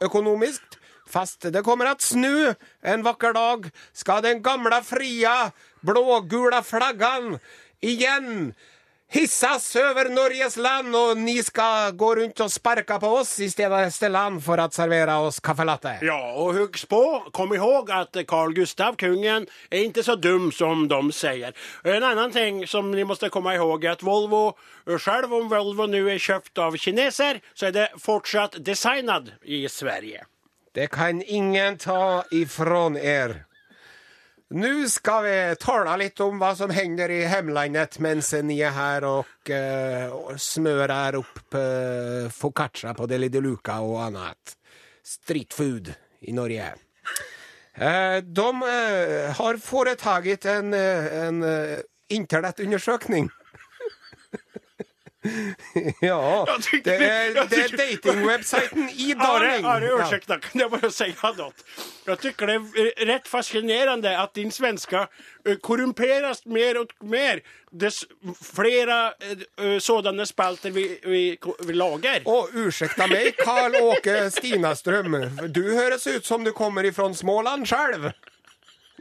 Økonomisk 0.00 0.78
Fast 1.10 1.48
det 1.50 1.64
kommer 1.66 1.90
at 1.90 2.04
snu 2.06 2.52
en 2.86 3.02
vakker 3.02 3.34
dag 3.34 3.64
skal 3.96 4.22
den 4.22 4.42
gamle, 4.44 4.78
fria 4.86 5.50
blågula 5.82 6.62
flaggan 6.62 7.40
igen 7.82 8.52
hissas 9.10 9.76
over 9.76 10.08
Norges 10.14 10.56
land 10.56 10.94
og 10.94 11.18
ni 11.18 11.40
skal 11.42 11.94
gå 11.98 12.10
rundt 12.20 12.42
og 12.44 12.50
sparka 12.52 12.98
på 13.02 13.10
oss 13.20 13.32
i 13.42 13.48
stedet 13.50 14.10
land 14.10 14.38
for 14.44 14.62
å 14.62 14.68
servere 14.70 15.16
oss 15.26 15.40
kaffelatte. 15.42 15.96
Ja, 16.06 16.18
og 16.38 16.54
husk 16.54 16.86
på, 16.90 17.02
kom 17.34 17.54
ihåg 17.56 17.90
at 17.94 18.16
Carl 18.30 18.54
Gustav, 18.54 18.96
kungen, 19.00 19.48
er 19.70 19.82
ikke 19.88 20.06
så 20.06 20.14
dum 20.14 20.50
som 20.54 20.86
de 20.90 21.00
sier. 21.14 21.56
En 21.82 22.06
annen 22.06 22.30
ting 22.34 22.62
som 22.70 22.92
ni 22.94 23.04
måste 23.04 23.32
komma 23.34 23.56
ihåg 23.58 23.84
er 23.84 23.96
at 23.98 24.06
Volvo, 24.06 24.54
selv 25.02 25.34
om 25.34 25.50
Volvo 25.50 25.90
nu 25.90 26.04
er 26.06 26.22
kjøpt 26.22 26.62
av 26.62 26.78
kineser, 26.78 27.42
så 27.54 27.70
er 27.70 27.76
det 27.76 27.88
fortsatt 27.98 28.60
designet 28.62 29.34
i 29.42 29.64
Sverige. 29.68 30.26
Det 30.72 30.86
kan 30.94 31.18
ingen 31.26 31.78
ta 31.82 32.22
ifrån 32.30 32.96
er. 32.96 33.49
Nu 34.52 34.88
skal 34.88 35.22
vi 35.24 35.56
tale 35.62 35.92
litt 36.00 36.20
om 36.20 36.40
hva 36.42 36.56
som 36.58 36.72
hender 36.74 37.12
i 37.14 37.20
hjemlandet 37.22 38.00
mens 38.02 38.32
ni 38.42 38.56
er 38.66 38.72
her 38.74 39.04
og 39.06 39.50
uh, 39.50 40.06
och 40.10 40.40
smörar 40.40 41.14
upp 41.14 41.54
eh, 41.54 42.30
focaccia 42.30 42.94
på 42.94 43.06
Deli 43.06 43.28
de 43.28 43.40
Luca 43.40 43.78
og 43.80 44.00
annet 44.02 44.56
Street 45.06 45.54
food 45.54 45.92
i 46.20 46.32
Norge. 46.32 46.66
Uh, 47.78 48.18
de 48.26 48.48
uh, 48.62 49.30
har 49.38 49.62
foretatt 49.62 50.44
en, 50.44 50.74
en 50.74 51.44
internetundersökning. 52.08 53.30
ja, 56.00 56.46
det 56.84 56.86
er, 56.86 57.34
det 57.34 57.56
i 57.56 57.68
tycker- 57.68 57.76
datingwebsajten 57.76 58.82
Are, 58.82 58.92
Idarling. 58.96 59.64
Are, 59.64 59.88
ursäkta, 60.04 60.38
kan 60.38 60.60
jag 60.60 60.70
bara 60.70 60.90
säga 60.90 61.14
något? 61.36 61.64
Jag 62.04 62.20
tycker 62.20 62.46
det 62.46 62.52
är 62.54 63.06
rätt 63.06 63.28
fascinerande 63.28 64.18
att 64.18 64.34
din 64.34 64.52
svenska 64.52 65.08
korrumperes 65.44 65.56
korrumperas 65.60 66.44
mer 66.46 66.80
och 66.80 66.88
mer 67.00 67.40
dess 67.70 68.04
flera 68.54 69.06
eh, 69.06 69.78
sådana 69.78 70.26
spalter 70.26 70.70
vi, 70.70 71.00
vi, 71.02 71.38
vi 71.66 71.72
lagar. 71.72 72.22
Å, 72.24 72.48
ursäkta 72.54 73.06
mig, 73.06 73.32
Karl 73.38 73.74
Åke 73.82 74.30
Stinaström. 74.30 75.30
Du 75.48 75.74
høres 75.74 76.06
ut 76.06 76.26
som 76.26 76.44
du 76.44 76.52
kommer 76.52 76.84
ifrån 76.84 77.14
Småland 77.14 77.68
själv. 77.68 78.10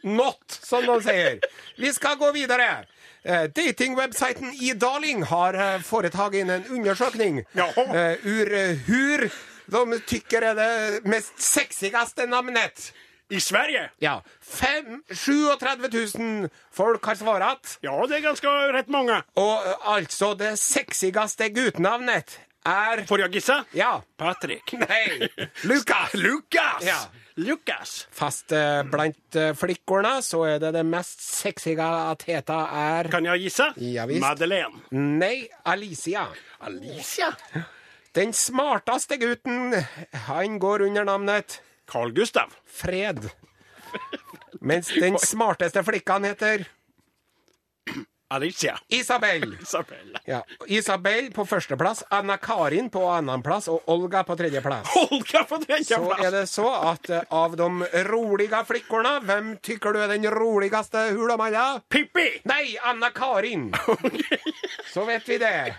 Not, 0.04 0.60
som 0.64 0.86
de 0.86 1.04
säger. 1.04 1.40
Vi 1.78 1.94
ska 1.94 2.14
gå 2.14 2.32
vidare. 2.32 2.86
Eh, 3.24 3.44
Datingwebsajten 3.56 4.54
Idarling 4.62 5.24
har 5.28 5.58
foretatt 5.84 6.34
inn 6.40 6.50
en 6.50 6.66
undersøkning. 6.72 7.44
Eh, 7.56 8.26
ur 8.26 8.54
eh, 8.54 8.78
hur 8.88 9.30
de 9.70 10.00
tykker 10.08 10.42
er 10.52 10.56
det 10.58 11.04
mest 11.10 11.36
sexigaste 11.44 12.28
navnet. 12.28 12.92
I 13.30 13.38
Sverige? 13.40 13.92
Ja, 14.02 14.24
fem, 14.42 15.04
37 15.14 15.90
000 16.18 16.48
folk 16.74 17.06
har 17.06 17.16
svart. 17.16 17.76
Ja, 17.86 17.94
det 18.10 18.18
er 18.18 18.24
ganske 18.24 18.54
rett 18.74 18.90
mange. 18.90 19.20
Og 19.38 19.68
altså, 19.86 20.34
det 20.34 20.56
sexigste 20.58 21.52
guttenavnet 21.54 22.40
er 22.66 23.06
Får 23.08 23.22
jeg 23.22 23.32
gisse? 23.38 23.56
Ja. 23.78 24.00
Patrik. 24.18 24.74
Nei. 24.82 25.30
Lukas. 25.70 26.14
Lukas! 26.18 26.84
Ja. 26.88 26.98
Lukas! 27.40 28.08
Fast 28.12 28.52
eh, 28.52 28.82
blant 28.92 29.36
eh, 29.40 29.54
flickorna 29.56 30.18
så 30.26 30.44
er 30.50 30.60
det 30.60 30.74
det 30.76 30.84
mest 30.88 31.22
sexy 31.24 31.76
heta 31.78 32.60
er... 32.76 33.10
Kan 33.12 33.28
jeg 33.30 33.46
gisse? 33.46 33.70
Ja, 33.80 34.06
visst. 34.10 34.24
Madeleine. 34.24 34.84
Nei, 34.92 35.48
Alicia. 35.64 36.28
Alicia? 36.68 37.32
Den 38.16 38.34
smarteste 38.36 39.20
gutten, 39.22 39.76
han 40.28 40.60
går 40.60 40.88
under 40.90 41.08
namnet 41.08 41.62
Carl 41.88 42.12
Gustav. 42.12 42.52
Fred. 42.66 43.30
Mens 44.60 44.92
den 44.92 45.18
smarteste 45.32 45.84
flickan 45.88 46.28
heter 46.28 46.68
Alicia. 48.32 48.80
Isabel. 48.88 49.58
Isabel. 49.62 50.18
Ja, 50.26 50.44
Isabel 50.68 51.32
på 51.32 51.46
førsteplass, 51.46 52.04
Anna-Karin 52.10 52.90
på 52.90 53.08
annenplass 53.10 53.68
og 53.68 53.90
Olga 53.90 54.24
på 54.24 54.36
tredjeplass. 54.38 54.92
Olga 55.12 55.44
på 55.50 55.58
tredjeplass! 55.64 56.20
Så 56.20 56.28
er 56.28 56.36
det 56.38 56.46
så 56.52 56.68
at 56.92 57.10
uh, 57.10 57.24
av 57.30 57.58
de 57.58 57.70
roliga 58.10 58.62
flikkorna, 58.66 59.18
hvem 59.26 59.56
tykker 59.66 59.98
du 59.98 60.04
er 60.04 60.14
den 60.14 60.30
roligaste 60.30 61.10
hulamaja? 61.18 61.82
Pippi! 61.90 62.30
Nei, 62.50 62.78
Anna-Karin. 62.86 63.72
Så 64.94 65.06
vet 65.06 65.30
vi 65.30 65.38
det. 65.42 65.74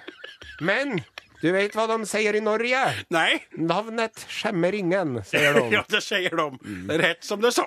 Men 0.61 1.01
du 1.41 1.53
vet 1.55 1.75
hva 1.75 1.87
de 1.89 2.03
sier 2.05 2.37
i 2.37 2.43
Norge? 2.45 2.83
Nei. 3.15 3.41
Navnet 3.57 4.27
skjemmer 4.29 4.75
ingen, 4.77 5.21
sier 5.25 5.55
de. 5.57 5.69
Ja, 5.73 5.85
det 5.89 6.03
sier 6.05 6.35
de. 6.37 6.49
Rett 6.91 7.23
är 7.23 7.27
som 7.27 7.41
det 7.41 7.53
sa. 7.53 7.65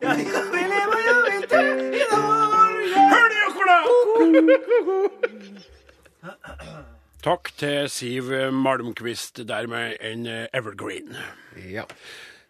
Jeg 0.00 0.16
vil 0.24 0.68
leve, 0.72 0.98
jeg 1.06 1.20
vil 1.26 1.46
dø 1.50 1.62
i 1.94 2.04
Norge. 2.10 2.58
Hør 3.12 3.28
det, 3.32 3.37
Okola! 3.58 3.78
Takk 7.24 7.50
til 7.58 7.88
Siv 7.90 8.30
Malmquist 8.54 9.40
der 9.48 9.66
med 9.66 9.96
en 10.06 10.26
eh, 10.30 10.46
evergreen. 10.54 11.16
Ja. 11.72 11.82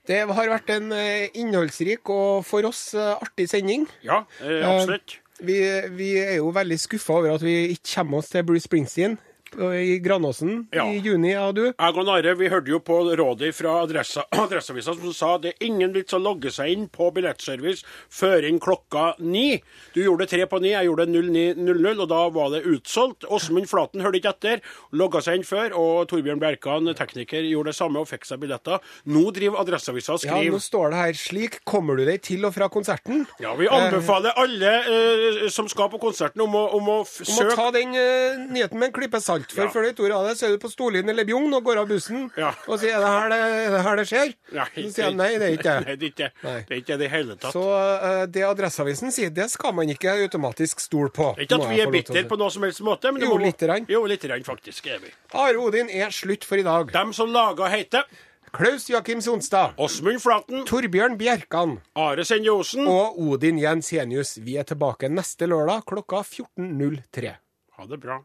Det 0.08 0.20
har 0.28 0.50
vært 0.52 0.70
en 0.72 0.92
eh, 0.92 1.28
innholdsrik 1.40 2.08
og 2.12 2.44
for 2.48 2.68
oss 2.68 2.92
eh, 2.94 3.14
artig 3.16 3.48
sending. 3.48 3.88
Ja, 4.04 4.22
absolutt. 4.42 5.18
Vi, 5.40 5.56
vi 5.94 6.10
er 6.18 6.36
jo 6.40 6.50
veldig 6.52 6.78
skuffa 6.82 7.12
over 7.20 7.36
at 7.38 7.44
vi 7.46 7.70
ikke 7.72 7.94
kommer 7.94 8.18
oss 8.20 8.28
til 8.32 8.44
Bruce 8.44 8.66
Springsteen 8.66 9.18
i 9.56 9.98
Granåsen 10.04 10.66
Ja. 10.72 10.84
i 10.92 10.98
juni, 10.98 11.32
ja 11.32 11.50
du. 11.52 11.62
Jeg 11.72 11.96
og 11.96 12.04
Nare 12.06 12.34
vi 12.36 12.48
hørte 12.52 12.68
jo 12.70 12.78
på 12.84 12.98
rådet 13.16 13.54
fra 13.56 13.78
adressa, 13.82 14.24
Adresseavisa 14.44 14.94
som 14.94 15.12
sa 15.16 15.30
det 15.38 15.54
er 15.56 15.66
ingen 15.66 15.92
vits 15.94 16.12
å 16.14 16.20
logge 16.20 16.50
seg 16.52 16.70
inn 16.74 16.88
på 16.92 17.08
billettservice 17.16 17.84
før 18.12 18.44
inn 18.48 18.60
klokka 18.60 19.14
ni. 19.20 19.60
Du 19.94 20.02
gjorde 20.02 20.26
det 20.26 20.32
tre 20.34 20.46
på 20.50 20.60
ni, 20.60 20.72
jeg 20.74 20.88
gjorde 20.90 21.06
det 21.08 21.22
09.00, 21.56 22.02
og 22.04 22.08
da 22.12 22.20
var 22.34 22.50
det 22.54 22.62
utsolgt. 22.68 23.24
Åsmund 23.28 23.68
Flaten 23.70 24.04
hørte 24.04 24.20
ikke 24.20 24.34
etter, 24.36 24.62
logga 24.92 25.22
seg 25.24 25.40
inn 25.40 25.46
før, 25.48 25.74
og 25.78 26.08
Torbjørn 26.12 26.40
Bjerkan, 26.42 26.92
tekniker, 26.98 27.42
gjorde 27.48 27.72
det 27.72 27.78
samme 27.78 28.02
og 28.02 28.08
fikk 28.10 28.28
seg 28.28 28.42
billetter. 28.42 28.82
Nå 29.08 29.24
driver 29.36 29.62
Adresseavisa 29.64 30.16
og 30.16 30.22
skriver 30.22 30.48
Ja, 30.50 30.54
nå 30.54 30.60
står 30.62 30.92
det 30.94 31.00
her 31.02 31.18
slik 31.18 31.60
kommer 31.68 31.96
du 31.98 32.04
deg 32.08 32.22
til 32.26 32.44
og 32.48 32.54
fra 32.56 32.68
konserten. 32.72 33.24
Ja, 33.42 33.54
Vi 33.58 33.68
anbefaler 33.72 34.36
alle 34.38 34.74
eh, 34.88 35.48
som 35.52 35.68
skal 35.70 35.90
på 35.92 36.00
konserten, 36.02 36.42
om 36.44 36.54
å, 36.58 36.64
om 36.78 36.88
å 36.92 36.98
f- 37.04 37.18
Du 37.24 37.32
må 37.32 37.38
søke 37.42 37.56
ta 37.58 37.70
den 37.74 37.94
eh, 37.98 38.38
nyheten 38.52 38.78
med 38.78 38.90
en 38.90 38.96
klype 39.00 39.20
salt, 39.40 39.52
for 39.52 39.62
Ja. 39.64 39.70
før 39.70 39.82
du 39.88 39.92
tror 39.98 40.14
av 40.18 40.26
det, 40.28 40.34
så 40.38 40.46
er 40.46 40.50
du 40.56 40.58
på 40.58 40.70
Storlien 40.70 41.08
eller 41.08 41.24
Bjugn 41.24 41.54
og 41.54 41.64
går 41.64 41.78
av 41.82 41.88
bussen 41.88 42.30
Ja. 42.36 42.52
og 42.66 42.78
sier 42.80 42.96
er 42.96 43.00
det 43.00 43.08
her 43.08 43.28
det, 43.28 43.38
er 43.38 43.70
det, 43.76 43.82
her 43.86 43.96
det 43.96 44.06
skjer? 44.10 44.34
Nei, 44.52 44.66
så 44.74 44.92
sier 44.94 45.10
de 45.10 45.16
nei, 45.16 45.28
det 45.38 45.42
er 45.48 45.56
ikke 45.58 45.74
Nei, 45.86 45.96
det. 45.96 45.98
det 45.98 46.04
er 46.04 46.12
ikke 46.12 46.30
Nei. 46.44 46.60
det. 46.68 46.70
er 46.70 46.80
ikke 46.82 46.98
det 46.98 47.10
hele 47.10 47.36
tatt. 47.36 47.52
Så 47.52 47.64
uh, 47.64 48.26
det 48.26 48.42
Adresseavisen 48.48 49.12
sier, 49.12 49.30
det 49.30 49.50
skal 49.50 49.72
man 49.74 49.88
ikke 49.88 50.10
automatisk 50.24 50.80
stole 50.80 51.10
på. 51.10 51.34
Ikke 51.38 51.54
at 51.62 51.68
vi 51.70 51.80
er 51.80 51.90
bitter 51.90 52.24
på 52.28 52.38
noe 52.38 52.50
som 52.50 52.62
helst 52.62 52.80
måte. 52.80 53.12
Men 53.12 53.20
det 53.20 53.28
Jo, 53.28 53.36
må- 53.38 53.44
lite 53.44 53.66
grann. 53.66 53.86
Jo, 53.88 54.04
lite 54.06 54.28
grann, 54.28 54.42
faktisk 54.44 54.86
er 54.86 54.98
vi. 54.98 55.12
Are 55.34 55.56
Odin 55.58 55.88
er 55.90 56.08
slutt 56.10 56.44
for 56.44 56.56
i 56.56 56.62
dag. 56.62 56.90
Dem 56.92 57.12
som 57.12 57.28
laga 57.32 57.68
heite 57.68 58.04
Klaus 58.50 58.86
Jakim 58.88 59.20
Sonstad. 59.20 59.74
Åsmund 59.76 60.22
Flaten, 60.24 60.64
Torbjørn 60.64 61.18
Bjerkan 61.20 61.74
Are 61.94 62.24
Sende-Osen. 62.24 62.86
og 62.88 63.18
Odin 63.20 63.58
Jensenius. 63.60 64.38
Vi 64.40 64.56
er 64.56 64.64
tilbake 64.64 65.10
neste 65.12 65.44
lørdag 65.46 65.84
klokka 65.84 66.22
14.03. 66.24 67.34
Ha 67.76 67.86
det 67.86 68.00
bra. 68.00 68.22